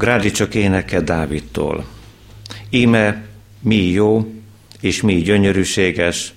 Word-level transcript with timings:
Grádicsok 0.00 0.54
éneke 0.54 1.00
Dávidtól. 1.00 1.84
Íme 2.70 3.24
mi 3.60 3.76
jó 3.76 4.32
és 4.80 5.00
mi 5.00 5.14
gyönyörűséges, 5.14 6.34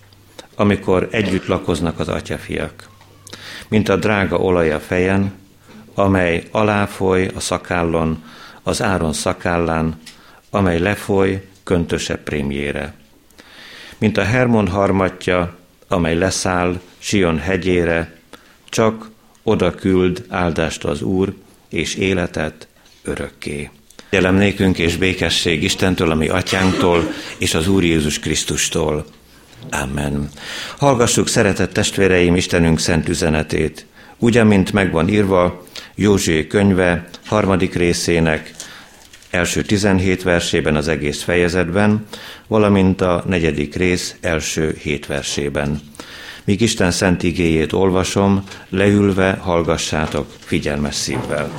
amikor 0.56 1.08
együtt 1.12 1.46
lakoznak 1.46 2.00
az 2.00 2.08
atyafiak. 2.08 2.90
Mint 3.68 3.90
a 3.90 3.96
drága 3.96 4.38
olaj 4.38 4.72
a 4.72 4.80
fejen, 4.80 5.34
amely 5.94 6.44
aláfoly 6.52 7.30
a 7.36 7.40
szakállon, 7.40 8.24
az 8.64 8.82
áron 8.82 9.14
szakállán, 9.14 10.02
amely 10.50 10.80
lefoly 10.80 11.48
köntösebb 11.64 12.24
prémjére. 12.24 12.94
Mint 13.98 14.18
a 14.18 14.24
Hermon 14.24 14.68
harmatja, 14.68 15.58
amely 15.88 16.16
leszáll 16.16 16.80
Sion 16.98 17.38
hegyére, 17.38 18.16
csak 18.70 19.10
oda 19.44 19.76
küld 19.76 20.26
áldást 20.30 20.84
az 20.84 21.02
Úr, 21.02 21.34
és 21.70 21.96
életet 21.96 22.68
örökké. 23.04 23.70
Jelem 24.10 24.36
nékünk 24.36 24.78
és 24.78 24.98
békesség 24.98 25.64
Istentől, 25.64 26.12
ami 26.12 26.28
atyánktól, 26.28 27.12
és 27.38 27.54
az 27.54 27.68
Úr 27.68 27.84
Jézus 27.84 28.20
Krisztustól. 28.20 29.06
Amen. 29.72 30.30
Hallgassuk, 30.78 31.28
szeretett 31.28 31.74
testvéreim, 31.74 32.36
Istenünk 32.36 32.80
szent 32.80 33.10
üzenetét. 33.10 33.86
Úgy, 34.18 34.38
amint 34.38 34.72
megvan 34.72 35.10
írva 35.10 35.66
Józsué 35.96 36.48
könyve 36.48 37.10
harmadik 37.26 37.76
részének 37.76 38.54
első 39.30 39.62
17 39.62 40.24
versében 40.24 40.76
az 40.76 40.88
egész 40.88 41.22
fejezetben, 41.22 42.06
valamint 42.48 43.02
a 43.02 43.24
negyedik 43.28 43.76
rész 43.76 44.16
első 44.22 44.78
hét 44.82 45.06
versében. 45.06 45.82
Míg 46.44 46.62
Isten 46.62 46.92
szent 46.92 47.24
igéjét 47.24 47.74
olvasom, 47.74 48.44
leülve 48.70 49.32
hallgassátok 49.32 50.28
figyelmes 50.40 50.96
szívvel. 50.96 51.54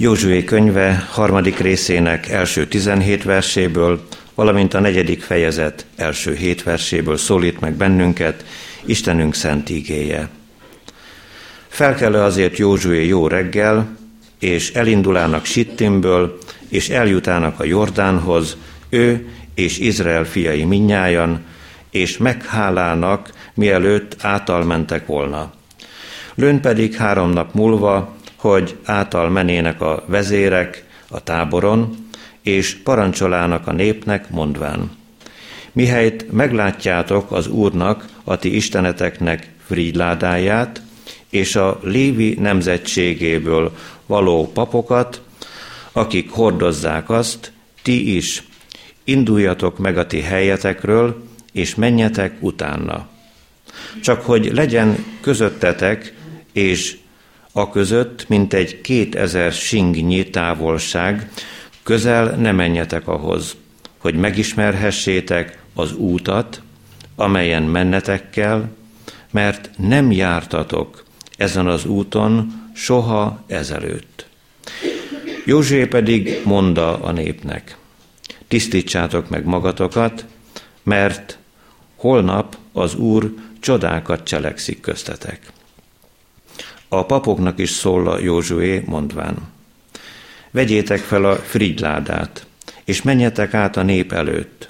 Józsué 0.00 0.44
könyve 0.44 1.06
harmadik 1.10 1.58
részének 1.58 2.28
első 2.28 2.66
17 2.66 3.24
verséből, 3.24 4.06
valamint 4.34 4.74
a 4.74 4.80
negyedik 4.80 5.22
fejezet 5.22 5.86
első 5.96 6.34
hét 6.34 6.62
verséből 6.62 7.16
szólít 7.16 7.60
meg 7.60 7.74
bennünket 7.74 8.44
Istenünk 8.84 9.34
szent 9.34 9.68
igéje. 9.68 10.28
Felkelő 11.68 12.18
azért 12.18 12.56
Józsué 12.56 13.06
jó 13.06 13.26
reggel, 13.26 13.96
és 14.38 14.72
elindulának 14.72 15.44
Sittimből, 15.44 16.38
és 16.68 16.88
eljutának 16.88 17.60
a 17.60 17.64
Jordánhoz, 17.64 18.56
ő 18.88 19.28
és 19.54 19.78
Izrael 19.78 20.24
fiai 20.24 20.64
minnyájan, 20.64 21.44
és 21.90 22.16
meghálának, 22.16 23.32
mielőtt 23.54 24.16
átal 24.20 24.64
mentek 24.64 25.06
volna. 25.06 25.52
Lőn 26.34 26.60
pedig 26.60 26.94
három 26.94 27.30
nap 27.30 27.54
múlva, 27.54 28.16
hogy 28.50 28.76
átal 28.84 29.30
menének 29.30 29.80
a 29.80 30.04
vezérek 30.06 30.84
a 31.08 31.22
táboron, 31.22 32.08
és 32.42 32.74
parancsolának 32.74 33.66
a 33.66 33.72
népnek, 33.72 34.30
mondván. 34.30 34.90
Mihelyt 35.72 36.32
meglátjátok 36.32 37.32
az 37.32 37.46
Úrnak, 37.46 38.08
a 38.24 38.36
ti 38.36 38.56
isteneteknek 38.56 39.52
frídládáját, 39.66 40.82
és 41.30 41.56
a 41.56 41.80
Lévi 41.82 42.36
nemzetségéből 42.40 43.72
való 44.06 44.50
papokat, 44.52 45.22
akik 45.92 46.30
hordozzák 46.30 47.10
azt, 47.10 47.52
ti 47.82 48.16
is 48.16 48.42
induljatok 49.04 49.78
meg 49.78 49.98
a 49.98 50.06
ti 50.06 50.20
helyetekről, 50.20 51.24
és 51.52 51.74
menjetek 51.74 52.36
utána. 52.40 53.08
Csak 54.02 54.22
hogy 54.22 54.50
legyen 54.52 55.04
közöttetek, 55.20 56.14
és 56.52 56.96
a 57.58 57.70
között, 57.70 58.28
mint 58.28 58.54
egy 58.54 58.80
kétezer 58.80 59.52
singnyi 59.52 60.30
távolság, 60.30 61.30
közel 61.82 62.36
ne 62.36 62.52
menjetek 62.52 63.08
ahhoz, 63.08 63.56
hogy 63.98 64.14
megismerhessétek 64.14 65.62
az 65.74 65.92
útat, 65.92 66.62
amelyen 67.16 67.62
mennetek 67.62 68.30
kell, 68.30 68.68
mert 69.30 69.70
nem 69.76 70.12
jártatok 70.12 71.04
ezen 71.36 71.66
az 71.66 71.84
úton 71.84 72.52
soha 72.74 73.44
ezelőtt. 73.46 74.26
Józsué 75.44 75.86
pedig 75.86 76.40
mondta 76.44 77.02
a 77.02 77.12
népnek, 77.12 77.76
tisztítsátok 78.48 79.28
meg 79.28 79.44
magatokat, 79.44 80.24
mert 80.82 81.38
holnap 81.96 82.56
az 82.72 82.94
Úr 82.94 83.34
csodákat 83.60 84.24
cselekszik 84.24 84.80
köztetek. 84.80 85.52
A 86.88 87.06
papoknak 87.06 87.58
is 87.58 87.70
szól 87.70 88.08
a 88.08 88.18
Józsué, 88.18 88.82
mondván, 88.86 89.36
vegyétek 90.50 90.98
fel 90.98 91.24
a 91.24 91.36
frigyládát, 91.36 92.46
és 92.84 93.02
menjetek 93.02 93.54
át 93.54 93.76
a 93.76 93.82
nép 93.82 94.12
előtt. 94.12 94.68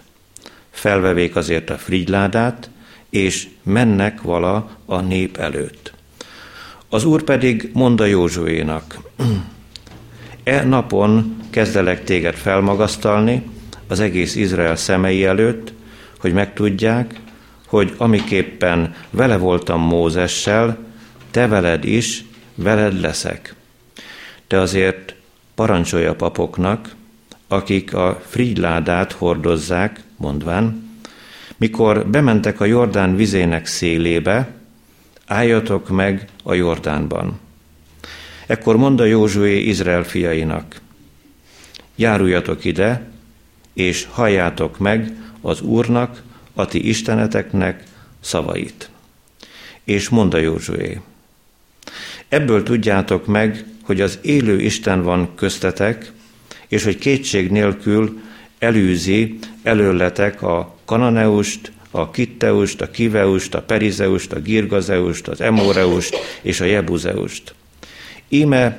Felvevék 0.71 1.37
azért 1.37 1.71
a 1.71 1.78
frigyládát, 1.78 2.71
és 3.11 3.49
mennek 3.62 4.23
vala 4.23 4.71
a 4.87 5.01
nép 5.01 5.37
előtt. 5.37 5.93
Az 6.89 7.05
úr 7.05 7.23
pedig 7.23 7.71
mondta 7.73 8.05
Józsuénak, 8.05 8.99
e 10.45 10.65
napon 10.65 11.37
kezdelek 11.51 12.05
téged 12.05 12.34
felmagasztalni 12.34 13.43
az 13.89 14.01
egész 14.01 14.34
Izrael 14.34 14.77
szemei 14.77 15.25
előtt, 15.25 15.73
hogy 16.19 16.33
megtudják, 16.33 17.21
hogy 17.67 17.95
amiképpen 17.97 18.95
vele 19.11 19.37
voltam 19.37 19.81
Mózessel, 19.81 20.88
te 21.31 21.47
veled 21.47 21.84
is, 21.84 22.25
veled 22.55 23.00
leszek. 23.00 23.55
De 24.47 24.59
azért 24.59 25.15
parancsolja 25.55 26.15
papoknak, 26.15 26.94
akik 27.49 27.94
a 27.94 28.22
frigyládát 28.27 29.12
hordozzák, 29.12 30.00
mondván, 30.16 30.91
mikor 31.56 32.06
bementek 32.06 32.61
a 32.61 32.65
Jordán 32.65 33.16
vizének 33.16 33.66
szélébe, 33.66 34.49
álljatok 35.27 35.89
meg 35.89 36.28
a 36.43 36.55
Jordánban. 36.55 37.41
Ekkor 38.47 38.77
mondta 38.77 39.05
Józsué 39.05 39.59
Izrael 39.59 40.03
fiainak, 40.05 40.81
járuljatok 41.97 42.65
ide, 42.65 43.10
és 43.72 44.06
halljátok 44.10 44.78
meg 44.78 45.12
az 45.41 45.60
Úrnak, 45.60 46.22
a 46.55 46.66
ti 46.66 46.89
isteneteknek 46.89 47.83
szavait. 48.21 48.91
És 49.84 50.09
mondta 50.09 50.39
Józsué, 50.39 51.00
ebből 52.28 52.62
tudjátok 52.62 53.27
meg, 53.27 53.65
hogy 53.83 54.00
az 54.00 54.19
élő 54.22 54.61
Isten 54.61 55.03
van 55.03 55.34
köztetek, 55.34 56.12
és 56.69 56.84
hogy 56.84 56.99
kétség 56.99 57.50
nélkül 57.50 58.21
elűzi 58.59 59.39
előletek 59.62 60.43
a 60.43 60.77
kananeust, 60.84 61.72
a 61.91 62.11
kitteust, 62.11 62.81
a 62.81 62.91
kiveust, 62.91 63.55
a 63.55 63.62
perizeust, 63.62 64.33
a 64.33 64.41
girgazeust, 64.41 65.28
az 65.28 65.41
emoreust 65.41 66.16
és 66.43 66.61
a 66.61 66.65
jebuzeust. 66.65 67.55
Íme 68.28 68.78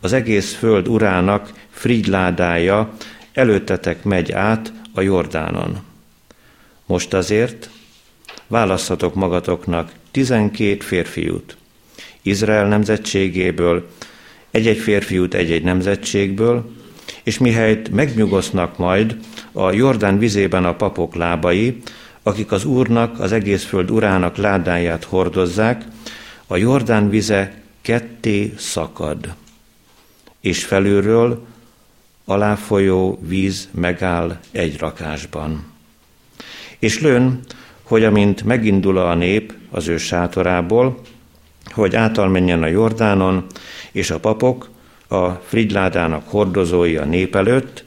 az 0.00 0.12
egész 0.12 0.54
föld 0.54 0.88
urának 0.88 1.52
frigyládája 1.70 2.92
előttetek 3.32 4.04
megy 4.04 4.32
át 4.32 4.72
a 4.94 5.00
Jordánon. 5.00 5.78
Most 6.86 7.14
azért 7.14 7.70
választhatok 8.46 9.14
magatoknak 9.14 9.92
tizenkét 10.10 10.84
férfiút, 10.84 11.56
Izrael 12.28 12.68
nemzetségéből, 12.68 13.88
egy-egy 14.50 14.78
férfiút 14.78 15.34
egy-egy 15.34 15.62
nemzetségből, 15.62 16.70
és 17.22 17.38
mihelyt 17.38 17.90
megnyugosznak 17.90 18.78
majd 18.78 19.16
a 19.52 19.72
Jordán 19.72 20.18
vizében 20.18 20.64
a 20.64 20.74
papok 20.74 21.14
lábai, 21.14 21.80
akik 22.22 22.52
az 22.52 22.64
Úrnak, 22.64 23.20
az 23.20 23.32
egész 23.32 23.64
föld 23.64 23.90
urának 23.90 24.36
ládáját 24.36 25.04
hordozzák, 25.04 25.84
a 26.46 26.56
Jordán 26.56 27.08
vize 27.08 27.62
ketté 27.80 28.52
szakad, 28.56 29.34
és 30.40 30.64
felülről 30.64 31.46
aláfolyó 32.24 33.18
víz 33.22 33.68
megáll 33.70 34.38
egy 34.50 34.78
rakásban. 34.78 35.64
És 36.78 37.00
lőn, 37.00 37.40
hogy 37.82 38.04
amint 38.04 38.44
megindul 38.44 38.98
a 38.98 39.14
nép 39.14 39.54
az 39.70 39.88
ő 39.88 39.96
sátorából, 39.96 41.00
hogy 41.78 41.96
átalmenjen 41.96 42.62
a 42.62 42.66
Jordánon, 42.66 43.44
és 43.92 44.10
a 44.10 44.18
papok 44.18 44.70
a 45.08 45.28
frigyládának 45.28 46.28
hordozói 46.28 46.96
a 46.96 47.04
nép 47.04 47.36
előtt, 47.36 47.84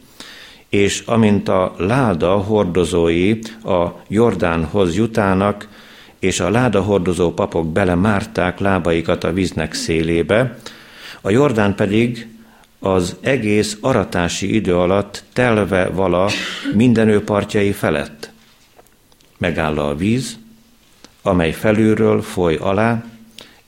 és 0.70 1.04
amint 1.06 1.50
a 1.50 1.74
láda 1.78 2.38
hordozói 2.38 3.40
a 3.64 3.88
Jordánhoz 4.08 4.96
jutának, 4.96 5.68
és 6.20 6.40
a 6.40 6.50
láda 6.50 6.82
hordozó 6.82 7.34
papok 7.34 7.72
belemárták 7.72 8.60
lábaikat 8.60 9.24
a 9.24 9.34
víznek 9.34 9.74
szélébe, 9.74 10.58
a 11.22 11.30
Jordán 11.30 11.76
pedig 11.76 12.28
az 12.80 13.16
egész 13.22 13.78
aratási 13.82 14.56
idő 14.56 14.76
alatt 14.76 15.24
telve 15.34 15.90
vala 15.90 16.30
minden 16.74 17.08
ő 17.08 17.24
partjai 17.24 17.72
felett. 17.72 18.32
Megáll 19.38 19.78
a 19.78 19.96
víz, 19.96 20.38
amely 21.22 21.52
felülről 21.52 22.22
foly 22.22 22.56
alá, 22.56 23.04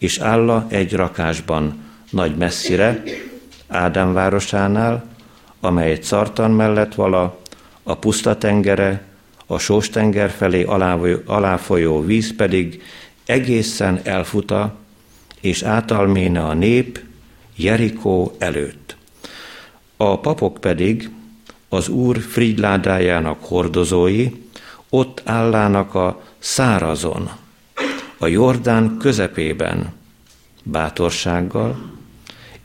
és 0.04 0.20
álla 0.20 0.66
egy 0.70 0.94
rakásban 0.94 1.84
nagy 2.10 2.36
messzire, 2.36 3.04
Ádám 3.68 4.14
városánál, 4.14 5.06
amely 5.60 6.00
Szartan 6.02 6.52
mellett 6.52 6.96
vala, 6.96 7.40
a 7.84 7.96
puszta 7.96 8.38
tengere, 8.38 9.04
a 9.46 9.58
sós 9.58 9.90
tenger 9.90 10.30
felé 10.30 10.68
aláfolyó 11.26 12.02
víz 12.02 12.36
pedig 12.36 12.82
egészen 13.26 14.00
elfuta, 14.04 14.76
és 15.42 15.62
átalméne 15.62 16.46
a 16.46 16.54
nép 16.54 17.00
Jerikó 17.56 18.36
előtt. 18.38 18.96
A 19.98 20.20
papok 20.20 20.58
pedig 20.60 21.10
az 21.70 21.88
Úr 21.88 22.20
frigládájának 22.20 23.44
hordozói 23.44 24.30
ott 24.90 25.22
állának 25.26 25.96
a 25.96 26.22
szárazon, 26.40 27.30
a 28.24 28.28
Jordán 28.28 28.98
közepében, 28.98 29.94
bátorsággal, 30.64 31.92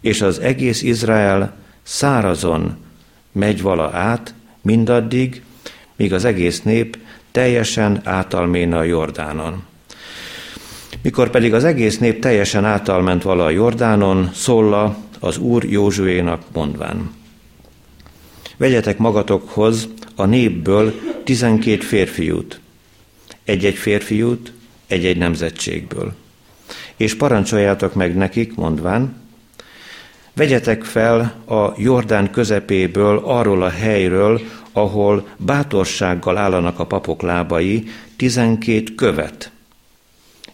és 0.01 0.21
az 0.23 0.39
egész 0.39 0.83
Izrael 0.83 1.57
szárazon 1.83 2.77
megy 3.33 3.63
vala 3.63 3.91
át, 3.93 4.35
mindaddig, 4.63 5.43
míg 5.97 6.13
az 6.13 6.25
egész 6.25 6.63
nép 6.63 6.99
teljesen 7.33 8.01
átalména 8.05 8.79
a 8.79 8.83
Jordánon. 8.83 9.63
Mikor 11.03 11.31
pedig 11.31 11.55
az 11.55 11.65
egész 11.65 11.99
nép 11.99 12.21
teljesen 12.21 12.65
átalment 12.65 13.23
vala 13.23 13.45
a 13.45 13.51
Jordánon, 13.51 14.31
szólla 14.35 14.97
az 15.21 15.39
Úr 15.39 15.65
Józsuénak 15.65 16.43
mondván. 16.53 17.11
Vegyetek 18.57 18.99
magatokhoz 18.99 19.89
a 20.15 20.25
népből 20.25 20.95
tizenkét 21.25 21.85
férfiút, 21.85 22.61
egy-egy 23.45 23.77
férfiút, 23.77 24.53
egy-egy 24.89 25.17
nemzetségből. 25.17 26.13
És 26.97 27.17
parancsoljátok 27.17 27.95
meg 27.95 28.17
nekik, 28.17 28.55
mondván, 28.55 29.17
vegyetek 30.35 30.85
fel 30.85 31.21
a 31.47 31.73
Jordán 31.77 32.31
közepéből, 32.31 33.23
arról 33.25 33.63
a 33.63 33.69
helyről, 33.69 34.41
ahol 34.73 35.29
bátorsággal 35.37 36.37
állanak 36.37 36.79
a 36.79 36.87
papok 36.87 37.23
lábai, 37.23 37.89
tizenkét 38.17 38.95
követ, 38.95 39.51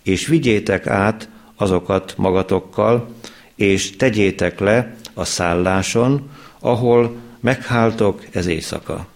és 0.03 0.27
vigyétek 0.27 0.87
át 0.87 1.29
azokat 1.57 2.15
magatokkal, 2.17 3.09
és 3.55 3.97
tegyétek 3.97 4.61
le 4.61 4.97
a 5.15 5.25
szálláson, 5.25 6.31
ahol 6.59 7.17
megháltok 7.41 8.25
ez 8.31 8.47
éjszaka. 8.47 9.07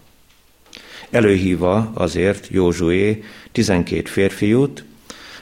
Előhívva 1.09 1.91
azért 1.93 2.47
Józsué 2.47 3.23
tizenkét 3.51 4.09
férfiút, 4.09 4.83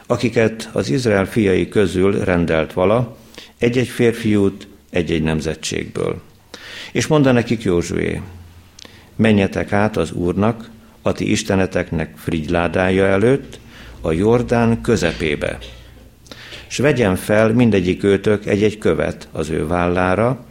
akiket 0.08 0.70
az 0.72 0.90
Izrael 0.90 1.26
fiai 1.26 1.70
közül 1.70 2.24
rendelt 2.24 2.74
vala, 2.74 3.18
egy-egy 3.58 3.88
férfiút 3.88 4.68
egy-egy 4.90 5.24
nemzetségből. 5.24 6.22
És 6.92 7.08
mondta 7.08 7.32
nekik 7.32 7.64
Józsué, 7.64 8.22
menjetek 9.16 9.74
át 9.74 9.98
az 9.98 10.12
Úrnak, 10.12 10.70
a 11.02 11.12
ti 11.12 11.32
isteneteknek 11.32 12.14
frigyládája 12.18 13.06
előtt, 13.06 13.60
a 14.02 14.12
Jordán 14.12 14.82
közepébe, 14.82 15.58
és 16.70 16.78
vegyen 16.78 17.16
fel 17.16 17.50
mindegyik 17.50 18.04
őtök 18.04 18.46
egy-egy 18.46 18.78
követ 18.78 19.28
az 19.32 19.50
ő 19.50 19.68
vállára, 19.68 20.46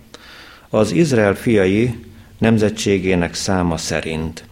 az 0.69 0.91
Izrael 0.91 1.35
fiai 1.35 1.95
nemzetségének 2.39 3.35
száma 3.35 3.77
szerint, 3.77 4.45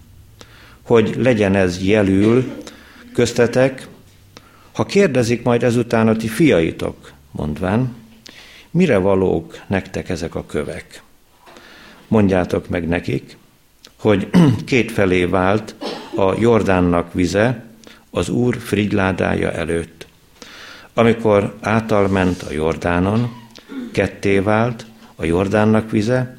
hogy 0.83 1.15
legyen 1.19 1.55
ez 1.55 1.83
jelül 1.83 2.45
köztetek, 3.13 3.89
ha 4.75 4.85
kérdezik 4.85 5.43
majd 5.43 5.63
ezután 5.63 6.09
a 6.09 6.17
ti 6.17 6.29
fiaitok, 6.29 7.13
mondván, 7.31 7.95
mire 8.71 8.97
valók 8.97 9.61
nektek 9.67 10.09
ezek 10.09 10.35
a 10.35 10.47
kövek? 10.47 11.03
Mondjátok 12.09 12.69
meg 12.69 12.89
nekik, 12.89 13.37
hogy 13.97 14.31
két 14.65 14.93
felé 14.93 15.25
vált 15.25 15.75
a 16.17 16.41
Jordánnak 16.41 17.13
vize 17.13 17.65
az 18.11 18.29
Úr 18.29 18.59
frigyládája 18.59 19.53
előtt. 19.53 20.07
Amikor 20.95 21.57
átalment 21.61 22.43
a 22.43 22.53
Jordánon, 22.53 23.33
ketté 23.93 24.39
vált 24.39 24.87
a 25.15 25.25
Jordánnak 25.25 25.91
vize, 25.91 26.39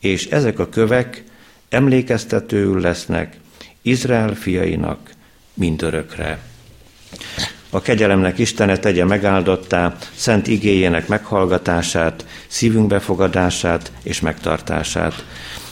és 0.00 0.26
ezek 0.26 0.58
a 0.58 0.68
kövek 0.68 1.24
emlékeztetőül 1.68 2.80
lesznek 2.80 3.36
Izrael 3.82 4.34
fiainak 4.34 5.10
mindörökre. 5.54 6.38
A 7.74 7.80
kegyelemnek 7.80 8.38
Istene 8.38 8.76
tegye 8.76 9.04
megáldottá 9.04 9.96
szent 10.14 10.46
igéjének 10.46 11.08
meghallgatását, 11.08 12.26
szívünk 12.46 12.86
befogadását 12.86 13.92
és 14.02 14.20
megtartását. 14.20 15.24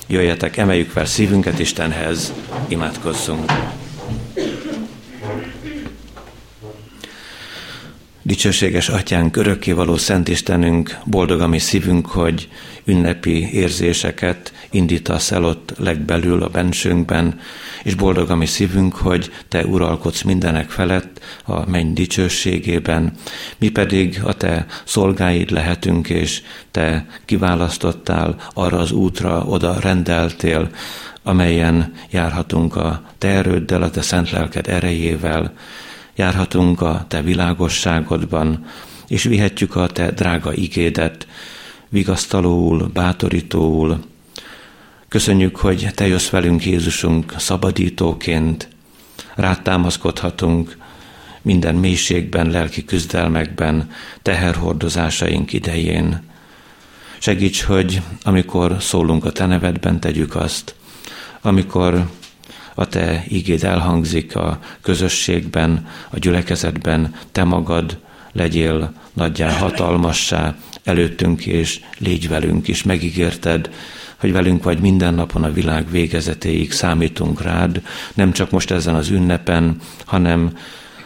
Jöjjetek, 0.06 0.56
emeljük 0.56 0.90
fel 0.90 1.04
szívünket 1.04 1.58
Istenhez, 1.58 2.32
imádkozzunk. 2.68 3.52
Dicsőséges 8.22 8.88
Atyánk, 8.88 9.36
örökkévaló 9.36 9.96
Szent 9.96 10.28
Istenünk, 10.28 10.98
boldog 11.04 11.40
a 11.40 11.48
mi 11.48 11.58
szívünk, 11.58 12.06
hogy 12.06 12.48
ünnepi 12.84 13.52
érzéseket 13.52 14.52
indítasz 14.70 15.30
el 15.30 15.44
ott 15.44 15.72
legbelül 15.78 16.42
a 16.42 16.48
bensőnkben, 16.48 17.40
és 17.82 17.94
boldog 17.94 18.30
a 18.30 18.36
mi 18.36 18.46
szívünk, 18.46 18.94
hogy 18.94 19.30
Te 19.48 19.66
uralkodsz 19.66 20.22
mindenek 20.22 20.70
felett 20.70 21.20
a 21.44 21.70
menny 21.70 21.92
dicsőségében, 21.92 23.12
mi 23.58 23.68
pedig 23.68 24.20
a 24.24 24.34
Te 24.34 24.66
szolgáid 24.84 25.50
lehetünk, 25.50 26.08
és 26.08 26.42
Te 26.70 27.06
kiválasztottál 27.24 28.36
arra 28.54 28.78
az 28.78 28.90
útra, 28.90 29.44
oda 29.44 29.80
rendeltél, 29.80 30.70
amelyen 31.22 31.92
járhatunk 32.10 32.76
a 32.76 33.02
Te 33.18 33.28
erőddel, 33.28 33.82
a 33.82 33.90
Te 33.90 34.02
szent 34.02 34.30
lelked 34.30 34.68
erejével, 34.68 35.52
járhatunk 36.14 36.80
a 36.80 37.04
Te 37.08 37.22
világosságodban, 37.22 38.66
és 39.08 39.22
vihetjük 39.22 39.76
a 39.76 39.86
Te 39.86 40.10
drága 40.10 40.54
igédet, 40.54 41.26
vigasztalóul, 41.88 42.90
bátorítóul. 42.92 43.98
Köszönjük, 45.10 45.56
hogy 45.56 45.88
Te 45.94 46.06
jössz 46.06 46.28
velünk, 46.28 46.64
Jézusunk, 46.64 47.34
szabadítóként, 47.38 48.68
rátámaszkodhatunk 49.34 50.76
minden 51.42 51.74
mélységben, 51.74 52.50
lelki 52.50 52.84
küzdelmekben, 52.84 53.90
teherhordozásaink 54.22 55.52
idején. 55.52 56.22
Segíts, 57.18 57.62
hogy 57.62 58.02
amikor 58.22 58.76
szólunk 58.80 59.24
a 59.24 59.32
Te 59.32 59.46
nevedben, 59.46 60.00
tegyük 60.00 60.34
azt, 60.36 60.74
amikor 61.40 62.10
a 62.74 62.86
te 62.86 63.24
ígéd 63.28 63.64
elhangzik 63.64 64.36
a 64.36 64.58
közösségben, 64.80 65.88
a 66.10 66.18
gyülekezetben, 66.18 67.14
te 67.32 67.44
magad 67.44 67.98
legyél 68.32 68.92
nagyjá 69.12 69.50
hatalmassá 69.50 70.54
előttünk, 70.84 71.46
és 71.46 71.80
légy 71.98 72.28
velünk 72.28 72.68
is. 72.68 72.82
Megígérted, 72.82 73.70
hogy 74.20 74.32
velünk 74.32 74.62
vagy 74.62 74.80
minden 74.80 75.14
napon 75.14 75.44
a 75.44 75.52
világ 75.52 75.90
végezetéig 75.90 76.72
számítunk 76.72 77.42
rád, 77.42 77.82
nem 78.14 78.32
csak 78.32 78.50
most 78.50 78.70
ezen 78.70 78.94
az 78.94 79.08
ünnepen, 79.08 79.76
hanem 80.04 80.52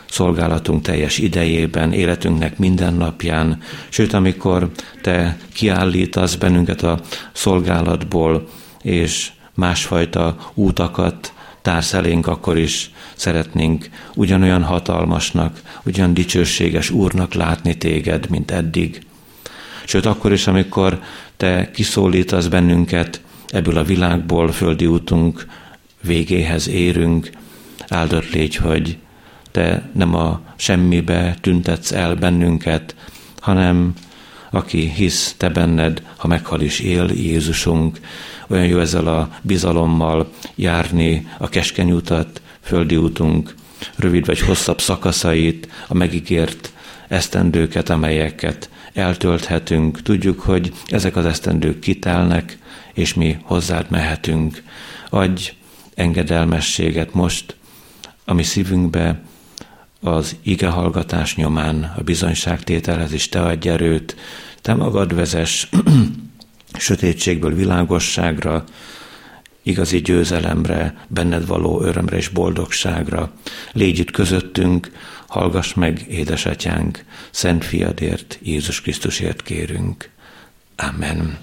szolgálatunk 0.09 0.83
teljes 0.83 1.18
idejében, 1.18 1.92
életünknek 1.92 2.59
minden 2.59 2.94
napján, 2.94 3.59
sőt, 3.88 4.12
amikor 4.12 4.71
te 5.02 5.37
kiállítasz 5.52 6.35
bennünket 6.35 6.83
a 6.83 7.00
szolgálatból, 7.33 8.49
és 8.83 9.30
másfajta 9.54 10.37
útakat 10.54 11.33
társz 11.62 11.92
elénk, 11.92 12.26
akkor 12.26 12.59
is 12.59 12.90
szeretnénk 13.14 13.88
ugyanolyan 14.14 14.62
hatalmasnak, 14.62 15.61
ugyan 15.85 16.14
dicsőséges 16.14 16.90
Úrnak 16.90 17.35
látni 17.35 17.78
téged, 17.78 18.30
mint 18.30 18.50
eddig. 18.50 19.02
Sőt, 19.85 20.07
akkor 20.07 20.33
is, 20.33 20.47
amikor 20.47 21.00
te 21.37 21.71
kiszólítasz 21.71 22.47
bennünket 22.47 23.21
ebből 23.49 23.76
a 23.76 23.83
világból, 23.83 24.53
földi 24.53 24.87
útunk 24.87 25.47
végéhez 26.03 26.69
érünk, 26.69 27.31
áldott 27.88 28.31
légy, 28.31 28.57
hogy 28.57 28.99
te 29.50 29.91
nem 29.93 30.14
a 30.14 30.41
semmibe 30.57 31.37
tüntetsz 31.41 31.93
el 31.93 32.14
bennünket, 32.14 32.95
hanem 33.41 33.93
aki 34.50 34.88
hisz 34.88 35.35
te 35.37 35.49
benned, 35.49 36.03
ha 36.17 36.29
meghal 36.29 36.61
is 36.61 36.81
él 36.81 37.11
Jézusunk, 37.14 38.00
olyan 38.47 38.67
jó 38.67 38.79
ezzel 38.79 39.07
a 39.07 39.29
bizalommal 39.43 40.33
járni 40.55 41.29
a 41.38 41.49
keskeny 41.49 41.91
utat, 41.91 42.41
földi 42.61 42.97
útunk, 42.97 43.55
rövid 43.97 44.26
vagy 44.26 44.41
hosszabb 44.41 44.81
szakaszait, 44.81 45.69
a 45.88 45.95
megígért 45.95 46.73
esztendőket, 47.14 47.90
amelyeket 47.90 48.71
eltölthetünk. 48.92 50.02
Tudjuk, 50.02 50.40
hogy 50.40 50.73
ezek 50.87 51.16
az 51.16 51.25
esztendők 51.26 51.78
kitelnek, 51.78 52.59
és 52.94 53.14
mi 53.14 53.37
hozzád 53.42 53.90
mehetünk. 53.90 54.62
Adj 55.11 55.52
engedelmességet 55.94 57.14
most 57.14 57.56
a 58.25 58.35
mi 58.35 58.42
szívünkbe, 58.42 59.21
az 60.00 60.37
ige 60.42 60.68
hallgatás 60.68 61.37
nyomán 61.37 61.94
a 61.97 62.02
bizonyságtételhez 62.02 63.12
is 63.12 63.28
te 63.28 63.42
adj 63.42 63.68
erőt, 63.68 64.16
te 64.61 64.75
magad 64.75 65.14
vezes 65.14 65.68
sötétségből 66.78 67.54
világosságra, 67.54 68.64
igazi 69.62 70.00
győzelemre, 70.00 71.06
benned 71.09 71.47
való 71.47 71.83
örömre 71.83 72.16
és 72.16 72.28
boldogságra. 72.28 73.33
Légy 73.73 73.99
itt 73.99 74.11
közöttünk, 74.11 74.90
hallgass 75.35 75.75
meg, 75.75 76.00
édesatyánk, 76.09 77.05
szent 77.31 77.64
fiadért, 77.64 78.38
Jézus 78.43 78.81
Krisztusért 78.81 79.43
kérünk. 79.43 80.09
Amen. 80.76 81.38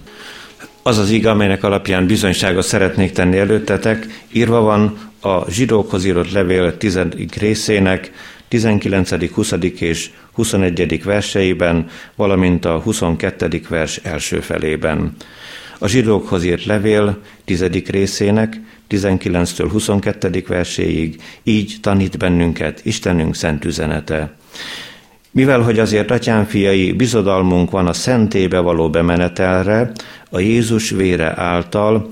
Az 0.83 0.97
az 0.97 1.09
ig, 1.09 1.27
amelynek 1.27 1.63
alapján 1.63 2.05
bizonyságot 2.05 2.65
szeretnék 2.65 3.11
tenni 3.11 3.37
előttetek, 3.37 4.23
írva 4.31 4.61
van 4.61 4.97
a 5.21 5.51
zsidókhoz 5.51 6.05
írott 6.05 6.31
levél 6.31 6.77
10. 6.77 6.99
részének 7.39 8.11
19., 8.47 9.33
20. 9.33 9.51
és 9.79 10.09
21. 10.31 11.03
verseiben, 11.03 11.89
valamint 12.15 12.65
a 12.65 12.79
22. 12.79 13.61
vers 13.69 13.97
első 13.97 14.39
felében. 14.39 15.15
A 15.83 15.87
zsidókhoz 15.87 16.43
írt 16.43 16.65
levél 16.65 17.17
10. 17.45 17.63
részének 17.87 18.59
19-től 18.89 19.67
22. 19.71 20.43
verséig 20.47 21.21
így 21.43 21.77
tanít 21.81 22.17
bennünket 22.17 22.85
Istenünk 22.85 23.35
szent 23.35 23.65
üzenete. 23.65 24.35
Mivel, 25.31 25.61
hogy 25.61 25.79
azért 25.79 26.11
atyám 26.11 26.45
fiai, 26.45 26.91
bizodalmunk 26.91 27.71
van 27.71 27.87
a 27.87 27.93
szentébe 27.93 28.59
való 28.59 28.89
bemenetelre, 28.89 29.91
a 30.29 30.39
Jézus 30.39 30.89
vére 30.89 31.39
által, 31.39 32.09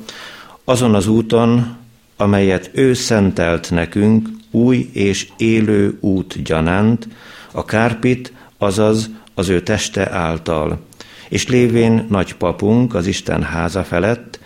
azon 0.64 0.96
az 0.96 1.08
úton, 1.08 1.78
amelyet 2.18 2.70
ő 2.74 2.94
szentelt 2.94 3.72
nekünk, 3.72 4.30
új 4.52 4.90
és 4.94 5.28
élő 5.38 5.98
út 6.00 6.44
gyanánt, 6.44 7.08
a 7.52 7.66
kárpit, 7.66 8.34
azaz 8.58 9.10
az 9.34 9.50
ő 9.50 9.62
teste 9.62 10.12
által. 10.12 10.88
És 11.30 11.48
lévén 11.48 12.06
nagy 12.10 12.34
papunk 12.34 12.96
az 12.96 13.08
Isten 13.08 13.44
háza 13.44 13.84
felett, 13.84 14.40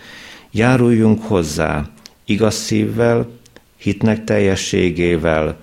járuljunk 0.50 1.22
hozzá 1.22 1.90
igaz 2.24 2.54
szívvel, 2.54 3.28
hitnek 3.76 4.24
teljességével, 4.24 5.56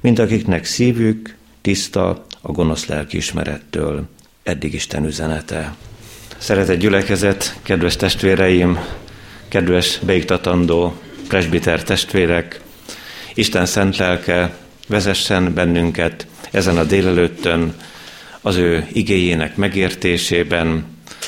mint 0.00 0.18
akiknek 0.18 0.64
szívük 0.64 1.36
tiszta 1.60 2.24
a 2.40 2.52
gonosz 2.52 2.86
lelkiismerettől. 2.86 4.04
Eddig 4.42 4.74
Isten 4.74 5.04
üzenete. 5.04 5.74
Szeretett 6.38 6.78
gyülekezet, 6.78 7.58
kedves 7.62 7.96
testvéreim, 7.96 8.78
kedves 9.48 9.98
beiktatandó 9.98 10.94
presbiter 11.28 11.82
testvérek, 11.82 12.60
Isten 13.34 13.66
szent 13.66 13.96
lelke 13.96 14.56
vezessen 14.88 15.54
bennünket 15.54 16.26
ezen 16.50 16.76
a 16.76 16.84
délelőttön 16.84 17.74
az 18.46 18.56
ő 18.56 18.86
igéjének 18.92 19.56
megértésében, 19.56 20.84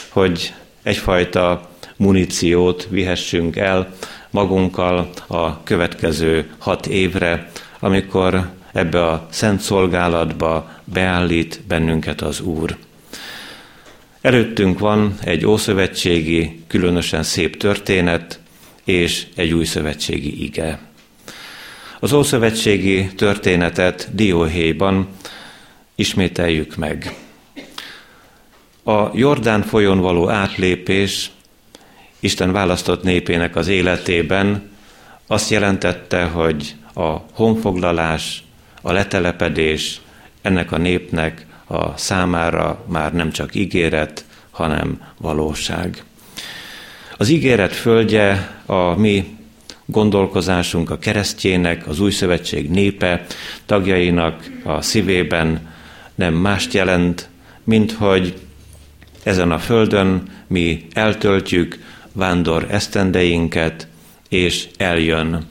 hogy 0.08 0.54
egyfajta 0.82 1.70
muníciót 1.96 2.87
vihessünk 2.90 3.56
el 3.56 3.94
magunkkal 4.30 5.11
a 5.26 5.62
következő 5.62 6.50
hat 6.58 6.87
évre, 6.87 7.50
amikor 7.80 8.50
ebbe 8.73 9.04
a 9.04 9.26
szent 9.30 9.61
szolgálatba 9.61 10.70
beállít 10.85 11.61
bennünket 11.68 12.20
az 12.20 12.40
Úr. 12.40 12.76
Előttünk 14.20 14.78
van 14.78 15.14
egy 15.25 15.46
ószövetségi, 15.46 16.61
különösen 16.66 17.23
szép 17.23 17.56
történet, 17.56 18.40
és 18.85 19.26
egy 19.35 19.52
új 19.52 19.64
szövetségi 19.64 20.44
ige. 20.44 20.78
Az 22.00 22.12
ószövetségi 22.12 23.06
történetet 23.06 24.08
Dióhéjban 24.12 25.08
ismételjük 25.97 26.76
meg. 26.76 27.15
A 28.85 29.11
Jordán 29.12 29.62
folyón 29.62 30.00
való 30.00 30.31
átlépés 30.31 31.31
Isten 32.21 32.53
választott 32.53 33.03
népének 33.03 33.57
az 33.57 33.69
életében 33.69 34.71
azt 35.26 35.50
jelentette, 35.50 36.25
hogy 36.25 36.75
a 36.95 37.17
honfoglalás, 37.33 38.45
a 38.83 38.93
letelepedés 38.93 40.00
ennek 40.43 40.73
a 40.73 40.79
népnek 40.79 41.47
a 41.67 41.97
számára 41.97 42.85
már 42.88 43.12
nem 43.12 43.31
csak 43.31 43.55
ígéret, 43.55 44.25
hanem 44.50 45.00
valóság. 45.19 46.05
Az 47.17 47.29
ígéret 47.29 47.73
földje 47.73 48.61
a 48.67 48.95
mi 48.95 49.37
gondolkozásunk, 49.85 50.91
a 50.91 50.99
keresztjének, 50.99 51.87
az 51.87 52.00
új 52.00 52.11
szövetség 52.11 52.71
népe 52.71 53.26
tagjainak 53.67 54.50
a 54.65 54.81
szívében 54.81 55.75
nem 56.16 56.35
mást 56.35 56.73
jelent, 56.73 57.28
mint 57.64 57.92
hogy 57.92 58.40
ezen 59.23 59.50
a 59.50 59.58
földön 59.58 60.23
mi 60.46 60.87
eltöltjük 60.92 61.78
vándor 62.12 62.66
esztendeinket, 62.70 63.88
és 64.28 64.68
eljön 64.76 65.46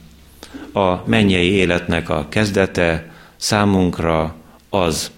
a 0.72 1.08
mennyei 1.08 1.50
életnek 1.50 2.08
a 2.08 2.26
kezdete, 2.28 3.10
számunkra 3.36 4.34
az 4.70 5.10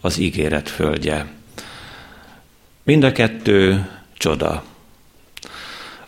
az 0.00 0.18
ígéret 0.18 0.68
földje. 0.68 1.26
Mind 2.82 3.04
a 3.04 3.12
kettő 3.12 3.88
csoda. 4.16 4.64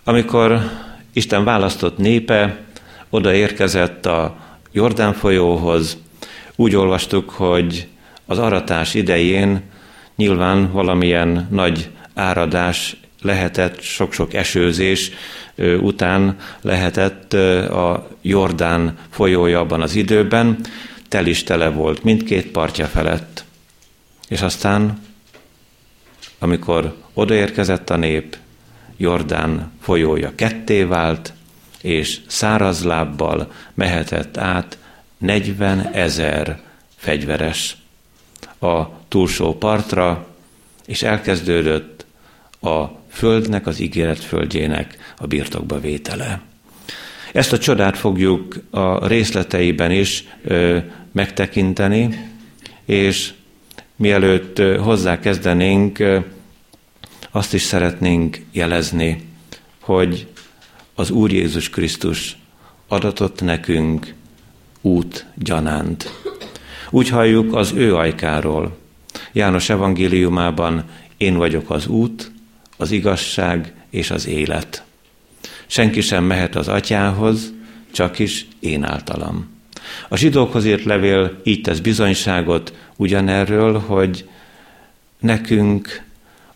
Amikor 0.04 0.70
Isten 1.12 1.44
választott 1.44 1.99
népe 1.99 2.61
oda 3.11 3.34
érkezett 3.34 4.06
a 4.06 4.37
Jordán 4.72 5.12
folyóhoz, 5.12 5.96
úgy 6.56 6.76
olvastuk, 6.76 7.30
hogy 7.30 7.88
az 8.33 8.39
aratás 8.39 8.95
idején 8.95 9.62
nyilván 10.17 10.73
valamilyen 10.73 11.49
nagy 11.51 11.91
áradás 12.15 12.97
lehetett, 13.23 13.81
sok-sok 13.81 14.35
esőzés 14.35 15.11
után 15.81 16.37
lehetett 16.61 17.33
a 17.73 18.09
Jordán 18.23 18.99
folyója 19.11 19.61
abban 19.61 19.83
az 19.83 19.95
időben, 19.95 20.59
tel 21.09 21.27
is 21.27 21.45
tele 21.45 21.69
volt 21.69 22.05
mindkét 22.05 22.47
partja 22.47 22.87
felett. 22.87 23.45
És 24.29 24.43
aztán, 24.43 25.01
amikor 26.39 26.97
odaérkezett 27.15 27.91
a 27.91 27.97
nép, 27.97 28.37
Jordán 28.97 29.73
folyója 29.81 30.33
ketté 30.35 30.83
vált, 30.83 31.33
és 31.83 32.21
száraz 32.27 32.85
lábbal 32.85 33.53
mehetett 33.75 34.37
át 34.37 34.79
40 35.19 35.91
ezer 35.93 36.61
fegyveres 36.97 37.77
a 38.62 39.00
túlsó 39.09 39.54
partra, 39.54 40.26
és 40.87 41.02
elkezdődött 41.02 42.07
a 42.61 42.85
földnek, 43.09 43.66
az 43.66 43.81
ígéret 43.81 44.19
földjének 44.19 45.14
a 45.19 45.26
birtokba 45.26 45.81
vétele. 45.81 46.42
Ezt 47.33 47.52
a 47.52 47.59
csodát 47.59 47.99
fogjuk 47.99 48.62
a 48.71 49.07
részleteiben 49.07 49.90
is 49.90 50.25
ö, 50.45 50.78
megtekinteni, 51.12 52.28
és 52.85 53.33
mielőtt 53.97 54.59
ö, 54.59 54.76
hozzá 54.76 55.19
kezdenénk, 55.19 55.99
ö, 55.99 56.19
azt 57.31 57.54
is 57.54 57.62
szeretnénk 57.62 58.40
jelezni, 58.52 59.28
hogy 59.81 60.26
az 60.95 61.11
Úr 61.11 61.33
Jézus 61.33 61.71
Krisztus 61.71 62.37
adatott 62.88 63.40
nekünk 63.40 64.14
út 64.81 65.26
gyanánt. 65.35 66.22
Úgy 66.94 67.08
halljuk 67.08 67.54
az 67.54 67.72
ő 67.72 67.96
ajkáról. 67.96 68.76
János 69.32 69.68
evangéliumában 69.68 70.84
én 71.16 71.37
vagyok 71.37 71.70
az 71.70 71.87
út, 71.87 72.32
az 72.76 72.90
igazság 72.90 73.72
és 73.90 74.11
az 74.11 74.26
élet. 74.26 74.84
Senki 75.66 76.00
sem 76.00 76.25
mehet 76.25 76.56
az 76.56 76.68
atyához, 76.68 77.52
csak 77.92 78.18
is 78.18 78.46
én 78.61 78.84
általam. 78.84 79.50
A 80.08 80.16
zsidókhoz 80.16 80.64
írt 80.64 80.84
levél 80.84 81.40
így 81.44 81.61
tesz 81.61 81.78
bizonyságot 81.78 82.75
ugyanerről, 82.96 83.78
hogy 83.78 84.28
nekünk 85.20 86.02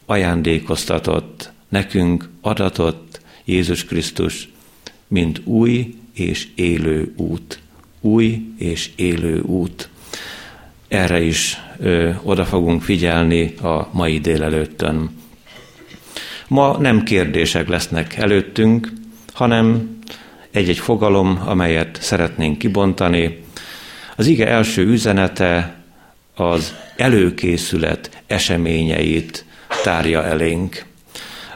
ajándékoztatott, 0.06 1.50
nekünk 1.68 2.28
adatott 2.40 3.20
Jézus 3.44 3.84
Krisztus, 3.84 4.48
mint 5.08 5.40
új 5.44 5.94
és 6.14 6.48
élő 6.54 7.12
út. 7.16 7.60
Új 8.00 8.42
és 8.58 8.90
élő 8.96 9.40
út. 9.40 9.88
Erre 10.88 11.20
is 11.20 11.60
ö, 11.78 12.10
oda 12.22 12.44
fogunk 12.44 12.82
figyelni 12.82 13.54
a 13.62 13.88
mai 13.92 14.18
délelőttön. 14.18 15.10
Ma 16.48 16.76
nem 16.78 17.02
kérdések 17.02 17.68
lesznek 17.68 18.16
előttünk, 18.16 18.92
hanem 19.32 19.96
egy-egy 20.50 20.78
fogalom, 20.78 21.42
amelyet 21.44 21.98
szeretnénk 22.00 22.58
kibontani. 22.58 23.44
Az 24.16 24.26
ige 24.26 24.46
első 24.46 24.86
üzenete 24.86 25.74
az 26.34 26.74
előkészület 26.96 28.22
eseményeit 28.26 29.44
tárja 29.82 30.24
elénk. 30.24 30.84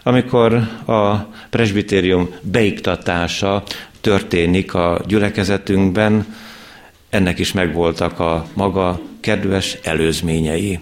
Amikor 0.02 0.54
a 0.86 1.16
presbitérium 1.50 2.28
beiktatása 2.42 3.62
történik 4.00 4.74
a 4.74 5.00
gyülekezetünkben, 5.06 6.36
ennek 7.10 7.38
is 7.38 7.52
megvoltak 7.52 8.20
a 8.20 8.46
maga 8.54 9.00
kedves 9.20 9.78
előzményei. 9.82 10.78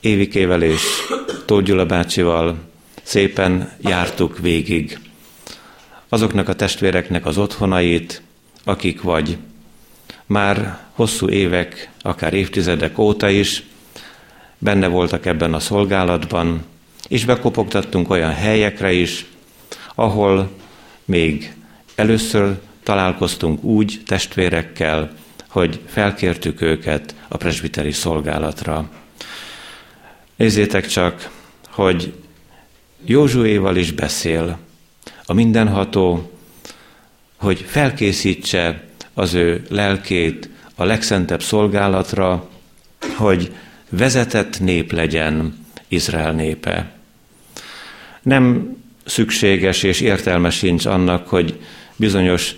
Évikével 0.00 0.62
és 0.62 0.82
Tóth 1.44 1.64
Gyula 1.64 1.86
bácsival 1.86 2.56
szépen 3.02 3.72
jártuk 3.80 4.38
végig 4.38 4.98
azoknak 6.08 6.48
a 6.48 6.54
testvéreknek 6.54 7.26
az 7.26 7.38
otthonait, 7.38 8.22
akik 8.64 9.02
vagy 9.02 9.36
már 10.26 10.78
hosszú 10.92 11.28
évek, 11.28 11.90
akár 12.02 12.34
évtizedek 12.34 12.98
óta 12.98 13.28
is 13.28 13.62
benne 14.58 14.86
voltak 14.86 15.26
ebben 15.26 15.54
a 15.54 15.60
szolgálatban, 15.60 16.64
és 17.08 17.24
bekopogtattunk 17.24 18.10
olyan 18.10 18.34
helyekre 18.34 18.92
is, 18.92 19.26
ahol 19.94 20.50
még 21.04 21.54
először 21.94 22.58
találkoztunk 22.82 23.64
úgy 23.64 24.02
testvérekkel, 24.06 25.12
hogy 25.50 25.80
felkértük 25.86 26.60
őket 26.60 27.14
a 27.28 27.36
presbiteri 27.36 27.92
szolgálatra. 27.92 28.90
Nézzétek 30.36 30.86
csak, 30.86 31.30
hogy 31.68 32.12
Józsuéval 33.04 33.76
is 33.76 33.92
beszél, 33.92 34.58
a 35.24 35.32
mindenható, 35.32 36.32
hogy 37.36 37.64
felkészítse 37.66 38.84
az 39.14 39.34
ő 39.34 39.66
lelkét 39.68 40.48
a 40.74 40.84
legszentebb 40.84 41.42
szolgálatra, 41.42 42.48
hogy 43.16 43.52
vezetett 43.88 44.60
nép 44.60 44.92
legyen 44.92 45.66
Izrael 45.88 46.32
népe. 46.32 46.92
Nem 48.22 48.76
szükséges 49.04 49.82
és 49.82 50.00
értelme 50.00 50.50
sincs 50.50 50.86
annak, 50.86 51.28
hogy 51.28 51.60
bizonyos 51.96 52.54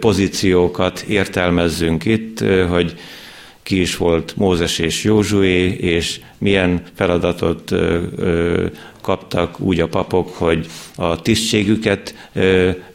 pozíciókat 0.00 1.00
értelmezzünk 1.00 2.04
itt, 2.04 2.44
hogy 2.68 2.94
ki 3.62 3.80
is 3.80 3.96
volt 3.96 4.36
Mózes 4.36 4.78
és 4.78 5.04
Józsué, 5.04 5.72
és 5.72 6.20
milyen 6.38 6.82
feladatot 6.94 7.72
kaptak 9.00 9.60
úgy 9.60 9.80
a 9.80 9.88
papok, 9.88 10.28
hogy 10.28 10.66
a 10.96 11.22
tisztségüket 11.22 12.30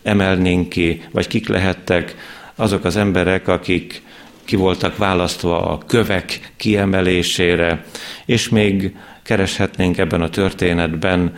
emelnénk 0.04 0.70
ki, 0.70 1.02
vagy 1.12 1.28
kik 1.28 1.48
lehettek 1.48 2.16
azok 2.56 2.86
az 2.86 2.96
emberek, 2.96 3.48
akik 3.48 4.02
ki 4.44 4.56
voltak 4.56 4.98
választva 4.98 5.72
a 5.72 5.78
kövek 5.78 6.54
kiemelésére, 6.58 7.86
és 8.26 8.50
még 8.50 8.96
kereshetnénk 9.24 9.98
ebben 9.98 10.22
a 10.22 10.30
történetben 10.30 11.34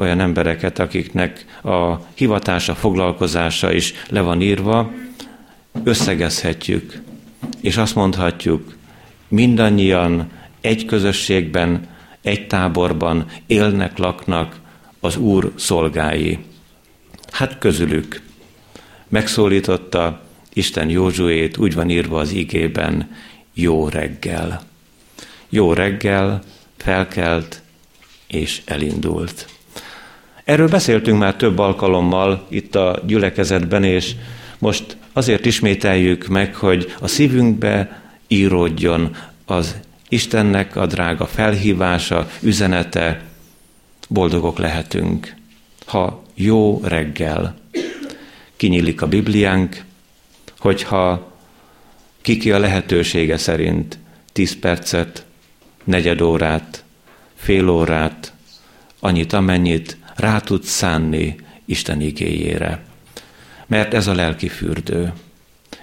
olyan 0.00 0.20
embereket, 0.20 0.78
akiknek 0.78 1.44
a 1.62 1.96
hivatása, 2.14 2.74
foglalkozása 2.74 3.72
is 3.72 3.92
le 4.08 4.20
van 4.20 4.40
írva, 4.40 4.90
összegezhetjük, 5.84 7.02
és 7.60 7.76
azt 7.76 7.94
mondhatjuk, 7.94 8.76
mindannyian 9.28 10.30
egy 10.60 10.84
közösségben, 10.84 11.88
egy 12.22 12.46
táborban 12.46 13.26
élnek, 13.46 13.98
laknak 13.98 14.60
az 15.00 15.16
Úr 15.16 15.52
szolgái. 15.56 16.38
Hát 17.30 17.58
közülük 17.58 18.22
megszólította 19.08 20.20
Isten 20.52 20.88
Józsuét, 20.88 21.56
úgy 21.56 21.74
van 21.74 21.90
írva 21.90 22.18
az 22.20 22.32
igében, 22.32 23.16
jó 23.54 23.88
reggel. 23.88 24.62
Jó 25.48 25.72
reggel, 25.72 26.42
felkelt 26.76 27.62
és 28.26 28.62
elindult. 28.64 29.48
Erről 30.50 30.68
beszéltünk 30.68 31.18
már 31.18 31.36
több 31.36 31.58
alkalommal 31.58 32.46
itt 32.48 32.74
a 32.74 33.02
gyülekezetben, 33.06 33.84
és 33.84 34.14
most 34.58 34.96
azért 35.12 35.46
ismételjük 35.46 36.26
meg, 36.26 36.54
hogy 36.54 36.94
a 37.00 37.06
szívünkbe 37.06 38.02
íródjon 38.28 39.16
az 39.44 39.76
Istennek 40.08 40.76
a 40.76 40.86
drága 40.86 41.26
felhívása, 41.26 42.28
üzenete, 42.40 43.22
boldogok 44.08 44.58
lehetünk, 44.58 45.34
ha 45.86 46.22
jó 46.34 46.80
reggel. 46.84 47.56
Kinyílik 48.56 49.02
a 49.02 49.06
Bibliánk, 49.06 49.84
hogyha 50.58 51.32
kiki 52.20 52.52
a 52.52 52.58
lehetősége 52.58 53.36
szerint 53.36 53.98
10 54.32 54.58
percet, 54.58 55.24
negyed 55.84 56.20
órát, 56.20 56.84
fél 57.34 57.68
órát, 57.68 58.32
annyit, 59.00 59.32
amennyit 59.32 59.98
rá 60.20 60.38
tud 60.38 60.62
szánni 60.62 61.36
Isten 61.64 62.00
igéjére. 62.00 62.84
Mert 63.66 63.94
ez 63.94 64.06
a 64.06 64.14
lelki 64.14 64.48
fürdő. 64.48 65.12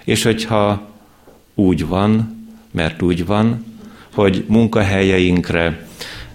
És 0.04 0.22
hogyha 0.22 0.88
úgy 1.54 1.86
van, 1.86 2.36
mert 2.70 3.02
úgy 3.02 3.26
van, 3.26 3.64
hogy 4.14 4.44
munkahelyeinkre 4.48 5.86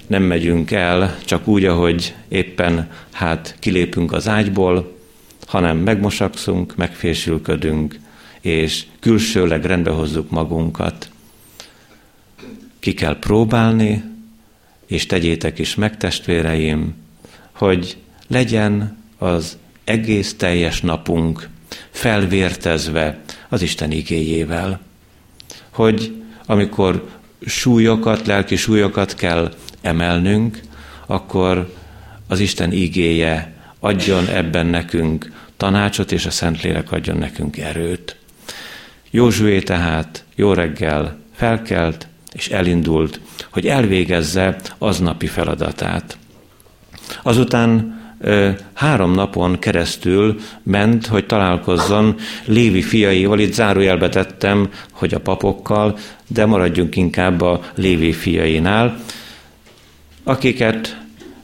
nem 0.07 0.23
megyünk 0.23 0.71
el 0.71 1.17
csak 1.25 1.47
úgy, 1.47 1.65
ahogy 1.65 2.15
éppen 2.27 2.89
hát 3.11 3.55
kilépünk 3.59 4.11
az 4.11 4.27
ágyból, 4.27 4.97
hanem 5.45 5.77
megmosakszunk, 5.77 6.75
megfésülködünk, 6.75 7.99
és 8.41 8.85
külsőleg 8.99 9.65
rendbe 9.65 9.91
hozzuk 9.91 10.29
magunkat. 10.29 11.09
Ki 12.79 12.93
kell 12.93 13.19
próbálni, 13.19 14.03
és 14.85 15.05
tegyétek 15.05 15.59
is 15.59 15.75
meg, 15.75 15.97
testvéreim, 15.97 17.02
hogy 17.63 17.97
legyen 18.27 18.97
az 19.17 19.57
egész 19.83 20.33
teljes 20.33 20.81
napunk 20.81 21.49
felvértezve 21.89 23.19
az 23.49 23.61
Isten 23.61 23.91
igéjével. 23.91 24.79
Hogy 25.69 26.23
amikor 26.45 27.09
súlyokat, 27.45 28.27
lelki 28.27 28.55
súlyokat 28.55 29.15
kell 29.15 29.53
emelnünk, 29.81 30.59
akkor 31.05 31.73
az 32.27 32.39
Isten 32.39 32.71
igéje 32.71 33.53
adjon 33.79 34.27
ebben 34.27 34.65
nekünk 34.65 35.31
tanácsot, 35.57 36.11
és 36.11 36.25
a 36.25 36.31
Szentlélek 36.31 36.91
adjon 36.91 37.17
nekünk 37.17 37.57
erőt. 37.57 38.15
Józsué 39.09 39.59
tehát 39.59 40.23
jó 40.35 40.53
reggel 40.53 41.19
felkelt, 41.33 42.07
és 42.33 42.47
elindult, 42.47 43.19
hogy 43.51 43.67
elvégezze 43.67 44.55
aznapi 44.77 45.27
feladatát. 45.27 46.17
Azután 47.23 48.01
három 48.73 49.11
napon 49.11 49.59
keresztül 49.59 50.39
ment, 50.63 51.07
hogy 51.07 51.25
találkozzon 51.25 52.15
Lévi 52.45 52.81
fiaival, 52.81 53.39
itt 53.39 53.53
zárójelbe 53.53 54.09
tettem, 54.09 54.69
hogy 54.91 55.13
a 55.13 55.19
papokkal, 55.19 55.97
de 56.27 56.45
maradjunk 56.45 56.95
inkább 56.95 57.41
a 57.41 57.61
Lévi 57.75 58.11
fiainál, 58.11 58.99
akiket 60.23 60.97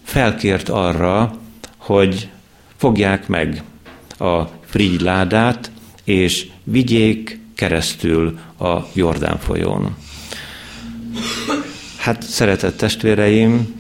felkért 0.04 0.70
arra, 0.70 1.38
hogy 1.78 2.30
fogják 2.78 3.28
meg 3.28 3.64
a 4.18 4.42
frigyládát, 4.66 5.72
és 6.04 6.48
vigyék 6.64 7.40
keresztül 7.56 8.40
a 8.60 8.78
Jordán 8.94 9.40
folyón. 9.40 9.96
Hát, 11.98 12.24
szeretett 12.24 12.78
testvéreim, 12.78 13.76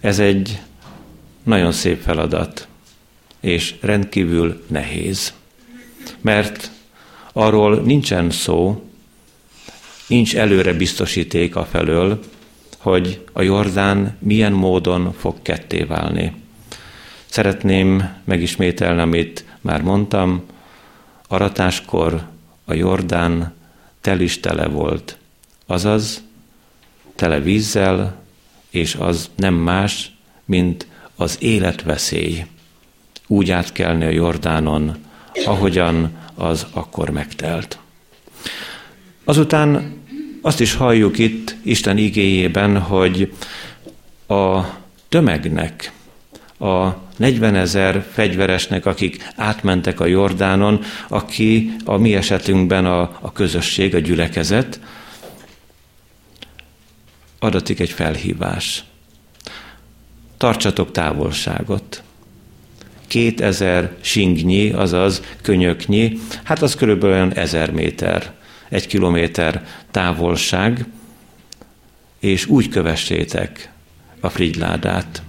ez 0.00 0.18
egy 0.18 0.60
nagyon 1.44 1.72
szép 1.72 2.02
feladat, 2.02 2.68
és 3.40 3.74
rendkívül 3.80 4.64
nehéz. 4.66 5.32
Mert 6.20 6.70
arról 7.32 7.80
nincsen 7.80 8.30
szó, 8.30 8.82
nincs 10.06 10.36
előre 10.36 10.72
biztosíték 10.72 11.56
a 11.56 11.64
felől, 11.64 12.20
hogy 12.78 13.24
a 13.32 13.42
Jordán 13.42 14.16
milyen 14.20 14.52
módon 14.52 15.12
fog 15.12 15.42
ketté 15.42 15.82
válni. 15.82 16.34
Szeretném 17.26 18.14
megismételni, 18.24 19.00
amit 19.00 19.44
már 19.60 19.82
mondtam, 19.82 20.42
aratáskor 21.28 22.22
a 22.64 22.74
Jordán 22.74 23.54
tel 24.00 24.20
is 24.20 24.40
tele 24.40 24.66
volt, 24.66 25.18
azaz 25.66 26.22
tele 27.14 27.40
vízzel, 27.40 28.22
és 28.70 28.94
az 28.94 29.30
nem 29.36 29.54
más, 29.54 30.12
mint 30.44 30.86
az 31.16 31.36
életveszély. 31.40 32.44
Úgy 33.26 33.50
átkelni 33.50 34.04
a 34.04 34.10
Jordánon, 34.10 34.96
ahogyan 35.44 36.16
az 36.34 36.66
akkor 36.72 37.10
megtelt. 37.10 37.78
Azután 39.24 39.96
azt 40.42 40.60
is 40.60 40.74
halljuk 40.74 41.18
itt 41.18 41.56
Isten 41.62 41.98
igéjében, 41.98 42.78
hogy 42.78 43.32
a 44.26 44.60
tömegnek, 45.08 45.92
a 46.58 46.88
40 47.16 47.54
ezer 47.54 48.06
fegyveresnek, 48.12 48.86
akik 48.86 49.32
átmentek 49.36 50.00
a 50.00 50.06
Jordánon, 50.06 50.80
aki 51.08 51.72
a 51.84 51.96
mi 51.96 52.14
esetünkben 52.14 52.86
a, 52.86 53.00
a 53.00 53.32
közösség, 53.32 53.94
a 53.94 53.98
gyülekezet, 53.98 54.80
adatik 57.38 57.80
egy 57.80 57.90
felhívás. 57.90 58.84
Tartsatok 60.36 60.90
távolságot. 60.90 62.02
2000 63.06 63.96
singnyi, 64.00 64.70
azaz 64.70 65.22
könyöknyi, 65.42 66.18
hát 66.42 66.62
az 66.62 66.74
körülbelül 66.74 67.14
olyan 67.16 67.32
ezer 67.32 67.70
méter 67.70 68.32
egy 68.68 68.86
kilométer 68.86 69.66
távolság, 69.90 70.86
és 72.18 72.46
úgy 72.46 72.68
kövessétek 72.68 73.70
a 74.20 74.28
frigyládát. 74.28 75.22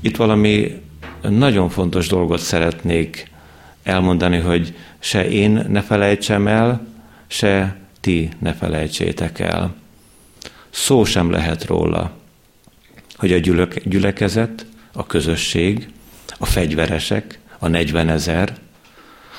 Itt 0.00 0.16
valami 0.16 0.82
nagyon 1.22 1.68
fontos 1.68 2.06
dolgot 2.06 2.40
szeretnék 2.40 3.30
elmondani, 3.82 4.38
hogy 4.38 4.74
se 4.98 5.28
én 5.28 5.64
ne 5.68 5.82
felejtsem 5.82 6.46
el, 6.46 6.86
se 7.26 7.76
ti 8.00 8.28
ne 8.38 8.52
felejtsétek 8.52 9.38
el. 9.38 9.74
Szó 10.70 11.04
sem 11.04 11.30
lehet 11.30 11.64
róla, 11.64 12.12
hogy 13.24 13.32
a 13.32 13.70
gyülekezet, 13.84 14.66
a 14.92 15.06
közösség, 15.06 15.88
a 16.38 16.46
fegyveresek, 16.46 17.38
a 17.58 17.68
40 17.68 18.08
ezer 18.08 18.58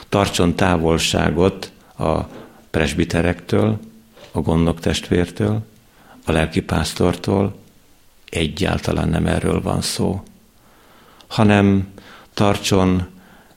tartson 0.09 0.55
távolságot 0.55 1.71
a 1.97 2.21
presbiterektől, 2.69 3.79
a 4.31 4.39
gondnok 4.39 4.79
testvértől, 4.79 5.65
a 6.25 6.31
lelkipásztortól, 6.31 7.55
egyáltalán 8.29 9.09
nem 9.09 9.25
erről 9.25 9.61
van 9.61 9.81
szó, 9.81 10.23
hanem 11.27 11.87
tartson 12.33 13.07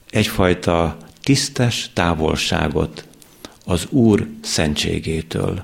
egyfajta 0.09 0.97
tisztes 1.23 1.89
távolságot 1.93 3.07
az 3.65 3.85
Úr 3.89 4.27
szentségétől. 4.41 5.63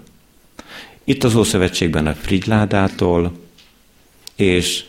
Itt 1.04 1.23
az 1.23 1.36
Ószövetségben 1.36 2.08
a 2.08 2.13
Frigyládától, 2.13 3.43
és 4.36 4.86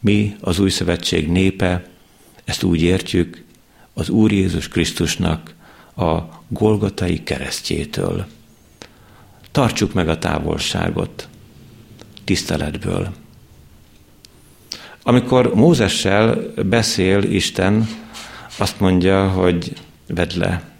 mi, 0.00 0.36
az 0.40 0.58
Új 0.58 0.70
Szövetség 0.70 1.28
népe, 1.28 1.88
ezt 2.44 2.62
úgy 2.62 2.82
értjük, 2.82 3.44
az 3.94 4.08
Úr 4.08 4.32
Jézus 4.32 4.68
Krisztusnak 4.68 5.54
a 5.96 6.18
Golgotai 6.48 7.22
keresztjétől. 7.22 8.26
Tartsuk 9.50 9.92
meg 9.92 10.08
a 10.08 10.18
távolságot 10.18 11.28
tiszteletből. 12.24 13.12
Amikor 15.02 15.54
Mózessel 15.54 16.38
beszél 16.66 17.22
Isten, 17.22 17.88
azt 18.58 18.80
mondja, 18.80 19.28
hogy 19.28 19.72
vedd 20.06 20.38
le 20.38 20.70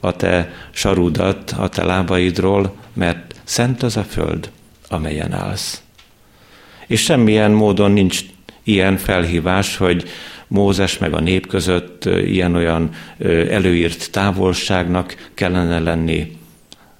a 0.00 0.16
te 0.16 0.52
sarudat 0.70 1.50
a 1.50 1.68
te 1.68 1.84
lábaidról, 1.84 2.74
mert 2.92 3.34
szent 3.44 3.82
az 3.82 3.96
a 3.96 4.04
föld, 4.04 4.50
amelyen 4.88 5.32
állsz. 5.32 5.82
És 6.90 7.02
semmilyen 7.02 7.50
módon 7.50 7.90
nincs 7.90 8.20
ilyen 8.62 8.96
felhívás, 8.96 9.76
hogy 9.76 10.08
Mózes 10.46 10.98
meg 10.98 11.12
a 11.12 11.20
nép 11.20 11.46
között 11.46 12.04
ilyen-olyan 12.04 12.90
előírt 13.48 14.10
távolságnak 14.10 15.30
kellene 15.34 15.78
lenni, 15.78 16.38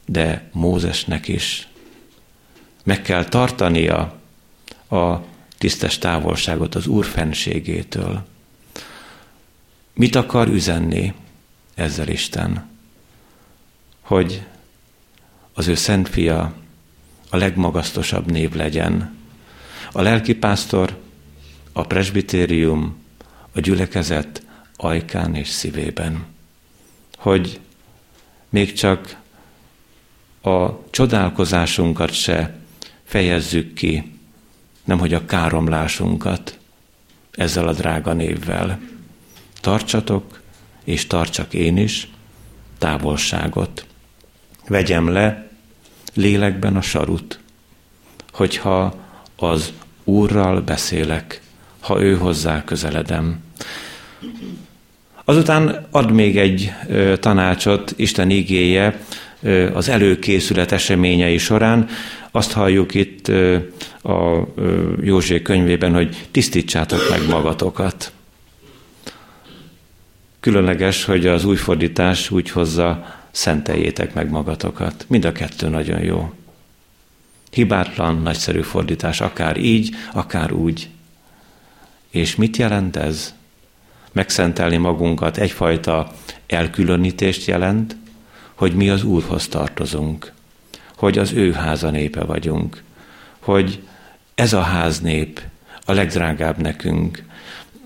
de 0.07 0.48
Mózesnek 0.53 1.29
is 1.29 1.68
meg 2.83 3.03
kell 3.03 3.24
tartania 3.24 4.18
a 4.90 5.16
tisztes 5.59 5.98
távolságot 5.98 6.74
az 6.74 6.87
Úr 6.87 7.05
fenségétől. 7.05 8.26
Mit 9.94 10.14
akar 10.14 10.48
üzenni 10.48 11.14
ezzel 11.74 12.09
Isten? 12.09 12.68
Hogy 14.00 14.42
az 15.55 15.68
ő 15.68 15.74
szent 15.74 16.09
fia 16.09 16.53
a 17.31 17.37
legmagasztosabb 17.37 18.31
név 18.31 18.53
legyen. 18.53 19.18
A 19.92 20.03
lelkipásztor, 20.03 20.98
a 21.72 21.83
presbitérium, 21.83 22.96
a 23.53 23.61
gyülekezet 23.61 24.42
ajkán 24.76 25.35
és 25.35 25.48
szívében. 25.48 26.24
Hogy 27.16 27.61
még 28.48 28.72
csak 28.72 29.16
a 30.42 30.90
csodálkozásunkat 30.90 32.12
se 32.12 32.59
fejezzük 33.05 33.74
ki, 33.74 34.18
nemhogy 34.85 35.14
a 35.14 35.24
káromlásunkat 35.24 36.59
ezzel 37.31 37.68
a 37.68 37.72
drága 37.72 38.12
névvel. 38.12 38.81
Tartsatok, 39.61 40.40
és 40.85 41.07
tartsak 41.07 41.55
én 41.55 41.76
is 41.76 42.09
távolságot. 42.79 43.87
Vegyem 44.66 45.09
le 45.09 45.50
lélekben 46.14 46.76
a 46.76 46.83
sarut, 46.83 47.40
hogyha 48.33 49.09
az 49.42 49.72
Úrral 50.05 50.61
beszélek, 50.61 51.40
ha 51.81 52.03
ő 52.03 52.16
hozzá 52.16 52.64
közeledem. 52.64 53.38
Azután 55.24 55.87
ad 55.90 56.12
még 56.12 56.38
egy 56.38 56.72
tanácsot 57.20 57.92
Isten 57.96 58.31
igéje 58.31 59.00
az 59.72 59.88
előkészület 59.88 60.72
eseményei 60.72 61.38
során. 61.38 61.88
Azt 62.31 62.53
halljuk 62.53 62.94
itt 62.94 63.29
a 64.03 64.46
József 65.03 65.42
könyvében, 65.42 65.94
hogy 65.94 66.29
tisztítsátok 66.31 67.00
meg 67.11 67.29
magatokat. 67.29 68.12
Különleges, 70.40 71.05
hogy 71.05 71.26
az 71.26 71.44
új 71.44 71.57
fordítás 71.57 72.31
úgy 72.31 72.50
hozza, 72.50 73.18
szenteljétek 73.31 74.14
meg 74.14 74.31
magatokat. 74.31 75.05
Mind 75.09 75.24
a 75.24 75.33
kettő 75.33 75.68
nagyon 75.68 76.03
jó. 76.03 76.33
Hibátlan, 77.50 78.22
nagyszerű 78.22 78.60
fordítás, 78.60 79.20
akár 79.20 79.56
így, 79.56 79.94
akár 80.12 80.52
úgy. 80.52 80.88
És 82.10 82.36
mit 82.36 82.56
jelent 82.56 82.96
ez? 82.96 83.34
Megszentelni 84.12 84.76
magunkat 84.76 85.36
egyfajta 85.38 86.12
elkülönítést 86.46 87.46
jelent, 87.46 87.96
hogy 88.54 88.74
mi 88.74 88.88
az 88.88 89.04
Úrhoz 89.04 89.48
tartozunk, 89.48 90.32
hogy 90.96 91.18
az 91.18 91.32
ő 91.32 91.52
háza 91.52 91.90
népe 91.90 92.24
vagyunk, 92.24 92.82
hogy 93.38 93.82
ez 94.34 94.52
a 94.52 94.60
háznép 94.60 95.40
a 95.84 95.92
legdrágább 95.92 96.58
nekünk. 96.58 97.24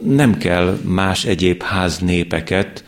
Nem 0.02 0.38
kell 0.38 0.78
más 0.84 1.24
egyéb 1.24 1.62
háznépeket 1.62 2.84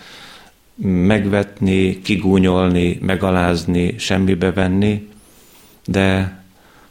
megvetni, 0.82 2.02
kigúnyolni, 2.02 2.98
megalázni, 3.02 3.98
semmibe 3.98 4.52
venni, 4.52 5.08
de 5.84 6.38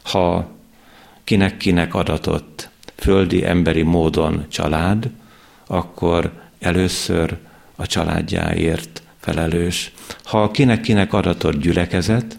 ha 0.06 0.50
kinek-kinek 1.24 1.94
adatott 1.94 2.68
földi 2.96 3.44
emberi 3.44 3.82
módon 3.82 4.46
család, 4.48 5.10
akkor 5.66 6.32
először 6.58 7.36
a 7.76 7.86
családjáért 7.86 9.02
felelős. 9.20 9.92
Ha 10.24 10.50
kinek-kinek 10.50 11.12
adatott 11.12 11.60
gyülekezet, 11.60 12.38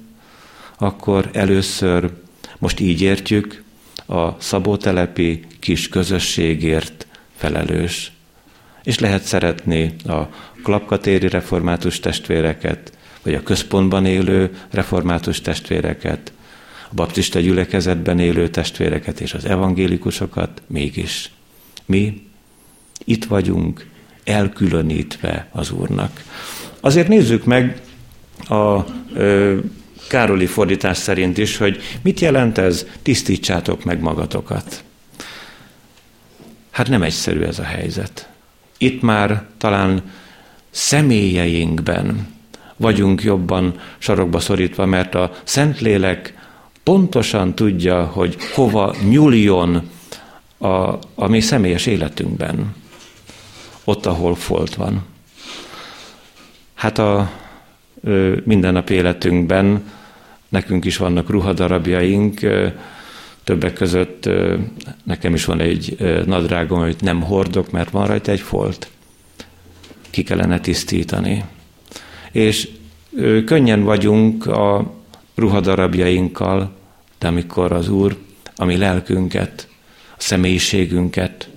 akkor 0.78 1.30
először, 1.34 2.12
most 2.58 2.80
így 2.80 3.02
értjük, 3.02 3.64
a 4.08 4.42
szabótelepi 4.42 5.46
kis 5.60 5.90
közösségért 5.90 7.08
felelős. 7.36 8.12
És 8.84 9.00
lehet 9.00 9.24
szeretni 9.24 9.96
a 10.06 10.22
klapkatéri 10.64 11.28
református 11.28 12.00
testvéreket, 12.00 12.92
vagy 13.24 13.34
a 13.34 13.44
központban 13.44 14.06
élő 14.06 14.58
református 14.72 15.42
testvéreket, 15.42 16.32
a 16.90 16.94
baptista 16.94 17.40
gyülekezetben 17.40 18.20
élő 18.20 18.50
testvéreket 18.50 19.20
és 19.20 19.34
az 19.34 19.46
evangélikusokat, 19.46 20.62
mégis 20.68 21.32
mi 21.86 22.28
itt 23.04 23.26
vagyunk 23.26 23.86
elkülönítve 24.24 25.48
az 25.52 25.72
Úrnak. 25.72 26.24
Azért 26.80 27.08
nézzük 27.08 27.46
meg 27.46 27.82
a 28.50 28.86
ö, 29.14 29.58
Károli 30.08 30.46
fordítás 30.46 30.98
szerint 30.98 31.38
is, 31.38 31.58
hogy 31.58 31.82
mit 32.02 32.20
jelent 32.20 32.58
ez, 32.58 32.86
tisztítsátok 33.02 33.84
meg 33.84 34.00
magatokat. 34.00 34.84
Hát 36.72 36.90
nem 36.90 37.04
egyszerű 37.04 37.42
ez 37.42 37.60
a 37.60 37.64
helyzet. 37.64 38.30
Itt 38.78 39.02
már 39.02 39.44
talán 39.58 40.02
személyeinkben 40.70 42.36
vagyunk 42.76 43.24
jobban 43.24 43.80
sarokba 43.98 44.40
szorítva, 44.40 44.86
mert 44.86 45.16
a 45.16 45.32
Szentlélek 45.44 46.34
pontosan 46.88 47.56
tudja, 47.56 48.06
hogy 48.06 48.38
hova 48.54 48.96
nyúljon 49.10 49.90
a, 50.58 50.68
a 51.16 51.28
mi 51.28 51.40
személyes 51.40 51.86
életünkben, 51.86 52.76
ott, 53.84 54.06
ahol 54.06 54.36
folt 54.36 54.76
van. 54.76 55.06
Hát 56.74 56.98
a 56.98 57.32
ö, 58.04 58.38
mindennapi 58.44 58.94
életünkben 58.94 59.92
nekünk 60.50 60.86
is 60.86 60.98
vannak 60.98 61.30
ruhadarabjaink, 61.30 62.40
többek 63.44 63.74
között 63.74 64.30
nekem 65.04 65.34
is 65.34 65.46
van 65.46 65.60
egy 65.60 65.98
nadrágom, 66.26 66.80
amit 66.80 67.02
nem 67.02 67.22
hordok, 67.22 67.72
mert 67.72 67.90
van 67.90 68.08
rajta 68.08 68.32
egy 68.32 68.42
folt. 68.42 68.90
Ki 70.10 70.24
kellene 70.24 70.60
tisztítani. 70.60 71.44
És 72.32 72.70
könnyen 73.46 73.84
vagyunk 73.84 74.46
a 74.46 74.96
ruhadarabjainkkal, 75.36 76.77
de 77.20 77.28
amikor 77.28 77.72
az 77.72 77.90
Úr 77.90 78.18
a 78.56 78.66
mi 78.66 78.78
lelkünket, 78.78 79.68
a 80.12 80.22
személyiségünket 80.22 81.50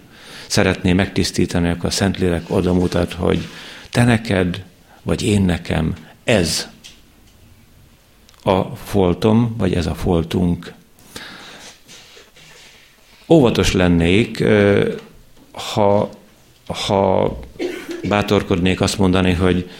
szeretné 0.47 0.93
megtisztítani, 0.93 1.69
akkor 1.69 1.85
a 1.85 1.91
Szentlélek 1.91 2.45
oda 2.49 2.73
mutat, 2.73 3.13
hogy 3.13 3.49
te 3.91 4.05
neked, 4.05 4.65
vagy 5.03 5.23
én 5.23 5.43
nekem 5.43 5.95
ez 6.25 6.69
a 8.43 8.63
foltom, 8.63 9.55
vagy 9.59 9.75
ez 9.75 9.87
a 9.87 9.95
foltunk. 9.95 10.73
Óvatos 13.29 13.73
lennék, 13.73 14.45
ha, 15.53 16.11
ha 16.67 17.39
bátorkodnék 18.09 18.81
azt 18.81 18.99
mondani, 18.99 19.33
hogy 19.33 19.71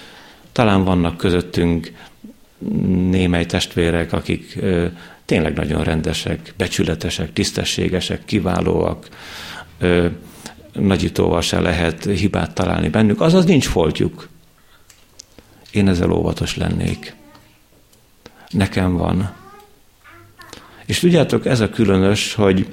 talán 0.53 0.85
vannak 0.85 1.17
közöttünk 1.17 1.93
némely 3.11 3.47
testvérek, 3.47 4.13
akik 4.13 4.59
tényleg 5.31 5.55
nagyon 5.55 5.85
rendesek, 5.85 6.55
becsületesek, 6.57 7.33
tisztességesek, 7.33 8.25
kiválóak, 8.25 9.09
nagyítóval 10.73 11.41
se 11.41 11.61
lehet 11.61 12.05
hibát 12.05 12.55
találni 12.55 12.89
bennük, 12.89 13.21
azaz 13.21 13.45
nincs 13.45 13.67
foltjuk. 13.67 14.29
Én 15.71 15.89
ezzel 15.89 16.11
óvatos 16.11 16.57
lennék. 16.57 17.15
Nekem 18.49 18.97
van. 18.97 19.33
És 20.87 20.99
tudjátok, 20.99 21.47
ez 21.47 21.61
a 21.61 21.71
különös, 21.71 22.35
hogy, 22.35 22.67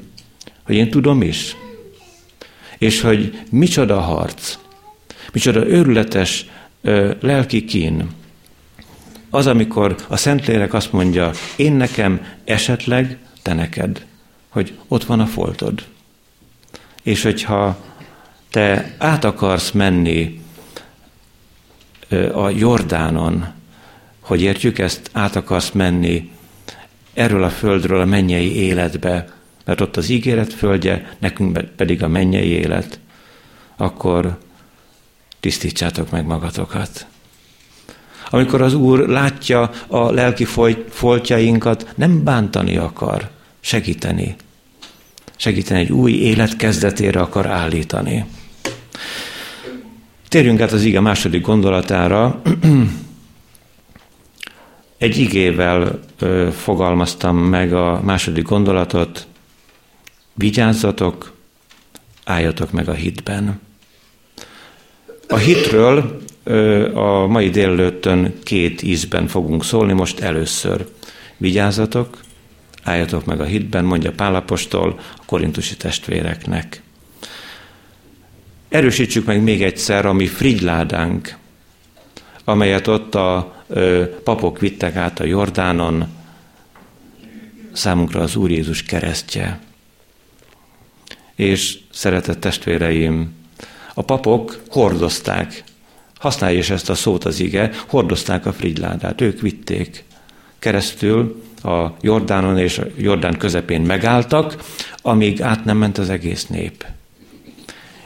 hogy 0.63 0.75
én 0.75 0.89
tudom 0.89 1.21
is, 1.21 1.55
és 2.77 3.01
hogy 3.01 3.41
micsoda 3.51 3.99
harc, 3.99 4.57
micsoda 5.33 5.67
őrületes 5.67 6.45
ö, 6.81 7.13
lelki 7.19 7.65
kín. 7.65 8.09
Az, 9.29 9.47
amikor 9.47 9.95
a 10.07 10.17
Szentlélek 10.17 10.73
azt 10.73 10.91
mondja, 10.91 11.31
én 11.55 11.73
nekem, 11.73 12.25
esetleg 12.43 13.17
te 13.41 13.53
neked, 13.53 14.05
hogy 14.49 14.77
ott 14.87 15.03
van 15.03 15.19
a 15.19 15.25
foltod. 15.25 15.85
És 17.03 17.23
hogyha 17.23 17.77
te 18.49 18.95
át 18.97 19.23
akarsz 19.23 19.71
menni 19.71 20.41
a 22.33 22.49
Jordánon, 22.49 23.47
hogy 24.19 24.41
értjük 24.41 24.79
ezt, 24.79 25.09
át 25.13 25.35
akarsz 25.35 25.71
menni 25.71 26.31
erről 27.13 27.43
a 27.43 27.49
földről 27.49 28.01
a 28.01 28.05
mennyei 28.05 28.55
életbe, 28.55 29.27
mert 29.65 29.81
ott 29.81 29.97
az 29.97 30.09
ígéret 30.09 30.53
földje, 30.53 31.15
nekünk 31.19 31.61
pedig 31.75 32.03
a 32.03 32.07
mennyei 32.07 32.49
élet, 32.49 32.99
akkor 33.75 34.37
tisztítsátok 35.39 36.09
meg 36.11 36.25
magatokat. 36.25 37.05
Amikor 38.29 38.61
az 38.61 38.73
Úr 38.73 39.07
látja 39.07 39.71
a 39.87 40.11
lelki 40.11 40.45
foltjainkat, 40.89 41.93
nem 41.95 42.23
bántani 42.23 42.77
akar, 42.77 43.29
segíteni. 43.59 44.35
Segíteni 45.35 45.79
egy 45.79 45.91
új 45.91 46.11
élet 46.11 46.55
kezdetére 46.55 47.19
akar 47.19 47.45
állítani. 47.45 48.25
Térjünk 50.27 50.61
át 50.61 50.71
az 50.71 50.83
ige 50.83 50.99
második 50.99 51.41
gondolatára. 51.41 52.41
Egy 54.97 55.17
igével 55.17 55.99
ö, 56.19 56.49
fogalmaztam 56.51 57.37
meg 57.37 57.73
a 57.73 58.01
második 58.03 58.43
gondolatot. 58.43 59.27
Vigyázzatok, 60.33 61.33
álljatok 62.23 62.71
meg 62.71 62.89
a 62.89 62.93
hitben. 62.93 63.59
A 65.27 65.35
hitről 65.35 66.21
a 66.93 67.27
mai 67.27 67.49
délelőttön 67.49 68.33
két 68.43 68.81
ízben 68.81 69.27
fogunk 69.27 69.63
szólni, 69.63 69.93
most 69.93 70.19
először. 70.19 70.87
Vigyázzatok, 71.37 72.17
álljatok 72.83 73.25
meg 73.25 73.39
a 73.39 73.43
hitben, 73.43 73.85
mondja 73.85 74.11
Pálapostól 74.11 74.99
a 75.17 75.25
korintusi 75.25 75.77
testvéreknek. 75.77 76.81
Erősítsük 78.69 79.25
meg 79.25 79.43
még 79.43 79.63
egyszer 79.63 80.05
a 80.05 80.13
mi 80.13 80.27
frigyládánk, 80.27 81.35
amelyet 82.43 82.87
ott 82.87 83.15
a 83.15 83.55
ö, 83.67 84.03
papok 84.23 84.59
vittek 84.59 84.95
át 84.95 85.19
a 85.19 85.25
Jordánon, 85.25 86.07
számunkra 87.73 88.21
az 88.21 88.35
Úr 88.35 88.51
Jézus 88.51 88.83
keresztje. 88.83 89.59
És 91.35 91.77
szeretett 91.91 92.39
testvéreim, 92.39 93.35
a 93.93 94.01
papok 94.01 94.61
hordozták, 94.69 95.63
használja 96.19 96.57
is 96.57 96.69
ezt 96.69 96.89
a 96.89 96.95
szót 96.95 97.23
az 97.23 97.39
ige, 97.39 97.71
hordozták 97.87 98.45
a 98.45 98.53
frigyládát, 98.53 99.21
ők 99.21 99.41
vitték 99.41 100.03
keresztül 100.59 101.43
a 101.63 101.87
Jordánon 102.01 102.57
és 102.57 102.77
a 102.77 102.85
Jordán 102.97 103.37
közepén 103.37 103.81
megálltak, 103.81 104.63
amíg 105.01 105.41
át 105.41 105.65
nem 105.65 105.77
ment 105.77 105.97
az 105.97 106.09
egész 106.09 106.45
nép. 106.45 106.85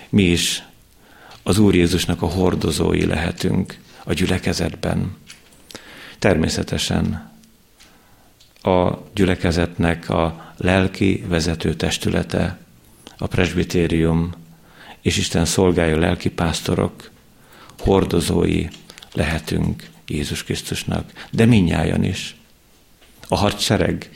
Mi 0.09 0.23
is 0.23 0.63
az 1.43 1.57
Úr 1.57 1.75
Jézusnak 1.75 2.21
a 2.21 2.25
hordozói 2.27 3.05
lehetünk 3.05 3.77
a 4.03 4.13
gyülekezetben. 4.13 5.15
Természetesen 6.19 7.31
a 8.61 8.91
gyülekezetnek 9.13 10.09
a 10.09 10.53
lelki 10.57 11.23
vezető 11.27 11.73
testülete, 11.73 12.57
a 13.17 13.27
presbitérium 13.27 14.31
és 15.01 15.17
Isten 15.17 15.45
szolgálja 15.45 15.99
lelki 15.99 16.29
pásztorok, 16.29 17.10
hordozói 17.83 18.65
lehetünk 19.13 19.89
Jézus 20.07 20.43
Krisztusnak, 20.43 21.11
de 21.31 21.45
minnyáján 21.45 22.03
is. 22.03 22.35
A 23.27 23.35
hadsereg, 23.35 24.09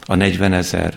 a 0.00 0.14
40 0.14 0.52
ezer, 0.52 0.94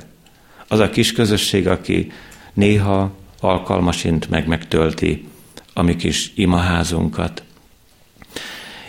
az 0.67 0.79
a 0.79 0.89
kis 0.89 1.11
közösség, 1.11 1.67
aki 1.67 2.11
néha 2.53 3.11
alkalmasint 3.39 4.29
meg 4.29 4.47
megtölti 4.47 5.27
a 5.73 5.81
mi 5.81 5.95
kis 5.95 6.31
imaházunkat. 6.35 7.43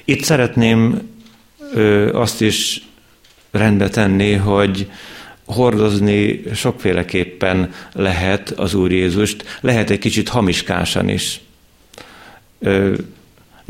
Itt 0.04 0.22
szeretném 0.22 1.10
ö, 1.72 2.12
azt 2.18 2.40
is 2.40 2.82
rendbe 3.50 3.88
tenni, 3.88 4.32
hogy 4.32 4.90
hordozni 5.44 6.42
sokféleképpen 6.54 7.72
lehet 7.92 8.50
az 8.50 8.74
Úr 8.74 8.92
Jézust, 8.92 9.58
lehet 9.60 9.90
egy 9.90 9.98
kicsit 9.98 10.28
hamiskásan 10.28 11.08
is. 11.08 11.40
Ö, 12.58 12.94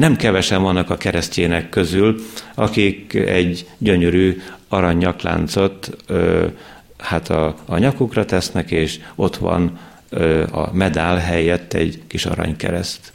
nem 0.02 0.16
kevesen 0.16 0.62
vannak 0.62 0.90
a 0.90 0.96
keresztjének 0.96 1.68
közül, 1.68 2.22
akik 2.54 3.14
egy 3.14 3.66
gyönyörű 3.78 4.42
aranyakláncot 4.68 5.96
ö, 6.06 6.46
hát 6.98 7.30
a, 7.30 7.56
a 7.66 7.78
nyakukra 7.78 8.24
tesznek, 8.24 8.70
és 8.70 9.00
ott 9.14 9.36
van 9.36 9.78
a 10.50 10.74
medál 10.74 11.16
helyett 11.16 11.72
egy 11.72 12.02
kis 12.06 12.26
aranykereszt. 12.26 13.12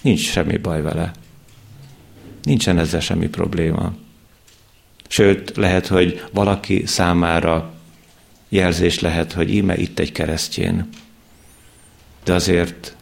Nincs 0.00 0.30
semmi 0.30 0.56
baj 0.56 0.82
vele. 0.82 1.10
Nincsen 2.42 2.78
ezzel 2.78 3.00
semmi 3.00 3.28
probléma. 3.28 3.92
Sőt, 5.08 5.56
lehet, 5.56 5.86
hogy 5.86 6.24
valaki 6.30 6.82
számára 6.86 7.72
jelzés 8.48 9.00
lehet, 9.00 9.32
hogy 9.32 9.54
íme 9.54 9.76
itt 9.76 9.98
egy 9.98 10.12
keresztjén. 10.12 10.88
De 12.24 12.32
azért, 12.32 12.96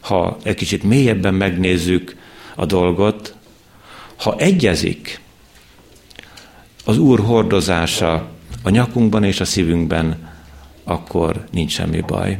ha 0.00 0.36
egy 0.42 0.56
kicsit 0.56 0.82
mélyebben 0.82 1.34
megnézzük 1.34 2.22
a 2.54 2.66
dolgot, 2.66 3.34
ha 4.16 4.36
egyezik 4.36 5.20
az 6.84 6.98
Úr 6.98 7.20
hordozása 7.20 8.28
a 8.62 8.70
nyakunkban 8.70 9.24
és 9.24 9.40
a 9.40 9.44
szívünkben, 9.44 10.32
akkor 10.84 11.44
nincs 11.50 11.72
semmi 11.72 12.00
baj. 12.00 12.38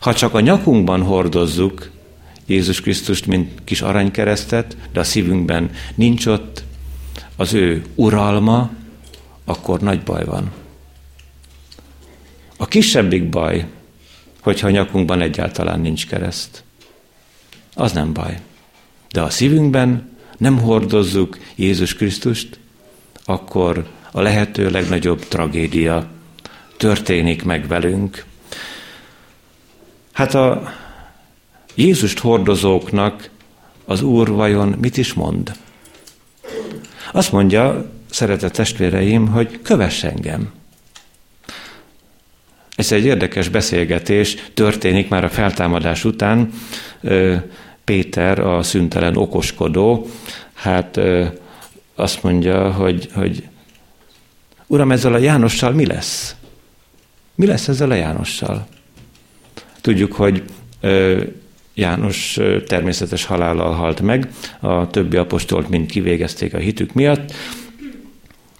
Ha 0.00 0.14
csak 0.14 0.34
a 0.34 0.40
nyakunkban 0.40 1.02
hordozzuk 1.02 1.90
Jézus 2.46 2.80
Krisztust, 2.80 3.26
mint 3.26 3.64
kis 3.64 3.82
aranykeresztet, 3.82 4.76
de 4.92 5.00
a 5.00 5.04
szívünkben 5.04 5.70
nincs 5.94 6.26
ott 6.26 6.64
az 7.36 7.52
ő 7.52 7.84
uralma, 7.94 8.70
akkor 9.44 9.80
nagy 9.80 10.02
baj 10.02 10.24
van. 10.24 10.52
A 12.56 12.66
kisebbik 12.66 13.28
baj, 13.28 13.66
hogyha 14.40 14.66
a 14.66 14.70
nyakunkban 14.70 15.20
egyáltalán 15.20 15.80
nincs 15.80 16.06
kereszt. 16.06 16.64
Az 17.74 17.92
nem 17.92 18.12
baj. 18.12 18.40
De 19.16 19.22
a 19.22 19.30
szívünkben 19.30 20.16
nem 20.38 20.58
hordozzuk 20.58 21.38
Jézus 21.54 21.94
Krisztust, 21.94 22.58
akkor 23.24 23.86
a 24.10 24.20
lehető 24.20 24.70
legnagyobb 24.70 25.18
tragédia 25.28 26.06
történik 26.76 27.44
meg 27.44 27.66
velünk, 27.66 28.24
Hát 30.12 30.34
a 30.34 30.72
Jézust 31.74 32.18
hordozóknak 32.18 33.30
az 33.84 34.02
Úr 34.02 34.28
vajon 34.28 34.68
mit 34.80 34.96
is 34.96 35.12
mond? 35.12 35.56
Azt 37.12 37.32
mondja, 37.32 37.90
szeretett 38.10 38.52
testvéreim, 38.52 39.28
hogy 39.28 39.60
kövess 39.62 40.04
engem. 40.04 40.52
Ez 42.74 42.92
egy 42.92 43.04
érdekes 43.04 43.48
beszélgetés 43.48 44.36
történik 44.54 45.08
már 45.08 45.24
a 45.24 45.28
feltámadás 45.28 46.04
után. 46.04 46.52
Péter, 47.86 48.38
a 48.38 48.62
szüntelen 48.62 49.16
okoskodó, 49.16 50.06
hát 50.54 51.00
azt 51.94 52.22
mondja, 52.22 52.72
hogy, 52.72 53.08
hogy 53.14 53.48
Uram, 54.66 54.92
ezzel 54.92 55.14
a 55.14 55.18
Jánossal 55.18 55.72
mi 55.72 55.86
lesz? 55.86 56.36
Mi 57.34 57.46
lesz 57.46 57.68
ezzel 57.68 57.90
a 57.90 57.94
Jánossal? 57.94 58.66
Tudjuk, 59.80 60.12
hogy 60.12 60.42
János 61.74 62.38
természetes 62.66 63.24
halállal 63.24 63.74
halt 63.74 64.00
meg, 64.00 64.30
a 64.60 64.90
többi 64.90 65.16
apostolt 65.16 65.68
mind 65.68 65.90
kivégezték 65.90 66.54
a 66.54 66.58
hitük 66.58 66.92
miatt, 66.92 67.32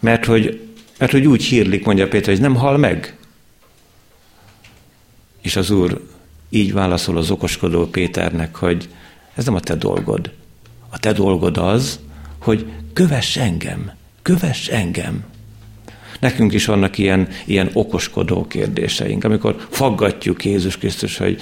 Mert 0.00 0.24
hogy, 0.24 0.60
mert 0.98 1.12
hogy 1.12 1.26
úgy 1.26 1.44
hírlik, 1.44 1.84
mondja 1.84 2.08
Péter, 2.08 2.28
hogy 2.28 2.42
nem 2.42 2.54
hal 2.54 2.76
meg. 2.76 3.16
És 5.42 5.56
az 5.56 5.70
Úr 5.70 6.00
így 6.48 6.72
válaszol 6.72 7.16
az 7.16 7.30
okoskodó 7.30 7.86
Péternek, 7.86 8.56
hogy 8.56 8.88
ez 9.36 9.44
nem 9.44 9.54
a 9.54 9.60
te 9.60 9.74
dolgod. 9.74 10.30
A 10.88 10.98
te 10.98 11.12
dolgod 11.12 11.56
az, 11.56 12.00
hogy 12.38 12.66
kövess 12.92 13.36
engem, 13.36 13.92
kövess 14.22 14.68
engem. 14.68 15.24
Nekünk 16.20 16.52
is 16.52 16.64
vannak 16.64 16.98
ilyen, 16.98 17.28
ilyen 17.44 17.70
okoskodó 17.72 18.46
kérdéseink, 18.46 19.24
amikor 19.24 19.66
faggatjuk 19.70 20.44
Jézus 20.44 20.78
Krisztus, 20.78 21.16
hogy, 21.16 21.40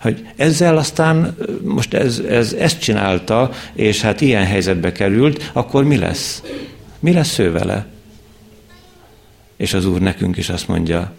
hogy 0.00 0.28
ezzel 0.36 0.76
aztán 0.76 1.36
most 1.62 1.94
ez, 1.94 2.18
ez, 2.18 2.52
ezt 2.52 2.80
csinálta, 2.80 3.50
és 3.72 4.00
hát 4.00 4.20
ilyen 4.20 4.44
helyzetbe 4.44 4.92
került, 4.92 5.50
akkor 5.52 5.84
mi 5.84 5.96
lesz? 5.96 6.42
Mi 6.98 7.12
lesz 7.12 7.38
ő 7.38 7.50
vele? 7.52 7.86
És 9.56 9.74
az 9.74 9.86
Úr 9.86 10.00
nekünk 10.00 10.36
is 10.36 10.48
azt 10.48 10.68
mondja, 10.68 11.12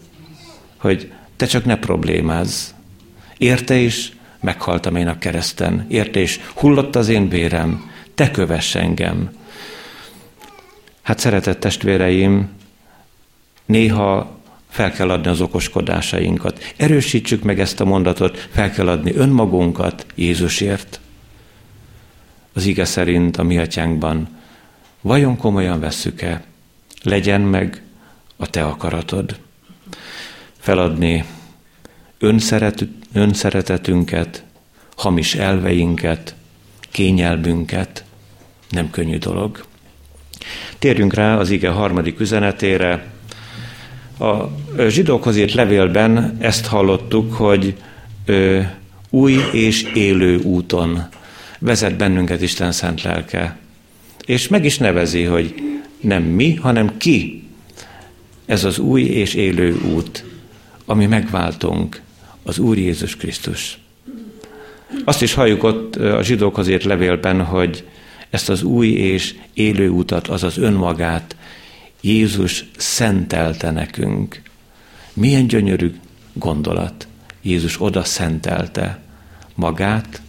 hogy 0.78 1.12
te 1.36 1.46
csak 1.46 1.66
ne 1.66 1.76
problémázz. 1.76 2.70
Érte 3.38 3.76
is, 3.76 4.12
meghaltam 4.40 4.96
én 4.96 5.08
a 5.08 5.18
kereszten. 5.18 5.86
Érte 5.90 6.20
is, 6.20 6.40
hullott 6.56 6.96
az 6.96 7.10
én 7.10 7.30
vérem. 7.30 7.92
Te 8.16 8.32
kövess 8.32 8.76
engem. 8.76 9.32
Hát 11.02 11.20
szeretett 11.20 11.60
testvéreim, 11.60 12.50
néha 13.66 14.40
fel 14.70 14.92
kell 14.92 15.10
adni 15.10 15.28
az 15.28 15.42
okoskodásainkat. 15.42 16.74
Erősítsük 16.76 17.44
meg 17.44 17.60
ezt 17.60 17.80
a 17.80 17.86
mondatot, 17.86 18.48
fel 18.52 18.72
kell 18.72 18.88
adni 18.88 19.16
önmagunkat 19.16 20.06
Jézusért. 20.16 21.00
Az 22.54 22.66
ige 22.66 22.86
szerint 22.86 23.38
a 23.38 23.44
mi 23.44 23.58
atyánkban 23.58 24.28
vajon 25.02 25.38
komolyan 25.38 25.80
vesszük-e? 25.80 26.44
Legyen 27.04 27.42
meg 27.42 27.82
a 28.38 28.50
te 28.50 28.66
akaratod. 28.66 29.40
Feladni 30.58 31.26
önszeret, 32.20 32.88
önszeretetünket, 33.14 34.44
hamis 34.96 35.36
elveinket, 35.36 36.36
kényelmünket, 36.92 38.04
nem 38.70 38.90
könnyű 38.90 39.18
dolog. 39.18 39.66
Térjünk 40.80 41.14
rá 41.14 41.38
az 41.38 41.50
ige 41.50 41.70
harmadik 41.70 42.20
üzenetére. 42.20 43.06
A 44.20 44.36
zsidókhoz 44.88 45.38
írt 45.38 45.54
levélben 45.54 46.38
ezt 46.40 46.66
hallottuk, 46.66 47.34
hogy 47.34 47.76
ö, 48.26 48.62
új 49.10 49.34
és 49.52 49.84
élő 49.84 50.38
úton 50.40 51.08
vezet 51.60 51.98
bennünket 51.98 52.42
Isten 52.42 52.72
szent 52.72 53.02
lelke. 53.02 53.58
És 54.26 54.48
meg 54.48 54.66
is 54.66 54.78
nevezi, 54.78 55.24
hogy 55.24 55.54
nem 56.02 56.24
mi, 56.24 56.56
hanem 56.56 56.98
ki 56.98 57.48
ez 58.46 58.64
az 58.64 58.80
új 58.80 59.02
és 59.02 59.34
élő 59.34 59.80
út, 59.94 60.26
ami 60.86 61.06
megváltunk, 61.06 62.02
az 62.48 62.60
Úr 62.60 62.78
Jézus 62.78 63.16
Krisztus. 63.16 63.78
Azt 65.04 65.22
is 65.22 65.34
halljuk 65.34 65.64
ott 65.64 65.96
a 65.96 66.24
zsidókhoz 66.24 66.68
írt 66.68 66.84
levélben, 66.84 67.44
hogy 67.44 67.88
ezt 68.30 68.50
az 68.50 68.64
új 68.64 68.88
és 68.88 69.36
élő 69.54 69.90
utat, 69.90 70.28
azaz 70.28 70.58
önmagát 70.58 71.36
Jézus 72.02 72.66
szentelte 72.78 73.72
nekünk. 73.72 74.42
Milyen 75.14 75.48
gyönyörű 75.48 75.96
gondolat. 76.34 77.08
Jézus 77.42 77.82
oda 77.82 78.04
szentelte 78.04 79.00
magát, 79.56 80.22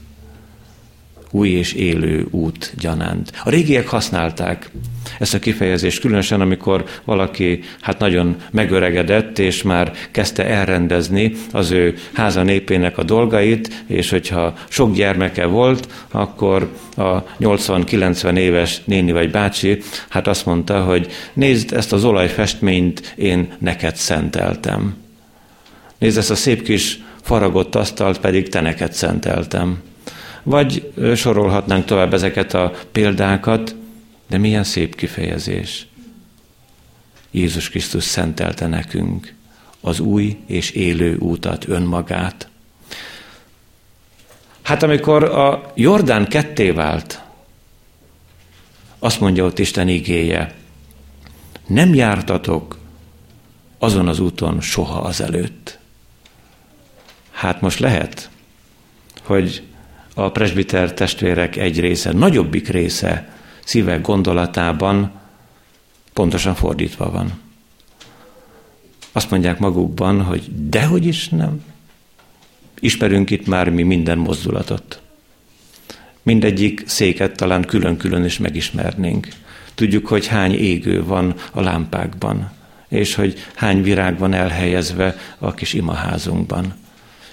új 1.31 1.49
és 1.49 1.73
élő 1.73 2.27
út 2.31 2.73
gyanánt. 2.79 3.33
A 3.45 3.51
régiek 3.51 3.89
használták 3.89 4.71
ezt 5.19 5.35
a 5.35 5.39
kifejezést, 5.39 6.01
különösen 6.01 6.41
amikor 6.41 6.85
valaki 7.05 7.61
hát 7.81 7.99
nagyon 7.99 8.37
megöregedett, 8.51 9.39
és 9.39 9.63
már 9.63 9.93
kezdte 10.11 10.47
elrendezni 10.47 11.33
az 11.53 11.71
ő 11.71 11.95
háza 12.13 12.43
népének 12.43 12.99
a 12.99 13.03
dolgait, 13.03 13.85
és 13.87 14.11
hogyha 14.11 14.55
sok 14.69 14.95
gyermeke 14.95 15.47
volt, 15.47 15.89
akkor 16.11 16.73
a 16.97 17.23
80-90 17.25 18.37
éves 18.37 18.81
néni 18.85 19.13
vagy 19.13 19.31
bácsi 19.31 19.79
hát 20.09 20.27
azt 20.27 20.47
mondta, 20.47 20.83
hogy 20.83 21.07
nézd, 21.33 21.73
ezt 21.73 21.93
az 21.93 22.05
olajfestményt 22.05 23.15
én 23.17 23.53
neked 23.59 23.97
szenteltem. 23.97 24.97
Nézd, 25.99 26.19
ezt 26.19 26.31
a 26.31 26.35
szép 26.35 26.63
kis 26.63 26.99
faragott 27.23 27.75
asztalt 27.75 28.21
pedig 28.21 28.49
te 28.49 28.61
neked 28.61 28.93
szenteltem. 28.93 29.83
Vagy 30.49 30.93
sorolhatnánk 31.17 31.85
tovább 31.85 32.15
ezeket 32.15 32.55
a 32.55 32.73
példákat, 32.93 33.75
de 34.27 34.39
milyen 34.39 34.65
szép 34.65 34.95
kifejezés. 34.95 35.87
Jézus 37.31 37.71
Krisztus 37.71 38.05
szentelte 38.05 38.67
nekünk 38.67 39.35
az 39.81 40.01
új 40.01 40.37
és 40.47 40.71
élő 40.71 41.17
útat, 41.17 41.69
önmagát. 41.69 42.49
Hát 44.63 44.83
amikor 44.83 45.25
a 45.25 45.73
Jordán 45.75 46.29
ketté 46.29 46.71
vált, 46.71 47.23
azt 48.99 49.21
mondja 49.21 49.45
ott 49.45 49.59
Isten 49.59 49.89
igéje, 49.89 50.55
nem 51.67 51.95
jártatok 51.95 52.79
azon 53.79 54.09
az 54.09 54.19
úton 54.19 54.61
soha 54.61 55.01
azelőtt. 55.01 55.79
Hát 57.31 57.61
most 57.61 57.79
lehet, 57.79 58.31
hogy 59.23 59.68
a 60.19 60.31
presbiter 60.31 60.95
testvérek 60.95 61.57
egy 61.57 61.81
része, 61.81 62.13
nagyobbik 62.13 62.69
része 62.69 63.33
szíve 63.65 63.97
gondolatában 63.97 65.13
pontosan 66.13 66.55
fordítva 66.55 67.11
van. 67.11 67.41
Azt 69.13 69.31
mondják 69.31 69.59
magukban, 69.59 70.23
hogy 70.23 70.69
dehogy 70.69 71.07
is 71.07 71.29
nem. 71.29 71.65
Ismerünk 72.81 73.31
itt 73.31 73.47
már 73.47 73.69
mi 73.69 73.83
minden 73.83 74.19
mozdulatot. 74.19 75.01
Mindegyik 76.23 76.83
széket 76.87 77.37
talán 77.37 77.65
külön-külön 77.65 78.25
is 78.25 78.39
megismernénk. 78.39 79.29
Tudjuk, 79.75 80.07
hogy 80.07 80.27
hány 80.27 80.53
égő 80.53 81.05
van 81.05 81.35
a 81.53 81.61
lámpákban, 81.61 82.51
és 82.89 83.15
hogy 83.15 83.47
hány 83.55 83.83
virág 83.83 84.19
van 84.19 84.33
elhelyezve 84.33 85.17
a 85.39 85.55
kis 85.55 85.73
imaházunkban. 85.73 86.75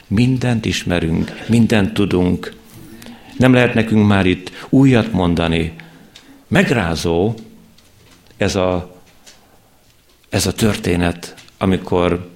Mindent 0.07 0.65
ismerünk, 0.65 1.31
mindent 1.47 1.93
tudunk, 1.93 2.63
nem 3.37 3.53
lehet 3.53 3.73
nekünk 3.73 4.07
már 4.07 4.25
itt 4.25 4.51
újat 4.69 5.11
mondani. 5.11 5.73
Megrázó 6.47 7.33
ez 8.37 8.55
a, 8.55 8.99
ez 10.29 10.45
a 10.45 10.53
történet, 10.53 11.35
amikor 11.57 12.29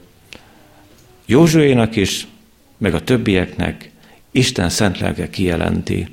Józsuénak 1.26 1.96
is, 1.96 2.28
meg 2.78 2.94
a 2.94 3.04
többieknek 3.04 3.92
Isten 4.32 4.70
szent 4.70 5.00
lelke 5.00 5.30
kijelenti, 5.30 6.08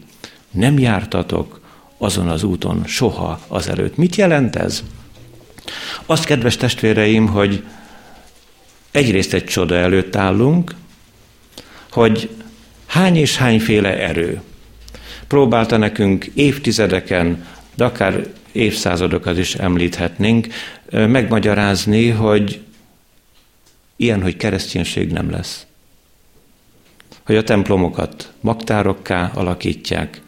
nem 0.50 0.78
jártatok 0.78 1.60
azon 1.98 2.28
az 2.28 2.42
úton 2.42 2.84
soha 2.86 3.40
azelőtt. 3.48 3.96
Mit 3.96 4.16
jelent 4.16 4.56
ez? 4.56 4.82
Azt, 6.06 6.24
kedves 6.24 6.56
testvéreim, 6.56 7.26
hogy 7.26 7.64
egyrészt 8.90 9.32
egy 9.32 9.44
csoda 9.44 9.74
előtt 9.74 10.16
állunk, 10.16 10.74
hogy 11.90 12.30
hány 12.86 13.16
és 13.16 13.36
hányféle 13.36 13.98
erő, 13.98 14.42
próbálta 15.28 15.76
nekünk 15.76 16.24
évtizedeken, 16.24 17.46
de 17.74 17.84
akár 17.84 18.26
évszázadokat 18.52 19.38
is 19.38 19.54
említhetnénk, 19.54 20.46
megmagyarázni, 20.90 22.08
hogy 22.08 22.60
ilyen, 23.96 24.22
hogy 24.22 24.36
kereszténység 24.36 25.10
nem 25.10 25.30
lesz. 25.30 25.66
Hogy 27.24 27.36
a 27.36 27.42
templomokat 27.42 28.32
magtárokká 28.40 29.30
alakítják, 29.34 30.20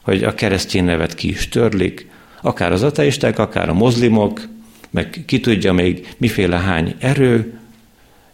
hogy 0.00 0.24
a 0.24 0.34
keresztény 0.34 0.84
nevet 0.84 1.14
ki 1.14 1.28
is 1.28 1.48
törlik, 1.48 2.08
akár 2.42 2.72
az 2.72 2.82
ateisták, 2.82 3.38
akár 3.38 3.68
a 3.68 3.74
mozlimok, 3.74 4.48
meg 4.90 5.22
ki 5.26 5.40
tudja 5.40 5.72
még 5.72 6.14
miféle 6.16 6.58
hány 6.58 6.94
erő, 6.98 7.58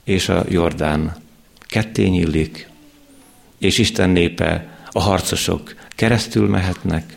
és 0.05 0.29
a 0.29 0.45
Jordán 0.49 1.17
ketté 1.67 2.07
nyílik, 2.07 2.69
és 3.59 3.79
Isten 3.79 4.11
népe, 4.11 4.69
a 4.91 5.01
harcosok 5.01 5.75
keresztül 5.97 6.49
mehetnek, 6.49 7.17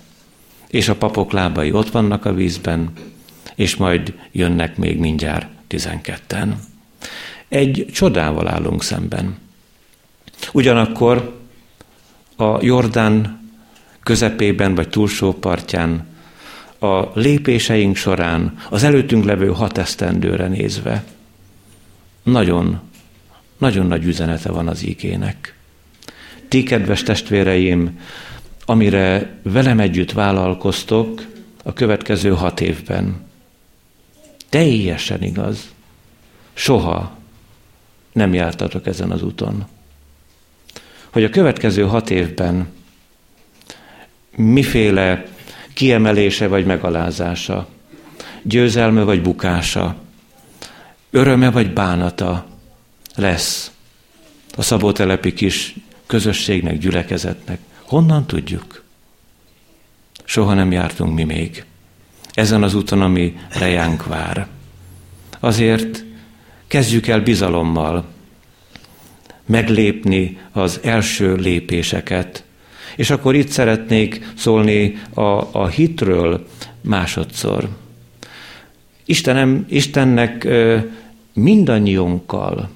és 0.68 0.90
a 0.90 0.96
papok 0.96 1.32
lábai 1.32 1.72
ott 1.72 1.90
vannak 1.90 2.26
a 2.26 2.34
vízben, 2.34 2.92
és 3.56 3.76
majd 3.76 4.14
jönnek 4.32 4.78
még 4.78 4.98
mindjárt 4.98 5.48
tizenketten. 5.68 6.60
Egy 7.48 7.88
csodával 7.94 8.48
állunk 8.48 8.84
szemben. 8.84 9.38
Ugyanakkor 10.52 11.40
a 12.36 12.66
Jordán 12.66 13.42
közepében 14.04 14.76
vagy 14.76 14.90
túlsó 14.90 15.34
partján 15.34 16.08
a 16.80 17.20
lépéseink 17.20 17.96
során, 17.96 18.58
az 18.70 18.84
előttünk 18.84 19.26
levő 19.26 19.48
hat 19.48 19.78
esztendőre 19.78 20.48
nézve, 20.48 21.04
nagyon, 22.24 22.80
nagyon 23.58 23.88
nagy 23.88 24.06
üzenete 24.06 24.52
van 24.52 24.68
az 24.68 24.86
ígének. 24.86 25.56
Ti, 26.48 26.64
kedves 26.64 27.04
testvéreim, 27.04 28.00
amire 28.70 29.40
velem 29.44 29.80
együtt 29.80 30.12
vállalkoztok 30.12 31.26
a 31.64 31.74
következő 31.74 32.30
hat 32.30 32.62
évben. 32.62 33.26
Teljesen 34.50 35.24
igaz. 35.24 35.74
Soha 36.54 37.18
nem 38.12 38.34
jártatok 38.34 38.88
ezen 38.88 39.12
az 39.12 39.24
úton. 39.24 39.66
Hogy 41.10 41.24
a 41.24 41.30
következő 41.30 41.84
hat 41.84 42.10
évben 42.10 42.68
miféle 44.36 45.26
kiemelése 45.74 46.48
vagy 46.48 46.66
megalázása, 46.66 47.68
győzelme 48.42 49.04
vagy 49.04 49.22
bukása, 49.22 49.96
öröme 51.10 51.52
vagy 51.52 51.74
bánata 51.74 52.46
lesz 53.16 53.72
a 54.56 54.62
szabótelepi 54.62 55.34
kis 55.34 55.76
közösségnek, 56.06 56.78
gyülekezetnek. 56.78 57.60
Honnan 57.90 58.26
tudjuk? 58.26 58.84
Soha 60.24 60.54
nem 60.54 60.72
jártunk 60.72 61.14
mi 61.14 61.24
még. 61.24 61.66
Ezen 62.34 62.64
az 62.64 62.74
úton, 62.74 63.02
ami 63.02 63.38
rejánk 63.50 64.06
vár. 64.06 64.48
Azért 65.40 66.06
kezdjük 66.68 67.08
el 67.08 67.22
bizalommal 67.22 68.06
meglépni 69.46 70.38
az 70.52 70.80
első 70.84 71.36
lépéseket. 71.36 72.44
És 72.96 73.10
akkor 73.10 73.36
itt 73.36 73.50
szeretnék 73.50 74.34
szólni 74.38 74.98
a, 75.14 75.22
a 75.52 75.68
hitről 75.68 76.48
másodszor. 76.82 77.70
Istenem, 79.06 79.66
Istennek 79.70 80.48
mindannyiunkkal 81.34 82.70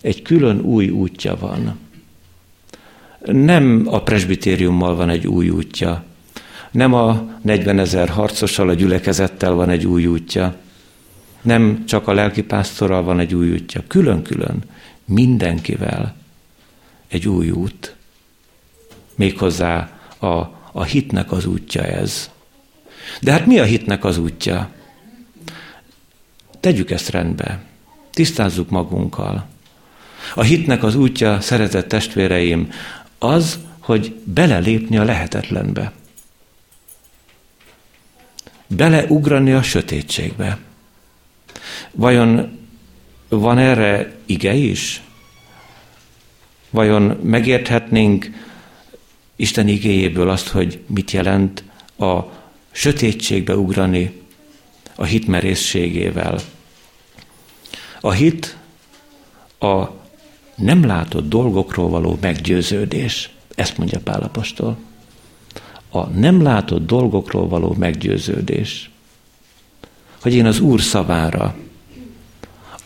egy 0.00 0.22
külön 0.22 0.60
új 0.60 0.88
útja 0.88 1.36
van. 1.36 1.83
Nem 3.24 3.86
a 3.90 4.02
presbitériummal 4.02 4.96
van 4.96 5.08
egy 5.08 5.26
új 5.26 5.48
útja, 5.48 6.04
nem 6.70 6.92
a 6.92 7.38
40 7.42 7.78
ezer 7.78 8.08
harcossal, 8.08 8.68
a 8.68 8.74
gyülekezettel 8.74 9.52
van 9.52 9.70
egy 9.70 9.86
új 9.86 10.06
útja, 10.06 10.56
nem 11.42 11.84
csak 11.86 12.08
a 12.08 12.12
lelkipásztorral 12.12 13.02
van 13.02 13.18
egy 13.18 13.34
új 13.34 13.52
útja, 13.52 13.82
külön-külön, 13.86 14.64
mindenkivel 15.04 16.14
egy 17.08 17.28
új 17.28 17.50
út. 17.50 17.94
Méghozzá 19.14 19.90
a, 20.18 20.26
a 20.72 20.82
hitnek 20.82 21.32
az 21.32 21.46
útja 21.46 21.82
ez. 21.82 22.30
De 23.20 23.32
hát 23.32 23.46
mi 23.46 23.58
a 23.58 23.64
hitnek 23.64 24.04
az 24.04 24.18
útja? 24.18 24.70
Tegyük 26.60 26.90
ezt 26.90 27.10
rendbe, 27.10 27.62
tisztázzuk 28.10 28.70
magunkkal. 28.70 29.46
A 30.34 30.42
hitnek 30.42 30.82
az 30.82 30.94
útja, 30.94 31.40
szeretett 31.40 31.88
testvéreim, 31.88 32.70
az, 33.24 33.58
hogy 33.78 34.14
belelépni 34.24 34.96
a 34.96 35.04
lehetetlenbe. 35.04 35.92
Beleugrani 38.66 39.52
a 39.52 39.62
sötétségbe. 39.62 40.58
Vajon 41.90 42.58
van 43.28 43.58
erre 43.58 44.16
ige 44.26 44.54
is? 44.54 45.02
Vajon 46.70 47.02
megérthetnénk 47.02 48.30
Isten 49.36 49.68
igéjéből 49.68 50.30
azt, 50.30 50.48
hogy 50.48 50.82
mit 50.86 51.10
jelent 51.10 51.64
a 51.98 52.20
sötétségbe 52.70 53.56
ugrani 53.56 54.22
a 54.94 55.04
hit 55.04 55.26
merészségével? 55.26 56.38
A 58.00 58.10
hit 58.10 58.56
a 59.58 60.03
nem 60.56 60.84
látott 60.84 61.28
dolgokról 61.28 61.88
való 61.88 62.18
meggyőződés. 62.20 63.30
Ezt 63.54 63.78
mondja 63.78 64.00
Pálapostól. 64.00 64.76
A 65.90 66.06
nem 66.06 66.42
látott 66.42 66.86
dolgokról 66.86 67.48
való 67.48 67.74
meggyőződés. 67.78 68.90
Hogy 70.20 70.34
én 70.34 70.46
az 70.46 70.60
Úr 70.60 70.80
szavára 70.80 71.54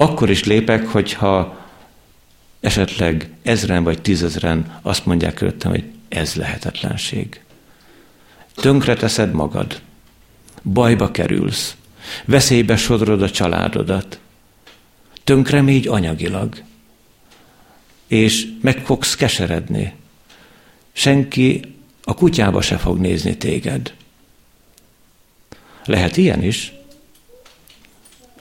akkor 0.01 0.31
is 0.31 0.45
lépek, 0.45 0.87
hogyha 0.87 1.67
esetleg 2.61 3.31
ezren 3.43 3.85
vagy 3.85 4.03
tízezren 4.03 4.79
azt 4.83 5.07
mondják 5.07 5.35
körülöttem, 5.35 5.71
hogy 5.71 5.85
ez 6.09 6.35
lehetetlenség. 6.35 7.43
Tönkre 8.55 8.95
teszed 8.95 9.33
magad, 9.33 9.81
bajba 10.63 11.11
kerülsz, 11.11 11.77
veszélybe 12.25 12.77
sodrod 12.77 13.23
a 13.23 13.31
családodat, 13.31 14.19
tönkre 15.25 15.63
mégy 15.63 15.87
anyagilag, 15.87 16.63
és 18.09 18.47
meg 18.61 18.79
fogsz 18.85 19.15
keseredni. 19.15 19.93
Senki 20.93 21.61
a 22.05 22.15
kutyába 22.15 22.61
se 22.61 22.77
fog 22.77 22.99
nézni 22.99 23.37
téged. 23.37 23.95
Lehet 25.85 26.17
ilyen 26.17 26.43
is, 26.43 26.73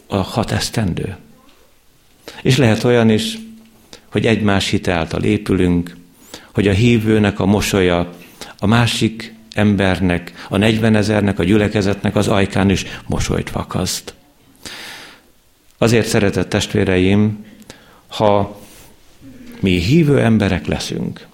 a 0.07 0.15
hat 0.15 0.51
esztendő. 0.51 1.17
És 2.41 2.57
lehet 2.57 2.83
olyan 2.83 3.09
is, 3.09 3.37
hogy 4.11 4.25
egymás 4.25 4.69
hite 4.69 4.93
által 4.93 5.23
épülünk, 5.23 5.95
hogy 6.53 6.67
a 6.67 6.71
hívőnek 6.71 7.39
a 7.39 7.45
mosolya 7.45 8.13
a 8.57 8.65
másik 8.65 9.33
embernek, 9.53 10.45
a 10.49 10.57
40 10.57 10.95
ezernek, 10.95 11.39
a 11.39 11.43
gyülekezetnek 11.43 12.15
az 12.15 12.27
ajkán 12.27 12.69
is 12.69 12.85
mosolyt 13.05 13.49
fakaszt. 13.49 14.13
Azért 15.77 16.07
szeretett 16.07 16.49
testvéreim, 16.49 17.45
ha 18.07 18.61
mi 19.61 19.71
hívő 19.71 20.19
emberek 20.19 20.65
leszünk, 20.65 21.27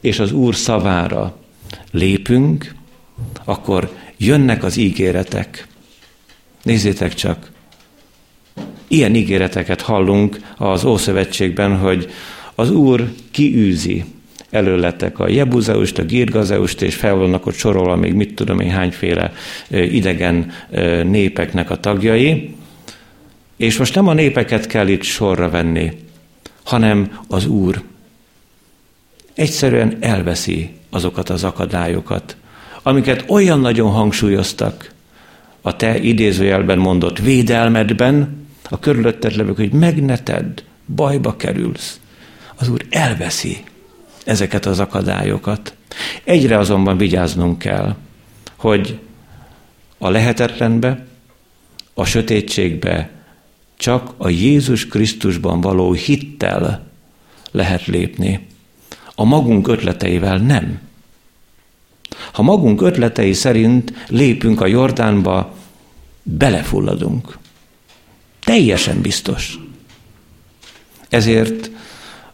és 0.00 0.18
az 0.18 0.32
Úr 0.32 0.54
szavára 0.54 1.36
lépünk, 1.90 2.74
akkor 3.44 3.96
jönnek 4.16 4.64
az 4.64 4.76
ígéretek. 4.76 5.66
Nézzétek 6.62 7.14
csak, 7.14 7.50
Ilyen 8.92 9.14
ígéreteket 9.14 9.80
hallunk 9.80 10.38
az 10.56 10.84
Ószövetségben, 10.84 11.76
hogy 11.76 12.10
az 12.54 12.70
Úr 12.70 13.12
kiűzi 13.30 14.04
előletek 14.50 15.18
a 15.18 15.28
Jebuzeust, 15.28 15.98
a 15.98 16.02
Girgazeust, 16.02 16.82
és 16.82 16.94
fel 16.94 17.14
vannak 17.14 17.46
ott 17.46 17.54
sorolva 17.54 17.96
még 17.96 18.14
mit 18.14 18.34
tudom 18.34 18.60
én 18.60 18.70
hányféle 18.70 19.32
idegen 19.68 20.52
népeknek 21.04 21.70
a 21.70 21.80
tagjai. 21.80 22.54
És 23.56 23.78
most 23.78 23.94
nem 23.94 24.08
a 24.08 24.12
népeket 24.12 24.66
kell 24.66 24.88
itt 24.88 25.02
sorra 25.02 25.50
venni, 25.50 25.90
hanem 26.70 27.20
az 27.28 27.46
Úr 27.46 27.82
egyszerűen 29.34 29.96
elveszi 30.00 30.70
azokat 30.90 31.28
az 31.28 31.44
akadályokat, 31.44 32.36
amiket 32.82 33.24
olyan 33.28 33.60
nagyon 33.60 33.90
hangsúlyoztak 33.90 34.92
a 35.60 35.76
te 35.76 35.98
idézőjelben 35.98 36.78
mondott 36.78 37.18
védelmedben, 37.18 38.46
a 38.68 38.78
körülötted 38.78 39.36
levők, 39.36 39.56
hogy 39.56 39.72
meg 39.72 40.04
ne 40.04 40.18
tedd, 40.18 40.60
bajba 40.94 41.36
kerülsz. 41.36 42.00
Az 42.54 42.68
Úr 42.68 42.86
elveszi 42.90 43.64
ezeket 44.24 44.66
az 44.66 44.78
akadályokat. 44.80 45.74
Egyre 46.24 46.58
azonban 46.58 46.96
vigyáznunk 46.96 47.58
kell, 47.58 47.96
hogy 48.56 48.98
a 49.98 50.10
lehetetlenbe, 50.10 51.06
a 51.94 52.04
sötétségbe 52.04 53.19
csak 53.80 54.14
a 54.16 54.28
Jézus 54.28 54.86
Krisztusban 54.86 55.60
való 55.60 55.92
hittel 55.92 56.86
lehet 57.50 57.86
lépni. 57.86 58.46
A 59.14 59.24
magunk 59.24 59.68
ötleteivel 59.68 60.38
nem. 60.38 60.80
Ha 62.32 62.42
magunk 62.42 62.82
ötletei 62.82 63.32
szerint 63.32 63.92
lépünk 64.08 64.60
a 64.60 64.66
Jordánba, 64.66 65.54
belefulladunk. 66.22 67.38
Teljesen 68.40 69.00
biztos. 69.00 69.58
Ezért 71.08 71.70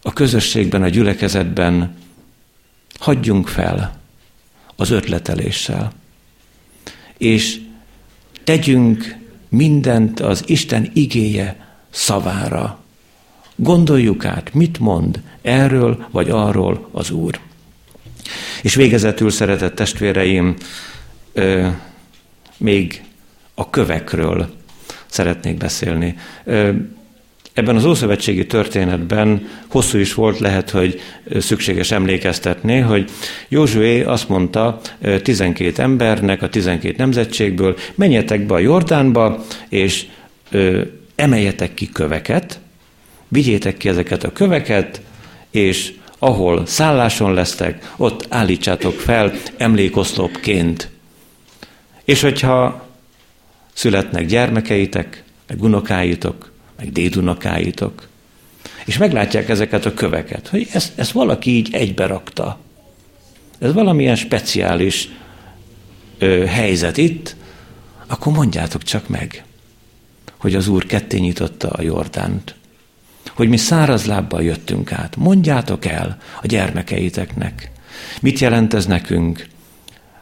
a 0.02 0.12
közösségben, 0.12 0.82
a 0.82 0.88
gyülekezetben 0.88 1.96
hagyjunk 2.98 3.48
fel 3.48 4.00
az 4.76 4.90
ötleteléssel, 4.90 5.92
és 7.18 7.60
tegyünk 8.44 9.24
mindent 9.48 10.20
az 10.20 10.42
Isten 10.46 10.90
igéje 10.94 11.66
szavára. 11.90 12.78
Gondoljuk 13.56 14.24
át, 14.24 14.54
mit 14.54 14.78
mond 14.78 15.20
erről 15.42 16.06
vagy 16.10 16.30
arról 16.30 16.88
az 16.92 17.10
Úr. 17.10 17.40
És 18.62 18.74
végezetül, 18.74 19.30
szeretett 19.30 19.74
testvéreim, 19.74 20.56
még 22.56 23.04
a 23.54 23.70
kövekről 23.70 24.54
szeretnék 25.06 25.56
beszélni. 25.56 26.16
Ebben 27.56 27.76
az 27.76 27.84
Ószövetségi 27.84 28.46
történetben 28.46 29.48
hosszú 29.68 29.98
is 29.98 30.14
volt, 30.14 30.38
lehet, 30.38 30.70
hogy 30.70 31.00
szükséges 31.38 31.90
emlékeztetni, 31.90 32.78
hogy 32.78 33.10
Józsué 33.48 34.02
azt 34.02 34.28
mondta 34.28 34.80
12 35.22 35.82
embernek 35.82 36.42
a 36.42 36.48
12 36.48 36.94
nemzetségből, 36.96 37.76
menjetek 37.94 38.46
be 38.46 38.54
a 38.54 38.58
Jordánba, 38.58 39.44
és 39.68 40.06
emeljetek 41.14 41.74
ki 41.74 41.88
köveket, 41.88 42.60
vigyétek 43.28 43.76
ki 43.76 43.88
ezeket 43.88 44.24
a 44.24 44.32
köveket, 44.32 45.00
és 45.50 45.92
ahol 46.18 46.66
szálláson 46.66 47.34
lesztek, 47.34 47.92
ott 47.96 48.26
állítsátok 48.28 49.00
fel 49.00 49.32
emlékoszlopként. 49.56 50.90
És 52.04 52.20
hogyha 52.20 52.86
születnek 53.72 54.26
gyermekeitek, 54.26 55.22
meg 55.46 55.62
unokáitok, 55.62 56.54
meg 56.78 56.92
dédunokáitok, 56.92 58.08
és 58.84 58.98
meglátják 58.98 59.48
ezeket 59.48 59.84
a 59.84 59.94
köveket, 59.94 60.48
hogy 60.48 60.68
ezt, 60.72 60.98
ezt 60.98 61.10
valaki 61.10 61.50
így 61.50 61.68
egybe 61.74 62.06
rakta. 62.06 62.58
Ez 63.58 63.72
valamilyen 63.72 64.16
speciális 64.16 65.08
ö, 66.18 66.44
helyzet 66.44 66.96
itt, 66.96 67.36
akkor 68.06 68.32
mondjátok 68.32 68.82
csak 68.82 69.08
meg, 69.08 69.44
hogy 70.36 70.54
az 70.54 70.68
Úr 70.68 70.86
ketté 70.86 71.18
nyitotta 71.18 71.68
a 71.68 71.82
Jordánt, 71.82 72.54
hogy 73.34 73.48
mi 73.48 73.56
száraz 73.56 74.04
lábbal 74.04 74.42
jöttünk 74.42 74.92
át. 74.92 75.16
Mondjátok 75.16 75.84
el 75.84 76.16
a 76.42 76.46
gyermekeiteknek. 76.46 77.70
Mit 78.20 78.38
jelent 78.38 78.74
ez 78.74 78.86
nekünk, 78.86 79.46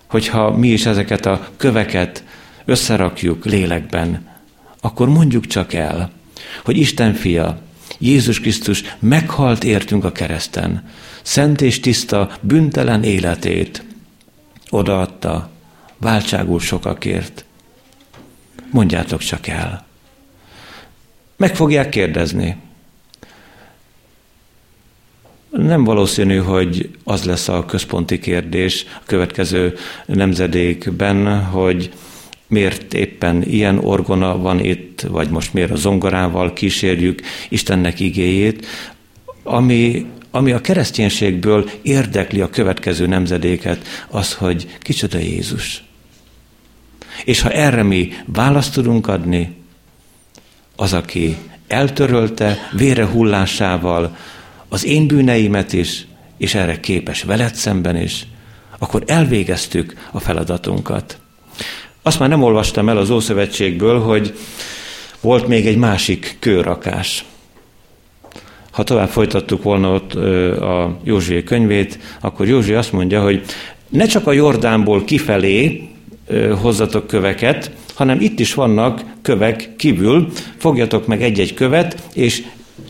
hogyha 0.06 0.50
mi 0.50 0.68
is 0.68 0.86
ezeket 0.86 1.26
a 1.26 1.48
köveket 1.56 2.24
összerakjuk 2.64 3.44
lélekben, 3.44 4.28
akkor 4.80 5.08
mondjuk 5.08 5.46
csak 5.46 5.72
el, 5.72 6.10
hogy 6.64 6.76
Isten 6.76 7.14
fia, 7.14 7.62
Jézus 7.98 8.40
Krisztus 8.40 8.82
meghalt 8.98 9.64
értünk 9.64 10.04
a 10.04 10.12
kereszten, 10.12 10.88
szent 11.22 11.60
és 11.60 11.80
tiszta, 11.80 12.30
büntelen 12.40 13.02
életét 13.02 13.84
odaadta, 14.70 15.50
váltságul 15.98 16.60
sokakért. 16.60 17.44
Mondjátok 18.70 19.20
csak 19.20 19.46
el. 19.46 19.86
Meg 21.36 21.56
fogják 21.56 21.88
kérdezni. 21.88 22.56
Nem 25.50 25.84
valószínű, 25.84 26.36
hogy 26.36 26.90
az 27.04 27.24
lesz 27.24 27.48
a 27.48 27.64
központi 27.64 28.18
kérdés 28.18 28.86
a 28.96 29.02
következő 29.06 29.76
nemzedékben, 30.06 31.44
hogy 31.44 31.92
miért 32.46 32.94
éppen 32.94 33.42
ilyen 33.42 33.78
orgona 33.78 34.38
van 34.38 34.64
itt, 34.64 35.00
vagy 35.00 35.28
most 35.28 35.52
miért 35.52 35.70
a 35.70 35.76
zongorával 35.76 36.52
kísérjük 36.52 37.22
Istennek 37.48 38.00
igéjét, 38.00 38.66
ami, 39.42 40.06
ami 40.30 40.52
a 40.52 40.60
kereszténységből 40.60 41.70
érdekli 41.82 42.40
a 42.40 42.50
következő 42.50 43.06
nemzedéket, 43.06 43.86
az, 44.08 44.34
hogy 44.34 44.78
kicsoda 44.78 45.18
Jézus. 45.18 45.84
És 47.24 47.40
ha 47.40 47.50
erre 47.50 47.82
mi 47.82 48.12
választ 48.26 48.72
tudunk 48.72 49.06
adni, 49.06 49.56
az, 50.76 50.92
aki 50.92 51.36
eltörölte 51.66 52.70
vére 52.72 53.06
hullásával 53.06 54.16
az 54.68 54.84
én 54.84 55.06
bűneimet 55.06 55.72
is, 55.72 56.06
és 56.38 56.54
erre 56.54 56.80
képes 56.80 57.22
veled 57.22 57.54
szemben 57.54 57.96
is, 57.96 58.26
akkor 58.78 59.02
elvégeztük 59.06 60.08
a 60.10 60.20
feladatunkat. 60.20 61.18
Azt 62.06 62.18
már 62.18 62.28
nem 62.28 62.42
olvastam 62.42 62.88
el 62.88 62.96
az 62.96 63.10
Ószövetségből, 63.10 64.00
hogy 64.00 64.34
volt 65.20 65.46
még 65.46 65.66
egy 65.66 65.76
másik 65.76 66.36
kőrakás. 66.38 67.24
Ha 68.70 68.82
tovább 68.82 69.08
folytattuk 69.08 69.62
volna 69.62 69.92
ott 69.92 70.14
a 70.60 70.98
Józsué 71.02 71.42
könyvét, 71.42 71.98
akkor 72.20 72.46
Józsué 72.46 72.74
azt 72.74 72.92
mondja, 72.92 73.22
hogy 73.22 73.42
ne 73.88 74.06
csak 74.06 74.26
a 74.26 74.32
Jordánból 74.32 75.04
kifelé 75.04 75.88
hozzatok 76.60 77.06
köveket, 77.06 77.70
hanem 77.94 78.20
itt 78.20 78.38
is 78.38 78.54
vannak 78.54 79.04
kövek 79.22 79.76
kívül, 79.76 80.32
fogjatok 80.56 81.06
meg 81.06 81.22
egy-egy 81.22 81.54
követ, 81.54 82.02
és 82.14 82.42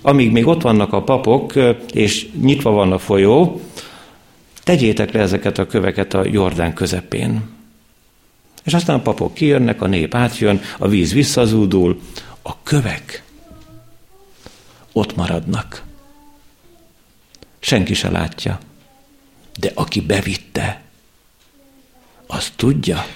amíg 0.03 0.33
még 0.33 0.47
ott 0.47 0.63
vannak 0.63 0.93
a 0.93 1.03
papok, 1.03 1.53
és 1.93 2.27
nyitva 2.41 2.71
van 2.71 2.93
a 2.93 2.99
folyó, 2.99 3.61
tegyétek 4.65 5.13
le 5.13 5.21
ezeket 5.21 5.59
a 5.59 5.67
köveket 5.67 6.15
a 6.15 6.25
Jordán 6.31 6.75
közepén. 6.75 7.54
És 8.65 8.75
aztán 8.75 8.97
a 8.97 9.03
papok 9.03 9.35
kijönnek, 9.35 9.83
a 9.83 9.87
nép 9.87 10.15
átjön, 10.15 10.61
a 10.79 10.89
víz 10.89 11.13
visszazúdul, 11.13 12.01
a 12.43 12.63
kövek 12.63 13.23
ott 14.93 15.17
maradnak. 15.17 15.83
Senki 17.59 17.95
se 17.95 18.11
látja. 18.11 18.59
De 19.59 19.71
aki 19.75 20.01
bevitte, 20.01 20.83
az 22.27 22.53
tudja. 22.57 23.07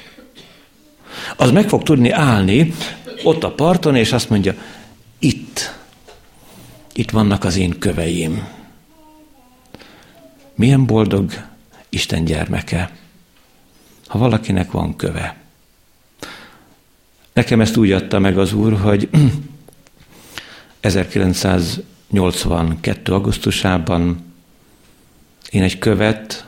Az 1.36 1.50
meg 1.50 1.68
fog 1.68 1.82
tudni 1.82 2.10
állni 2.10 2.74
ott 3.22 3.44
a 3.44 3.52
parton, 3.52 3.96
és 3.96 4.12
azt 4.12 4.30
mondja, 4.30 4.54
itt, 5.18 5.74
itt 6.92 7.10
vannak 7.10 7.44
az 7.44 7.56
én 7.56 7.78
köveim. 7.78 8.48
Milyen 10.54 10.86
boldog 10.86 11.32
Isten 11.88 12.24
gyermeke 12.24 12.90
ha 14.08 14.18
valakinek 14.18 14.70
van 14.70 14.96
köve. 14.96 15.36
Nekem 17.32 17.60
ezt 17.60 17.76
úgy 17.76 17.92
adta 17.92 18.18
meg 18.18 18.38
az 18.38 18.52
Úr, 18.52 18.80
hogy 18.80 19.08
1982. 20.80 23.12
augusztusában 23.12 24.26
én 25.50 25.62
egy 25.62 25.78
követ 25.78 26.46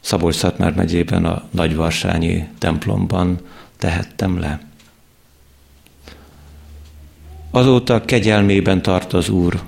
Szabolcs-Szatmár 0.00 0.74
megyében 0.74 1.24
a 1.24 1.48
Nagyvarsányi 1.50 2.48
templomban 2.58 3.40
tehettem 3.76 4.38
le. 4.38 4.60
Azóta 7.50 8.04
kegyelmében 8.04 8.82
tart 8.82 9.12
az 9.12 9.28
Úr 9.28 9.62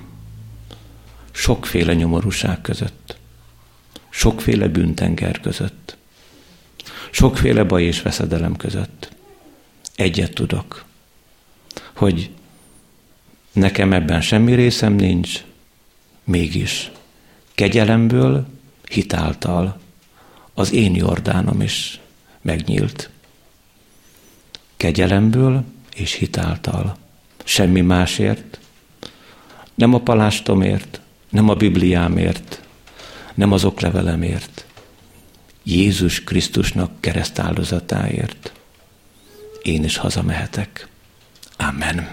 sokféle 1.31 1.93
nyomorúság 1.93 2.61
között, 2.61 3.17
sokféle 4.09 4.67
bűntenger 4.67 5.39
között 5.39 5.97
sokféle 7.15 7.63
baj 7.63 7.83
és 7.83 8.01
veszedelem 8.01 8.55
között. 8.55 9.11
Egyet 9.95 10.33
tudok, 10.33 10.85
hogy 11.93 12.29
nekem 13.51 13.93
ebben 13.93 14.21
semmi 14.21 14.53
részem 14.53 14.93
nincs, 14.93 15.43
mégis 16.23 16.91
kegyelemből, 17.53 18.47
hitáltal 18.89 19.79
az 20.53 20.73
én 20.73 20.95
Jordánom 20.95 21.61
is 21.61 21.99
megnyílt. 22.41 23.09
Kegyelemből 24.77 25.63
és 25.95 26.13
hitáltal. 26.13 26.97
Semmi 27.43 27.81
másért, 27.81 28.59
nem 29.75 29.93
a 29.93 29.99
palástomért, 29.99 30.99
nem 31.29 31.49
a 31.49 31.53
Bibliámért, 31.53 32.61
nem 33.33 33.51
az 33.51 33.63
oklevelemért, 33.63 34.64
Jézus 35.67 36.23
Krisztusnak 36.23 36.91
keresztáldozatáért 36.99 38.51
én 39.61 39.83
is 39.83 39.97
hazamehetek. 39.97 40.87
Amen. 41.57 42.07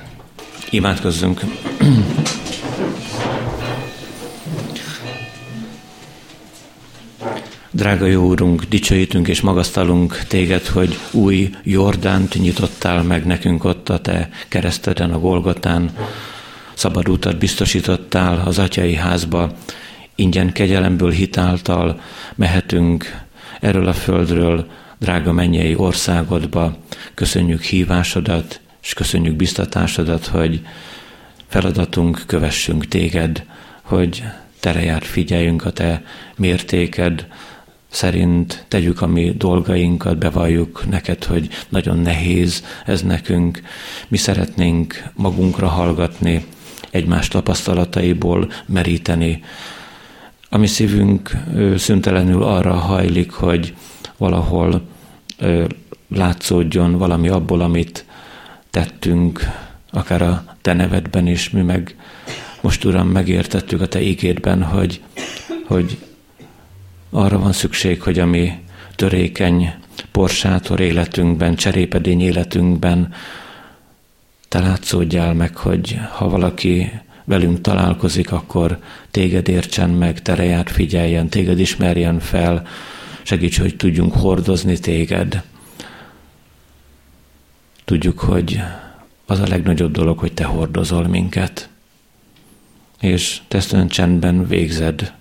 Imádkozzunk. 0.71 1.41
Drága 7.71 8.07
jó 8.07 8.27
Úrunk, 8.27 8.65
dicsőítünk 8.65 9.29
és 9.29 9.41
magasztalunk 9.41 10.19
Téged, 10.29 10.67
hogy 10.67 10.99
új 11.11 11.55
Jordánt 11.63 12.35
nyitottál 12.35 13.03
meg 13.03 13.27
nekünk 13.27 13.65
ott 13.65 13.89
a 13.89 14.01
Te 14.01 14.29
kereszteden, 14.49 15.11
a 15.11 15.19
Golgotán. 15.19 15.97
Szabad 16.75 17.09
utat 17.09 17.39
biztosítottál 17.39 18.43
az 18.47 18.59
atyai 18.59 18.95
házba, 18.95 19.53
ingyen 20.15 20.53
kegyelemből 20.53 21.11
hitáltal 21.11 22.01
mehetünk 22.35 23.22
erről 23.63 23.87
a 23.89 23.93
földről, 23.93 24.67
drága 24.99 25.33
mennyei 25.33 25.75
országodba. 25.77 26.77
Köszönjük 27.15 27.63
hívásodat, 27.63 28.61
és 28.83 28.95
köszönjük 28.95 29.37
biztatásodat, 29.37 30.27
hogy 30.27 30.61
feladatunk, 31.47 32.23
kövessünk 32.27 32.87
téged, 32.89 33.45
hogy 33.83 34.23
tereját 34.61 35.05
figyeljünk 35.05 35.65
a 35.65 35.71
te 35.71 36.03
mértéked, 36.37 37.27
szerint 37.89 38.65
tegyük 38.69 39.03
a 39.03 39.07
mi 39.07 39.35
dolgainkat, 39.37 40.19
bevalljuk 40.19 40.89
neked, 40.91 41.25
hogy 41.25 41.49
nagyon 41.69 41.99
nehéz 41.99 42.65
ez 42.87 43.03
nekünk. 43.03 43.63
Mi 44.09 44.17
szeretnénk 44.17 45.03
magunkra 45.15 45.69
hallgatni, 45.69 46.45
egymás 46.91 47.29
tapasztalataiból 47.29 48.53
meríteni, 48.67 49.43
a 50.55 50.59
mi 50.59 50.67
szívünk 50.67 51.31
szüntelenül 51.77 52.43
arra 52.43 52.75
hajlik, 52.75 53.31
hogy 53.31 53.75
valahol 54.17 54.83
látszódjon 56.09 56.99
valami 56.99 57.29
abból, 57.29 57.61
amit 57.61 58.05
tettünk, 58.71 59.41
akár 59.91 60.23
a 60.23 60.57
te 60.63 60.73
nevedben 60.73 61.27
is, 61.27 61.51
mi 61.51 61.61
meg 61.61 61.97
most 62.61 62.85
Uram 62.85 63.09
megértettük 63.09 63.81
a 63.81 63.89
te 63.89 64.03
ígédben, 64.03 64.63
hogy, 64.63 65.03
hogy 65.67 65.99
arra 67.11 67.39
van 67.39 67.53
szükség, 67.53 68.03
hogy 68.03 68.19
a 68.19 68.27
mi 68.27 68.53
törékeny 68.97 69.75
porsátor 70.11 70.81
életünkben, 70.81 71.55
cserépedény 71.55 72.21
életünkben 72.21 73.13
te 74.49 74.59
látszódjál 74.59 75.35
meg, 75.35 75.57
hogy 75.57 75.99
ha 76.11 76.29
valaki 76.29 76.91
velünk 77.25 77.61
találkozik, 77.61 78.33
akkor 78.33 78.79
téged 79.11 79.49
értsen 79.49 79.91
meg, 79.91 80.23
tereját 80.23 80.71
figyeljen, 80.71 81.29
téged 81.29 81.59
ismerjen 81.59 82.21
fel, 82.21 82.67
segíts, 83.23 83.59
hogy 83.59 83.77
tudjunk 83.77 84.15
hordozni 84.15 84.79
téged. 84.79 85.43
Tudjuk, 87.85 88.19
hogy 88.19 88.61
az 89.27 89.41
a 89.41 89.47
legnagyobb 89.47 89.93
dolog, 89.93 90.19
hogy 90.19 90.33
te 90.33 90.45
hordozol 90.45 91.09
minket, 91.09 91.69
és 93.01 93.41
te 93.49 93.57
ezt 93.57 93.77
csendben 93.89 94.47
végzed, 94.47 95.13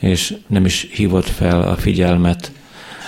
és 0.00 0.36
nem 0.46 0.64
is 0.64 0.88
hívod 0.92 1.24
fel 1.24 1.62
a 1.62 1.76
figyelmet 1.76 2.52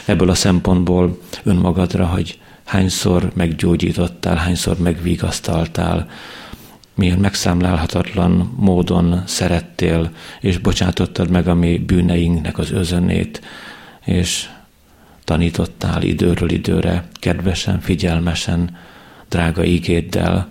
ebből 0.04 0.30
a 0.30 0.34
szempontból 0.34 1.18
önmagadra, 1.42 2.06
hogy 2.06 2.38
hányszor 2.64 3.30
meggyógyítottál, 3.34 4.36
hányszor 4.36 4.78
megvigasztaltál, 4.78 6.08
milyen 6.94 7.18
megszámlálhatatlan 7.18 8.54
módon 8.56 9.22
szerettél, 9.26 10.10
és 10.40 10.58
bocsátottad 10.58 11.30
meg 11.30 11.48
a 11.48 11.54
mi 11.54 11.78
bűneinknek 11.78 12.58
az 12.58 12.70
özönét, 12.70 13.40
és 14.04 14.48
tanítottál 15.24 16.02
időről 16.02 16.50
időre, 16.50 17.08
kedvesen, 17.14 17.80
figyelmesen, 17.80 18.76
drága 19.28 19.64
ígéddel, 19.64 20.48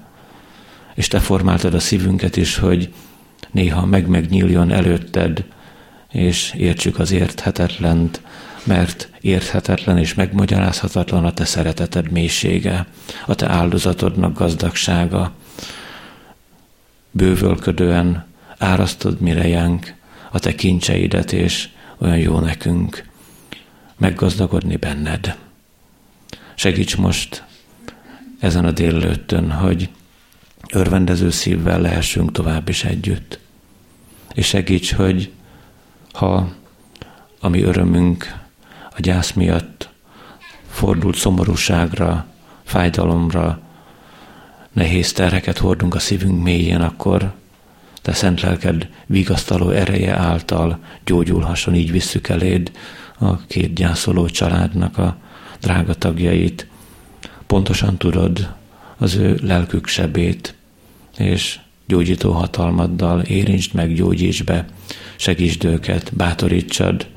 és 0.94 1.08
te 1.08 1.20
formáltad 1.20 1.74
a 1.74 1.80
szívünket 1.80 2.38
is, 2.38 2.58
hogy 2.58 2.94
néha 3.52 3.86
meg-megnyíljon 3.86 4.72
előtted, 4.72 5.44
és 6.12 6.54
értsük 6.58 7.00
az 7.00 7.12
érthetetlent, 7.12 8.22
mert 8.64 9.10
érthetetlen 9.22 9.98
és 9.98 10.14
megmagyarázhatatlan 10.14 11.26
a 11.26 11.34
te 11.34 11.46
szereteted 11.46 12.12
mélysége, 12.12 12.86
a 13.26 13.36
te 13.36 13.50
áldozatodnak 13.50 14.38
gazdagsága. 14.38 15.32
Bővölködően 17.16 18.26
árasztod 18.58 19.20
mirejánk 19.20 19.94
a 20.32 20.40
te 20.40 20.56
kincseidet, 20.56 21.32
és 21.32 21.70
olyan 21.98 22.18
jó 22.18 22.40
nekünk 22.40 23.10
meggazdagodni 23.98 24.76
benned. 24.76 25.38
Segíts 26.56 26.98
most 26.98 27.44
ezen 28.40 28.66
a 28.66 28.72
délelőttön, 28.72 29.52
hogy 29.52 29.90
örvendező 30.72 31.30
szívvel 31.30 31.82
lehessünk 31.82 32.32
tovább 32.32 32.70
is 32.70 32.84
együtt. 32.84 33.40
És 34.34 34.48
segíts, 34.48 34.94
hogy 34.94 35.32
ha 36.12 36.50
a 37.40 37.48
mi 37.48 37.62
örömünk 37.62 38.36
a 38.96 39.00
gyász 39.00 39.32
miatt 39.32 39.90
fordult 40.70 41.16
szomorúságra, 41.16 42.26
fájdalomra, 42.64 43.62
nehéz 44.74 45.12
terheket 45.12 45.58
hordunk 45.58 45.96
a 45.96 46.00
szívünk 46.00 46.44
mélyén, 46.44 46.82
akkor 46.82 47.34
te 48.02 48.14
szent 48.14 48.42
lelked 48.42 48.88
vigasztaló 49.06 49.70
ereje 49.70 50.16
által 50.16 50.80
gyógyulhasson, 51.06 51.76
így 51.76 51.92
visszük 51.92 52.28
eléd 52.28 52.72
a 53.20 53.46
két 53.46 53.74
gyászoló 53.74 54.26
családnak 54.26 54.98
a 54.98 55.18
drága 55.62 55.94
tagjait. 55.94 56.68
Pontosan 57.48 57.98
tudod 57.98 58.54
az 58.98 59.16
ő 59.16 59.40
lelkük 59.42 59.88
sebét, 59.88 60.56
és 61.18 61.60
gyógyító 61.88 62.32
hatalmaddal 62.32 63.22
érintsd 63.22 63.74
meg, 63.74 63.94
gyógyíts 63.94 64.44
be, 64.44 64.66
segítsd 65.16 65.64
őket, 65.64 66.16
bátorítsad 66.16 67.08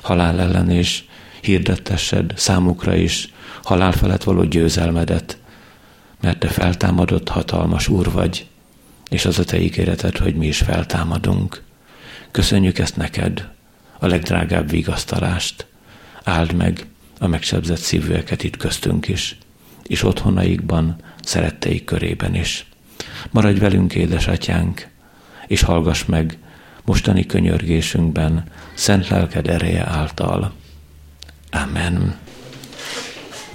halál 0.00 0.40
ellen, 0.40 0.70
és 0.70 1.04
hirdettessed 1.40 2.32
számukra 2.36 2.94
is 2.94 3.32
halál 3.62 3.92
felett 3.92 4.22
való 4.22 4.44
győzelmedet, 4.44 5.38
mert 6.26 6.38
te 6.38 6.48
feltámadott 6.48 7.28
hatalmas 7.28 7.88
úr 7.88 8.12
vagy, 8.12 8.46
és 9.10 9.24
az 9.24 9.38
a 9.38 9.44
te 9.44 9.60
ígéreted, 9.60 10.16
hogy 10.16 10.34
mi 10.34 10.46
is 10.46 10.58
feltámadunk. 10.58 11.62
Köszönjük 12.30 12.78
ezt 12.78 12.96
neked, 12.96 13.48
a 13.98 14.06
legdrágább 14.06 14.70
vigasztalást. 14.70 15.66
Áld 16.24 16.52
meg 16.52 16.86
a 17.18 17.26
megsebzett 17.26 17.78
szívűeket 17.78 18.42
itt 18.42 18.56
köztünk 18.56 19.08
is, 19.08 19.38
és 19.82 20.02
otthonaikban, 20.02 20.96
szeretteik 21.22 21.84
körében 21.84 22.34
is. 22.34 22.66
Maradj 23.30 23.58
velünk, 23.58 23.94
édesatyánk, 23.94 24.88
és 25.46 25.62
hallgass 25.62 26.04
meg 26.04 26.38
mostani 26.84 27.26
könyörgésünkben 27.26 28.44
szent 28.74 29.08
lelked 29.08 29.48
ereje 29.48 29.86
által. 29.86 30.52
Amen. 31.50 32.16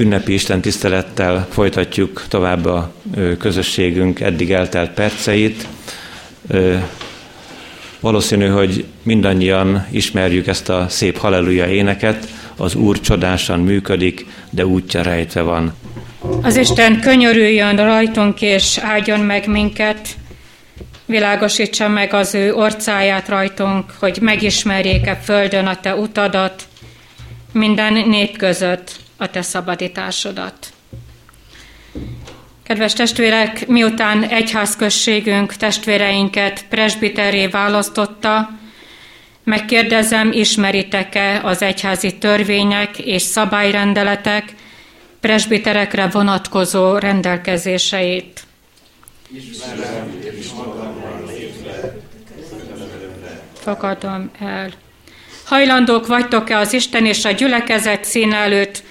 Ünnepi 0.02 0.34
Isten 0.34 0.62
tisztelettel 0.62 1.47
folytatjuk 1.52 2.26
tovább 2.28 2.66
a 2.66 2.93
közösségünk 3.39 4.20
eddig 4.20 4.52
eltelt 4.52 4.91
perceit. 4.91 5.68
Valószínű, 7.99 8.47
hogy 8.47 8.86
mindannyian 9.04 9.88
ismerjük 9.91 10.47
ezt 10.47 10.70
a 10.70 10.86
szép 10.89 11.18
halleluja 11.18 11.68
éneket, 11.68 12.28
az 12.58 12.76
Úr 12.76 12.99
csodásan 12.99 13.60
működik, 13.60 14.26
de 14.49 14.66
útja 14.66 15.02
rejtve 15.02 15.41
van. 15.41 15.74
Az 16.41 16.56
Isten 16.56 16.99
könyörüljön 16.99 17.76
rajtunk 17.76 18.41
és 18.41 18.78
áldjon 18.78 19.20
meg 19.20 19.47
minket, 19.47 20.08
világosítsa 21.06 21.88
meg 21.88 22.14
az 22.14 22.36
ő 22.36 22.54
orcáját 22.54 23.28
rajtunk, 23.28 23.86
hogy 23.99 24.18
megismerjék-e 24.22 25.16
földön 25.16 25.66
a 25.66 25.80
te 25.80 25.95
utadat, 25.95 26.64
minden 27.54 27.93
nép 27.93 28.38
között 28.38 29.01
a 29.22 29.30
te 29.30 29.42
szabadításodat. 29.42 30.74
Kedves 32.64 32.94
testvérek, 32.94 33.68
miután 33.68 34.24
egyházközségünk 34.24 35.56
testvéreinket 35.56 36.66
presbiteré 36.70 37.48
választotta, 37.48 38.50
megkérdezem, 39.44 40.32
ismeritek-e 40.32 41.42
az 41.44 41.62
egyházi 41.62 42.18
törvények 42.18 42.98
és 42.98 43.22
szabályrendeletek 43.22 44.54
presbiterekre 45.20 46.08
vonatkozó 46.08 46.98
rendelkezéseit? 46.98 48.44
Fogadom 53.54 54.32
el. 54.40 54.72
Hajlandók 55.46 56.08
vagytok-e 56.08 56.58
az 56.58 56.74
Isten 56.74 57.06
és 57.06 57.26
a 57.26 57.32
gyülekezet 57.32 58.06
szín 58.06 58.34
előtt 58.34 58.84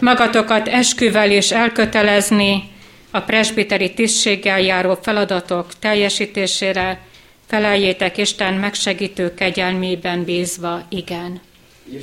magatokat 0.00 0.68
esküvel 0.68 1.30
és 1.30 1.50
elkötelezni 1.50 2.70
a 3.10 3.20
presbiteri 3.20 3.94
tisztséggel 3.94 4.60
járó 4.60 4.98
feladatok 5.02 5.78
teljesítésére, 5.78 7.00
feleljétek 7.46 8.16
Isten 8.16 8.54
megsegítő 8.54 9.34
kegyelmében 9.34 10.24
bízva, 10.24 10.86
igen. 10.88 11.40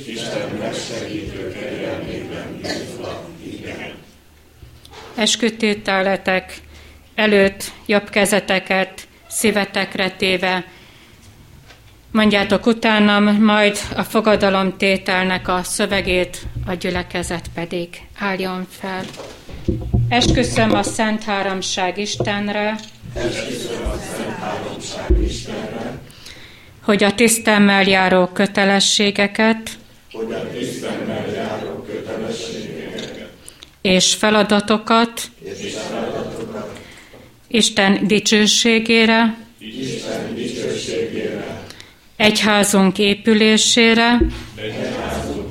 Isten 0.06 0.48
megsegítő 0.58 1.52
kegyelmében 1.52 2.58
bízva, 2.62 3.24
igen. 3.46 3.92
Eskütételetek 5.14 6.58
előtt 7.14 7.72
jobb 7.86 8.10
kezeteket 8.10 9.06
szívetekre 9.28 10.10
téve, 10.10 10.64
Mondjátok 12.14 12.66
utánam, 12.66 13.24
majd 13.24 13.78
a 13.96 14.02
fogadalom 14.02 14.76
tételnek 14.76 15.48
a 15.48 15.60
szövegét, 15.62 16.42
a 16.66 16.74
gyülekezet 16.74 17.46
pedig 17.54 17.88
álljon 18.18 18.66
fel. 18.70 19.04
Esküszöm 20.08 20.72
a 20.72 20.82
Szent 20.82 21.22
Háromság 21.22 21.98
Istenre, 21.98 22.76
hogy 26.82 27.04
a 27.04 27.14
tisztemmel 27.14 27.82
járó 27.82 28.26
kötelességeket, 28.26 29.70
hogy 30.12 30.32
a 30.32 30.50
tisztemmel 30.58 31.26
járó 31.34 31.86
és 33.80 34.14
feladatokat, 34.14 35.20
és 35.42 35.74
feladatokat 35.90 36.80
Isten 37.48 38.06
dicsőségére, 38.06 39.36
Isten 39.58 40.34
dicsőségére 40.34 41.43
egyházunk 42.16 42.98
épülésére, 42.98 44.20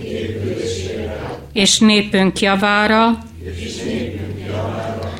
épülésére 0.03 1.39
és 1.53 1.79
népünk 1.79 2.39
javára, 2.39 3.17
és 3.59 3.75
népünk 3.75 4.39
javára 4.47 5.13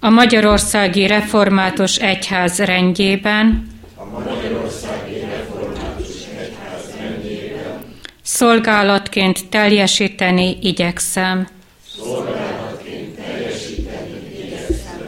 a 0.00 0.08
Magyarországi 0.08 1.06
Református 1.06 1.96
Egyház 1.96 2.58
rendjében, 2.58 3.66
a 3.96 4.04
Magyarországi 4.04 5.18
Református 5.20 6.24
Egyház 6.38 6.94
rendjében 7.00 7.78
szolgálatként 8.22 9.48
teljesíteni 9.48 10.58
igyekszem. 10.60 11.48
Szolgálatként 11.96 13.16
teljesíteni 13.16 14.20
igyekszem. 14.44 15.06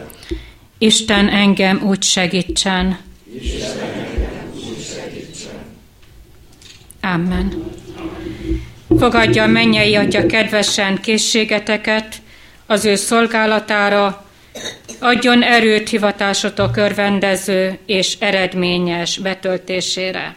Isten 0.79 1.29
engem 1.29 1.83
úgy 1.85 2.03
segítsen. 2.03 2.99
Isten 3.41 3.90
Amen. 7.01 7.73
Fogadja 8.99 9.43
a 9.43 9.47
mennyei 9.47 9.95
Atya 9.95 10.27
kedvesen 10.27 11.01
készségeteket 11.01 12.15
az 12.67 12.85
ő 12.85 12.95
szolgálatára, 12.95 14.25
adjon 14.99 15.43
erőt 15.43 15.89
hivatásotok 15.89 16.77
örvendező 16.77 17.79
és 17.87 18.17
eredményes 18.19 19.19
betöltésére. 19.19 20.37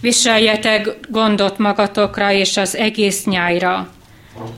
Viseljetek 0.00 0.88
gondot 1.08 1.58
magatokra 1.58 2.32
és 2.32 2.56
az 2.56 2.76
egész 2.76 3.24
nyájra, 3.24 3.92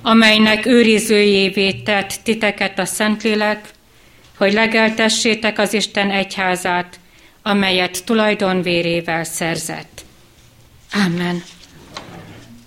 amelynek 0.03 0.67
őrizőjévé 0.67 1.73
tett 1.73 2.13
titeket 2.23 2.79
a 2.79 2.85
Szentlélek, 2.85 3.69
hogy 4.39 4.53
legeltessétek 4.53 5.59
az 5.59 5.73
Isten 5.73 6.11
egyházát, 6.11 6.99
amelyet 7.43 8.05
tulajdonvérével 8.05 9.25
szerzett. 9.25 10.06
Amen. 11.05 11.43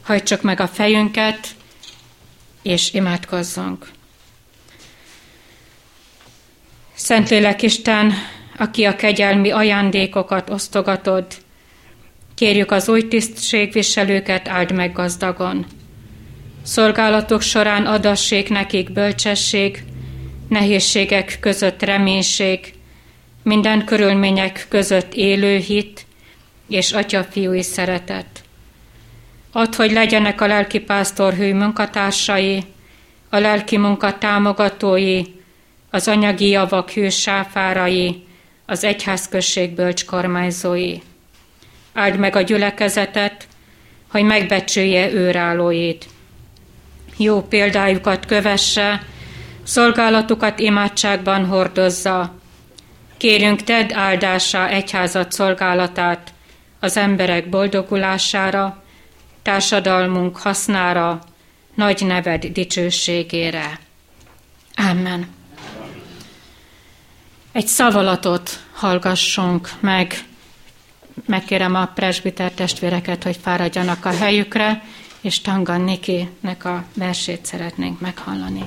Hajtsuk 0.01 0.41
meg 0.41 0.59
a 0.59 0.67
fejünket, 0.67 1.47
és 2.61 2.93
imádkozzunk. 2.93 3.91
Szentlélek 6.95 7.61
Isten, 7.61 8.13
aki 8.57 8.83
a 8.83 8.95
kegyelmi 8.95 9.51
ajándékokat 9.51 10.49
osztogatod, 10.49 11.25
kérjük 12.35 12.71
az 12.71 12.89
új 12.89 13.07
tisztségviselőket 13.07 14.47
áld 14.47 14.71
meg 14.71 14.93
gazdagon. 14.93 15.65
Szolgálatok 16.63 17.41
során 17.41 17.85
adassék 17.85 18.49
nekik 18.49 18.91
bölcsesség, 18.91 19.83
nehézségek 20.47 21.37
között 21.39 21.83
reménység, 21.83 22.73
minden 23.43 23.85
körülmények 23.85 24.65
között 24.69 25.13
élő 25.13 25.57
hit 25.57 26.07
és 26.69 26.91
atya-fiúi 26.91 27.61
szeretet. 27.61 28.43
Add, 29.51 29.75
hogy 29.75 29.91
legyenek 29.91 30.41
a 30.41 30.47
lelkipásztor 30.47 31.33
hű 31.33 31.53
munkatársai, 31.53 32.63
a 33.29 33.37
lelki 33.37 33.77
munka 33.77 34.17
támogatói, 34.17 35.21
az 35.89 36.07
anyagi 36.07 36.49
javak 36.49 36.89
hű 36.89 37.09
sáfárai, 37.09 38.23
az 38.65 38.83
egyházközség 38.83 39.75
bölcs 39.75 40.05
kormányzói. 40.05 40.95
Áld 41.93 42.17
meg 42.17 42.35
a 42.35 42.41
gyülekezetet, 42.41 43.47
hogy 44.11 44.23
megbecsülje 44.23 45.11
őrállóit. 45.11 46.05
Jó 47.17 47.41
példájukat 47.41 48.25
kövesse, 48.25 49.03
szolgálatukat 49.63 50.59
imádságban 50.59 51.45
hordozza. 51.45 52.35
Kérünk, 53.17 53.63
tedd 53.63 53.93
áldásá 53.93 54.67
egyházat 54.67 55.31
szolgálatát 55.31 56.33
az 56.79 56.97
emberek 56.97 57.49
boldogulására, 57.49 58.83
társadalmunk 59.41 60.37
hasznára, 60.37 61.19
nagy 61.73 62.05
neved 62.05 62.45
dicsőségére. 62.45 63.79
Amen. 64.75 65.27
Egy 67.51 67.67
szavalatot 67.67 68.63
hallgassunk 68.73 69.69
meg. 69.79 70.13
Megkérem 71.25 71.75
a 71.75 71.85
presbiter 71.85 72.51
testvéreket, 72.51 73.23
hogy 73.23 73.37
fáradjanak 73.41 74.05
a 74.05 74.17
helyükre, 74.17 74.83
és 75.21 75.41
Tangan 75.41 75.81
Nikinek 75.81 76.65
a 76.65 76.83
versét 76.93 77.45
szeretnénk 77.45 77.99
meghallani. 77.99 78.63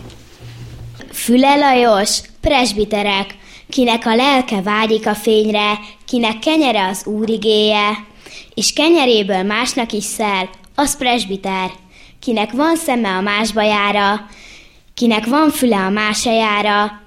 Füle 1.13 1.57
Lajos, 1.57 2.21
presbiterek, 2.41 3.35
kinek 3.73 4.07
a 4.07 4.15
lelke 4.15 4.63
vágyik 4.63 5.07
a 5.07 5.15
fényre, 5.15 5.79
kinek 6.07 6.39
kenyere 6.39 6.87
az 6.87 7.07
úrigéje, 7.07 8.07
és 8.55 8.73
kenyeréből 8.73 9.43
másnak 9.43 9.93
is 9.93 10.05
szel, 10.05 10.51
az 10.75 10.97
presbiter, 10.97 11.71
kinek 12.21 12.53
van 12.53 12.77
szeme 12.77 13.09
a 13.09 13.21
más 13.21 13.53
bajára, 13.53 14.27
kinek 14.95 15.27
van 15.27 15.51
füle 15.51 15.77
a 15.77 15.91
másajára, 15.91 17.01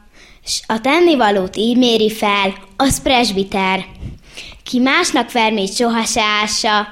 s 0.45 0.61
a 0.67 0.81
tennivalót 0.81 1.55
így 1.55 1.77
méri 1.77 2.11
fel, 2.11 2.53
az 2.77 3.01
presbiter. 3.01 3.85
Ki 4.63 4.79
másnak 4.79 5.31
vermét 5.31 5.75
soha 5.75 6.03
se 6.03 6.21
ássa, 6.21 6.87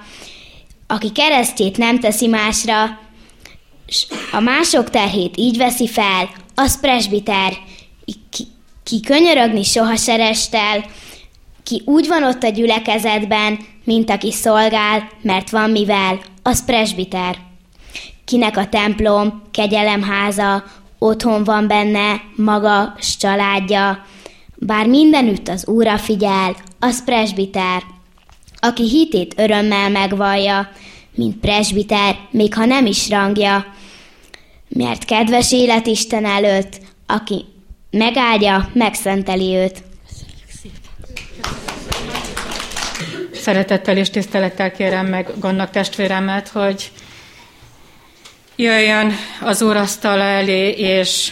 aki 0.87 1.11
keresztjét 1.11 1.77
nem 1.77 1.99
teszi 1.99 2.27
másra, 2.27 2.99
s 3.87 4.05
a 4.31 4.39
mások 4.39 4.89
terhét 4.89 5.37
így 5.37 5.57
veszi 5.57 5.87
fel, 5.87 6.29
az 6.55 6.79
presbiter. 6.79 7.53
Ki, 8.29 8.47
ki 8.83 8.99
könyörögni 8.99 9.63
soha 9.63 9.95
se 9.95 10.15
restel, 10.15 10.85
ki 11.63 11.81
úgy 11.85 12.07
van 12.07 12.23
ott 12.23 12.43
a 12.43 12.49
gyülekezetben, 12.49 13.59
mint 13.83 14.09
aki 14.09 14.31
szolgál, 14.31 15.09
mert 15.21 15.49
van 15.49 15.69
mivel, 15.69 16.19
az 16.43 16.65
presbiter. 16.65 17.37
Kinek 18.25 18.57
a 18.57 18.67
templom, 18.67 19.41
kegyelemháza, 19.51 20.63
otthon 20.97 21.43
van 21.43 21.67
benne, 21.67 22.21
maga 22.35 22.95
s 22.99 23.17
családja, 23.17 24.05
bár 24.55 24.87
mindenütt 24.87 25.47
az 25.47 25.67
Úra 25.67 25.97
figyel, 25.97 26.55
az 26.79 27.03
presbiter. 27.03 27.83
Aki 28.59 28.89
hitét 28.89 29.33
örömmel 29.37 29.89
megvallja, 29.89 30.69
mint 31.15 31.37
presbiter, 31.37 32.15
még 32.31 32.53
ha 32.53 32.65
nem 32.65 32.85
is 32.85 33.09
rangja, 33.09 33.65
mert 34.67 35.05
kedves 35.05 35.51
élet 35.51 35.87
Isten 35.87 36.25
előtt, 36.25 36.79
aki 37.07 37.45
megáldja, 37.97 38.69
megszenteli 38.73 39.55
őt. 39.55 39.83
Szeretettel 43.33 43.97
és 43.97 44.09
tisztelettel 44.09 44.71
kérem 44.71 45.05
meg 45.05 45.29
Gondnak 45.39 45.69
testvéremet, 45.69 46.47
hogy 46.47 46.91
jöjjön 48.55 49.13
az 49.41 49.61
úrasztala 49.61 50.23
elé, 50.23 50.69
és 50.69 51.31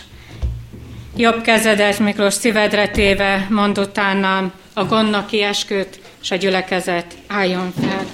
jobb 1.16 1.42
kezedet 1.42 2.00
Miklós 2.00 2.34
szívedre 2.34 2.90
téve 2.90 3.48
mond 3.50 3.78
utána 3.78 4.52
a 4.74 4.86
gondnak 4.86 5.34
esküt, 5.34 6.00
és 6.22 6.32
a 6.32 6.36
gyülekezet 6.36 7.06
álljon 7.28 7.74
fel. 7.82 8.06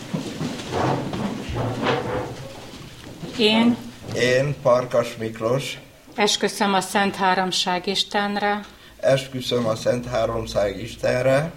Én, 3.37 3.77
Én, 4.15 4.55
Parkas 4.61 5.07
Miklós, 5.19 5.77
esküszöm 6.17 6.73
a 6.73 6.81
Szent 6.81 7.15
Háromság 7.15 7.87
Istenre, 7.87 8.65
esküszöm 8.99 9.65
a 9.65 9.75
Szent 9.75 10.05
Háromság 10.05 10.81
Istenre, 10.81 11.51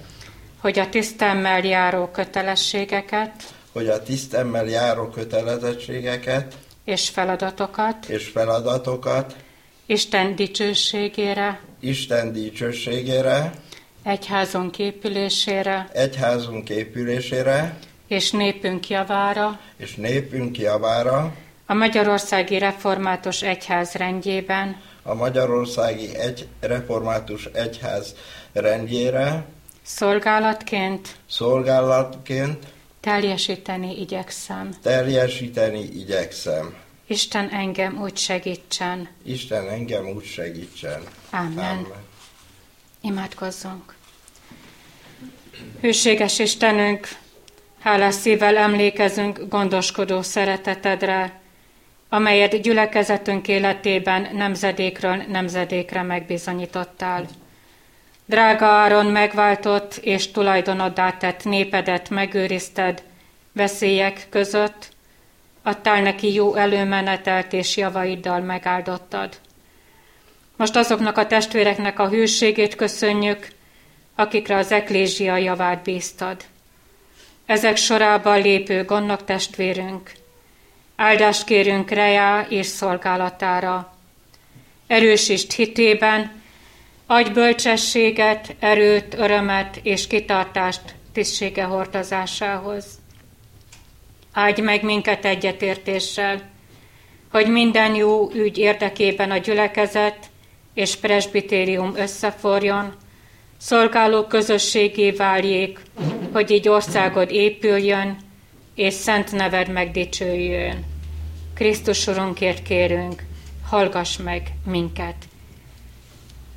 hogy 0.61 0.79
a 0.79 0.89
tisztemmel 0.89 1.65
járó 1.65 2.07
kötelességeket 2.07 3.33
hogy 3.73 3.89
a 3.89 4.03
tisztemmel 4.03 4.67
járó 4.67 5.09
kötelezettségeket 5.09 6.55
és 6.85 7.09
feladatokat 7.09 8.07
és 8.07 8.29
feladatokat 8.29 9.37
Isten 9.87 10.37
dicsőségére, 10.37 11.61
Isten 11.81 12.33
dicsőségére, 12.33 13.53
egyházunk 14.03 14.79
épülésére 14.79 15.89
egyházunk 15.93 16.71
épülésére 16.71 17.79
és 18.07 18.31
népünk 18.31 18.89
javára, 18.89 19.61
és 19.77 19.95
népünk 19.95 20.59
javára, 20.59 21.35
a 21.71 21.75
Magyarországi 21.75 22.59
Református 22.59 23.43
Egyház 23.43 23.93
rendjében, 23.93 24.81
a 25.03 25.15
Magyarországi 25.15 26.17
egy 26.17 26.49
Református 26.61 27.45
Egyház 27.45 28.15
rendjére, 28.53 29.45
szolgálatként 29.83 31.17
szolgálatként 31.29 32.67
teljesíteni 33.01 34.01
igyekszem. 34.01 34.71
teljesíteni 34.83 35.81
igyekszem. 35.81 36.75
Isten 37.07 37.49
engem 37.49 37.99
úgy 38.01 38.17
segítsen. 38.17 39.09
Isten 39.25 39.69
engem 39.69 40.07
úgy 40.07 40.25
segítsen. 40.25 41.03
Amen. 41.31 41.55
Amen. 41.55 41.87
Imádkozzunk. 43.01 43.95
Hűséges 45.81 46.39
Istenünk, 46.39 47.09
hálás 47.81 48.15
szívvel 48.15 48.57
emlékezünk 48.57 49.41
gondoskodó 49.49 50.23
szeretetedre, 50.23 51.41
amelyet 52.13 52.61
gyülekezetünk 52.61 53.49
életében 53.49 54.29
nemzedékről 54.33 55.17
nemzedékre 55.17 56.03
megbizonyítottál. 56.03 57.27
Drága 58.25 58.67
áron 58.67 59.07
megváltott 59.07 59.97
és 59.97 60.31
tulajdonoddá 60.31 61.11
tett 61.11 61.45
népedet 61.45 62.11
megőrizted 62.11 63.03
veszélyek 63.53 64.27
között, 64.31 64.89
adtál 65.63 66.03
neki 66.03 66.33
jó 66.33 66.55
előmenetelt 66.55 67.53
és 67.53 67.77
javaiddal 67.77 68.41
megáldottad. 68.41 69.37
Most 70.57 70.77
azoknak 70.77 71.19
a 71.19 71.27
testvéreknek 71.27 71.99
a 71.99 72.09
hűségét 72.09 72.75
köszönjük, 72.75 73.49
akikre 74.15 74.57
az 74.57 74.73
eklézsia 74.73 75.37
javát 75.37 75.83
bíztad. 75.83 76.45
Ezek 77.47 77.77
sorában 77.77 78.43
lépő 78.43 78.85
gondok 78.85 79.25
testvérünk, 79.25 80.13
áldást 81.01 81.45
kérünk 81.45 81.91
rejá 81.91 82.47
és 82.49 82.67
szolgálatára. 82.67 83.95
Erősítsd 84.87 85.53
hitében, 85.53 86.43
adj 87.07 87.31
bölcsességet, 87.31 88.55
erőt, 88.59 89.15
örömet 89.15 89.81
és 89.83 90.07
kitartást 90.07 90.81
tisztsége 91.13 91.65
hordozásához. 91.65 92.85
Áldj 94.33 94.61
meg 94.61 94.83
minket 94.83 95.25
egyetértéssel, 95.25 96.51
hogy 97.31 97.49
minden 97.49 97.95
jó 97.95 98.31
ügy 98.35 98.59
érdekében 98.59 99.31
a 99.31 99.39
gyülekezet 99.39 100.27
és 100.75 100.97
presbitérium 100.97 101.93
összeforjon, 101.97 102.95
szolgáló 103.59 104.27
közösségé 104.27 105.11
váljék, 105.11 105.79
hogy 106.33 106.51
így 106.51 106.69
országod 106.69 107.31
épüljön, 107.31 108.29
és 108.75 108.95
szent 108.95 109.33
neved 109.33 109.73
megdicsőjön. 109.73 110.85
Krisztus 111.55 112.07
Urunkért 112.07 112.63
kérünk. 112.63 113.23
hallgass 113.69 114.17
meg 114.17 114.53
minket. 114.67 115.15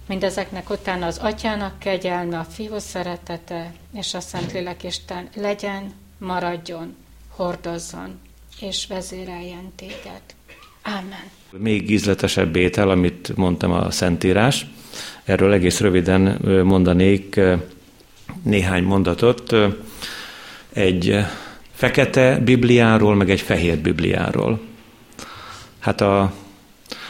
Mindezeknek 0.08 0.70
utána 0.70 1.06
az 1.06 1.18
atyának 1.18 1.80
kegyelme, 1.80 2.38
a 2.38 2.44
fiú 2.44 2.78
szeretete 2.78 3.74
és 3.94 4.14
a 4.14 4.20
Szentlélek 4.20 4.84
Isten 4.84 5.30
legyen, 5.36 5.94
maradjon, 6.18 6.96
hordozzon 7.30 8.20
és 8.60 8.88
vezéreljen 8.88 9.72
téged. 9.76 10.22
Amen. 10.84 11.30
Még 11.52 11.90
ízletesebb 11.90 12.56
étel, 12.56 12.90
amit 12.90 13.36
mondtam 13.36 13.72
a 13.72 13.92
Szentírás. 13.92 14.66
Erről 15.24 15.54
egész 15.54 15.80
röviden 15.80 16.22
mondanék 16.66 17.40
néhány 18.44 18.84
mondatot. 18.84 19.56
Egy 20.74 21.26
fekete 21.74 22.40
Bibliáról, 22.40 23.16
meg 23.16 23.30
egy 23.30 23.42
fehér 23.42 23.78
Bibliáról. 23.78 24.60
Hát 25.80 26.02
a 26.02 26.34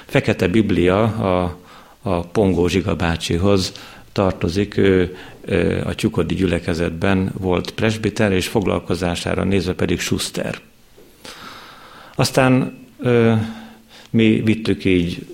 fekete 0.05 0.47
Biblia 0.47 1.03
a, 1.03 1.57
a 2.01 2.19
Pongó 2.19 2.67
Zsiga 2.67 2.95
bácsihoz 2.95 3.71
tartozik, 4.11 4.77
ő 4.77 5.17
a 5.85 5.95
Tyukodi 5.95 6.35
gyülekezetben 6.35 7.31
volt 7.37 7.71
presbiter, 7.71 8.31
és 8.31 8.47
foglalkozására 8.47 9.43
nézve 9.43 9.73
pedig 9.73 9.99
Schuster. 9.99 10.59
Aztán 12.15 12.77
mi 14.09 14.41
vittük 14.41 14.85
így 14.85 15.25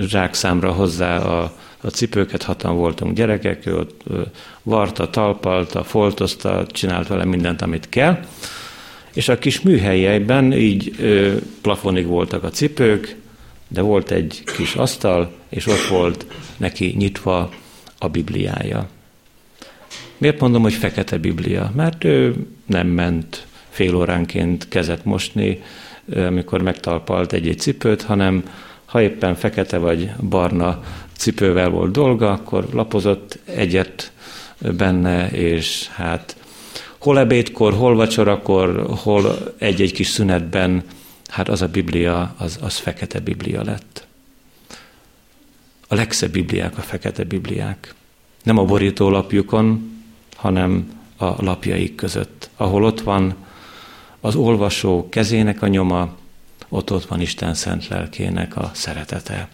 zsákszámra 0.00 0.72
hozzá 0.72 1.18
a, 1.18 1.52
a 1.80 1.88
cipőket, 1.88 2.42
hatan 2.42 2.76
voltunk 2.76 3.16
gyerekek, 3.16 3.66
ő 3.66 3.76
ott 3.76 4.02
varta, 4.62 5.10
talpalta, 5.10 5.84
foltozta, 5.84 6.66
csinált 6.66 7.08
vele 7.08 7.24
mindent, 7.24 7.62
amit 7.62 7.88
kell, 7.88 8.18
és 9.12 9.28
a 9.28 9.38
kis 9.38 9.60
műhelyeiben 9.60 10.52
így 10.52 10.94
ö, 10.98 11.36
plafonig 11.60 12.06
voltak 12.06 12.44
a 12.44 12.50
cipők, 12.50 13.16
de 13.68 13.80
volt 13.80 14.10
egy 14.10 14.42
kis 14.56 14.74
asztal, 14.74 15.32
és 15.48 15.66
ott 15.66 15.86
volt 15.90 16.26
neki 16.56 16.94
nyitva 16.98 17.50
a 17.98 18.08
Bibliája. 18.08 18.88
Miért 20.18 20.40
mondom, 20.40 20.62
hogy 20.62 20.74
fekete 20.74 21.18
Biblia? 21.18 21.72
Mert 21.74 22.04
ő 22.04 22.34
nem 22.66 22.86
ment 22.86 23.46
fél 23.68 23.94
óránként 23.94 24.68
kezet 24.68 25.04
mosni, 25.04 25.62
amikor 26.14 26.62
megtalpalt 26.62 27.32
egy-egy 27.32 27.58
cipőt, 27.58 28.02
hanem 28.02 28.42
ha 28.88 29.02
éppen 29.02 29.34
fekete 29.34 29.78
vagy 29.78 30.10
barna 30.28 30.82
cipővel 31.16 31.68
volt 31.68 31.92
dolga, 31.92 32.32
akkor 32.32 32.68
lapozott 32.72 33.38
egyet 33.44 34.12
benne, 34.58 35.30
és 35.30 35.88
hát 35.88 36.36
hol 36.98 37.18
ebédkor, 37.18 37.74
hol 37.74 37.94
vacsorakor, 37.94 38.86
hol 39.02 39.54
egy-egy 39.58 39.92
kis 39.92 40.08
szünetben, 40.08 40.82
hát 41.26 41.48
az 41.48 41.62
a 41.62 41.68
Biblia, 41.68 42.34
az, 42.38 42.58
az 42.62 42.76
fekete 42.76 43.20
Biblia 43.20 43.62
lett. 43.64 44.06
A 45.88 45.94
legszebb 45.94 46.30
Bibliák 46.30 46.78
a 46.78 46.80
fekete 46.80 47.24
Bibliák. 47.24 47.94
Nem 48.42 48.58
a 48.58 48.64
borítólapjukon, 48.64 49.92
hanem 50.36 51.00
a 51.16 51.44
lapjaik 51.44 51.94
között, 51.94 52.50
ahol 52.56 52.84
ott 52.84 53.00
van 53.00 53.34
az 54.20 54.34
olvasó 54.34 55.08
kezének 55.08 55.62
a 55.62 55.66
nyoma, 55.66 56.16
ott 56.68 56.92
ott 56.92 57.04
van 57.04 57.20
Isten 57.20 57.54
szent 57.54 57.88
lelkének 57.88 58.56
a 58.56 58.70
szeretete. 58.74 59.48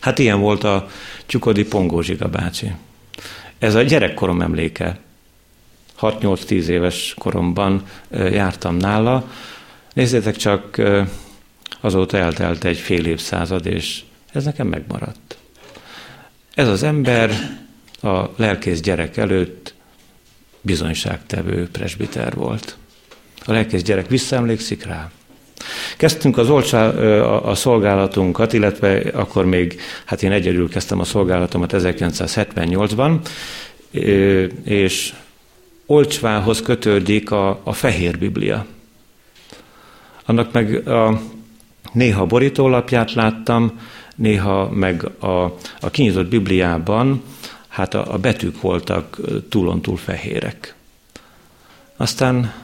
Hát 0.00 0.18
ilyen 0.18 0.40
volt 0.40 0.64
a 0.64 0.88
Csukodi 1.26 1.64
Pongózsiga 1.64 2.28
bácsi. 2.28 2.72
Ez 3.58 3.74
a 3.74 3.82
gyerekkorom 3.82 4.40
emléke. 4.40 4.98
6-8-10 6.00 6.64
éves 6.64 7.14
koromban 7.18 7.82
jártam 8.10 8.76
nála. 8.76 9.30
Nézzétek 9.92 10.36
csak, 10.36 10.82
azóta 11.80 12.16
eltelt 12.16 12.64
egy 12.64 12.78
fél 12.78 13.06
évszázad, 13.06 13.66
és 13.66 14.02
ez 14.32 14.44
nekem 14.44 14.66
megmaradt. 14.66 15.36
Ez 16.54 16.68
az 16.68 16.82
ember 16.82 17.30
a 18.02 18.24
lelkész 18.36 18.80
gyerek 18.80 19.16
előtt 19.16 19.74
bizonyságtevő 20.60 21.68
presbiter 21.68 22.34
volt. 22.34 22.76
A 23.44 23.52
lelkész 23.52 23.82
gyerek 23.82 24.08
visszaemlékszik 24.08 24.84
rá. 24.84 25.10
Kezdtünk 25.96 26.38
az 26.38 26.50
olcsá, 26.50 26.88
a 27.38 27.54
szolgálatunkat, 27.54 28.52
illetve 28.52 29.02
akkor 29.12 29.44
még, 29.44 29.80
hát 30.04 30.22
én 30.22 30.32
egyedül 30.32 30.68
kezdtem 30.68 31.00
a 31.00 31.04
szolgálatomat 31.04 31.72
1978-ban, 31.76 33.18
és 34.64 35.12
Olcsvához 35.86 36.62
kötődik 36.62 37.30
a, 37.30 37.60
a 37.64 37.72
fehér 37.72 38.18
Biblia. 38.18 38.66
Annak 40.24 40.52
meg 40.52 40.88
a, 40.88 41.20
néha 41.92 42.26
borítólapját 42.26 43.12
láttam, 43.12 43.80
néha 44.16 44.70
meg 44.70 45.04
a, 45.18 45.44
a 45.80 45.90
kinyitott 45.90 46.28
Bibliában, 46.28 47.22
hát 47.68 47.94
a, 47.94 48.12
a 48.12 48.18
betűk 48.18 48.60
voltak 48.60 49.18
túlontúl 49.48 49.96
fehérek. 49.96 50.74
Aztán 51.96 52.54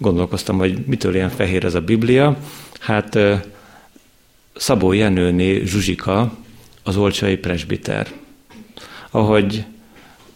gondolkoztam, 0.00 0.58
hogy 0.58 0.78
mitől 0.86 1.14
ilyen 1.14 1.30
fehér 1.30 1.64
ez 1.64 1.74
a 1.74 1.80
Biblia. 1.80 2.36
Hát 2.80 3.18
Szabó 4.54 4.92
Jenőné 4.92 5.62
Zsuzsika, 5.64 6.32
az 6.82 6.96
olcsai 6.96 7.36
presbiter. 7.36 8.06
Ahogy 9.10 9.64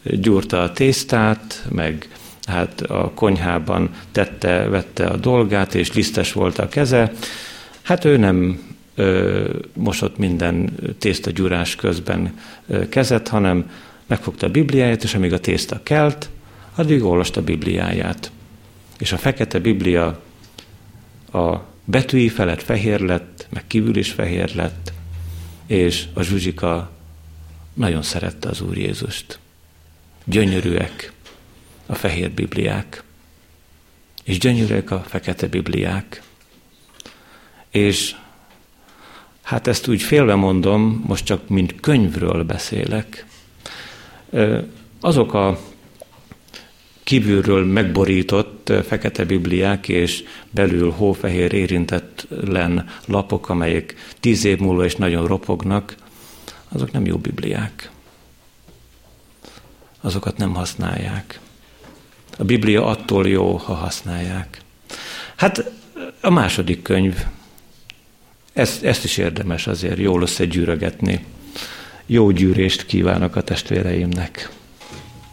gyúrta 0.02 0.62
a 0.62 0.72
tésztát, 0.72 1.66
meg 1.70 2.08
hát 2.46 2.80
a 2.80 3.10
konyhában 3.14 3.90
tette, 4.12 4.68
vette 4.68 5.06
a 5.06 5.16
dolgát, 5.16 5.74
és 5.74 5.92
lisztes 5.92 6.32
volt 6.32 6.58
a 6.58 6.68
keze, 6.68 7.12
hát 7.82 8.04
ő 8.04 8.16
nem 8.16 8.62
ö, 8.94 9.48
mosott 9.72 10.18
minden 10.18 10.74
tésztagyúrás 10.98 11.76
közben 11.76 12.38
ö, 12.66 12.88
kezet, 12.88 13.28
hanem 13.28 13.70
megfogta 14.06 14.46
a 14.46 14.50
Bibliáját, 14.50 15.02
és 15.02 15.14
amíg 15.14 15.32
a 15.32 15.40
tészta 15.40 15.80
kelt, 15.82 16.28
addig 16.74 17.04
olvasta 17.04 17.40
a 17.40 17.44
Bibliáját 17.44 18.30
és 18.98 19.12
a 19.12 19.18
fekete 19.18 19.58
Biblia 19.58 20.22
a 21.32 21.56
betűi 21.84 22.28
felett 22.28 22.62
fehér 22.62 23.00
lett, 23.00 23.46
meg 23.50 23.66
kívül 23.66 23.96
is 23.96 24.12
fehér 24.12 24.54
lett, 24.54 24.92
és 25.66 26.06
a 26.12 26.22
Zsuzsika 26.22 26.90
nagyon 27.74 28.02
szerette 28.02 28.48
az 28.48 28.60
Úr 28.60 28.76
Jézust. 28.76 29.38
Gyönyörűek 30.24 31.12
a 31.86 31.94
fehér 31.94 32.30
Bibliák, 32.30 33.02
és 34.24 34.38
gyönyörűek 34.38 34.90
a 34.90 35.04
fekete 35.06 35.46
Bibliák. 35.46 36.22
És 37.70 38.16
hát 39.42 39.66
ezt 39.66 39.88
úgy 39.88 40.02
félve 40.02 40.34
mondom, 40.34 41.04
most 41.06 41.24
csak 41.24 41.48
mint 41.48 41.80
könyvről 41.80 42.44
beszélek. 42.44 43.26
Azok 45.00 45.34
a 45.34 45.58
kívülről 47.04 47.64
megborított 47.64 48.72
fekete 48.86 49.24
bibliák 49.24 49.88
és 49.88 50.24
belül 50.50 50.90
hófehér 50.90 51.52
érintetlen 51.52 52.88
lapok, 53.04 53.48
amelyek 53.48 53.94
tíz 54.20 54.44
év 54.44 54.58
múlva 54.58 54.84
is 54.84 54.96
nagyon 54.96 55.26
ropognak, 55.26 55.94
azok 56.68 56.92
nem 56.92 57.06
jó 57.06 57.16
bibliák. 57.16 57.90
Azokat 60.00 60.36
nem 60.36 60.54
használják. 60.54 61.40
A 62.38 62.44
Biblia 62.44 62.86
attól 62.86 63.28
jó, 63.28 63.56
ha 63.56 63.74
használják. 63.74 64.60
Hát 65.36 65.72
a 66.20 66.30
második 66.30 66.82
könyv, 66.82 67.24
ezt, 68.52 68.84
ezt 68.84 69.04
is 69.04 69.16
érdemes 69.16 69.66
azért 69.66 69.98
jól 69.98 70.22
összegyűrögetni. 70.22 71.24
Jó 72.06 72.30
gyűrést 72.30 72.86
kívánok 72.86 73.36
a 73.36 73.42
testvéreimnek. 73.42 74.50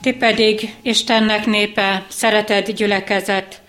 Ti 0.02 0.14
pedig, 0.14 0.76
Istennek 0.82 1.46
népe, 1.46 2.06
szeretett 2.08 2.72
gyülekezet, 2.72 3.62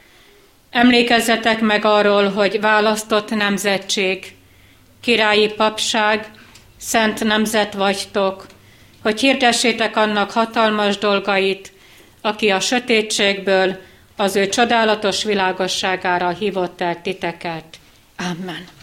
emlékezzetek 0.70 1.60
meg 1.60 1.84
arról, 1.84 2.28
hogy 2.28 2.60
választott 2.60 3.30
nemzetség, 3.30 4.34
királyi 5.00 5.52
papság, 5.52 6.30
szent 6.78 7.24
nemzet 7.24 7.74
vagytok, 7.74 8.46
hogy 9.02 9.20
hirdessétek 9.20 9.96
annak 9.96 10.30
hatalmas 10.30 10.98
dolgait, 10.98 11.72
aki 12.20 12.50
a 12.50 12.60
sötétségből 12.60 13.76
az 14.16 14.36
ő 14.36 14.48
csodálatos 14.48 15.24
világosságára 15.24 16.28
hívott 16.28 16.80
el 16.80 17.02
titeket. 17.02 17.64
Amen. 18.16 18.81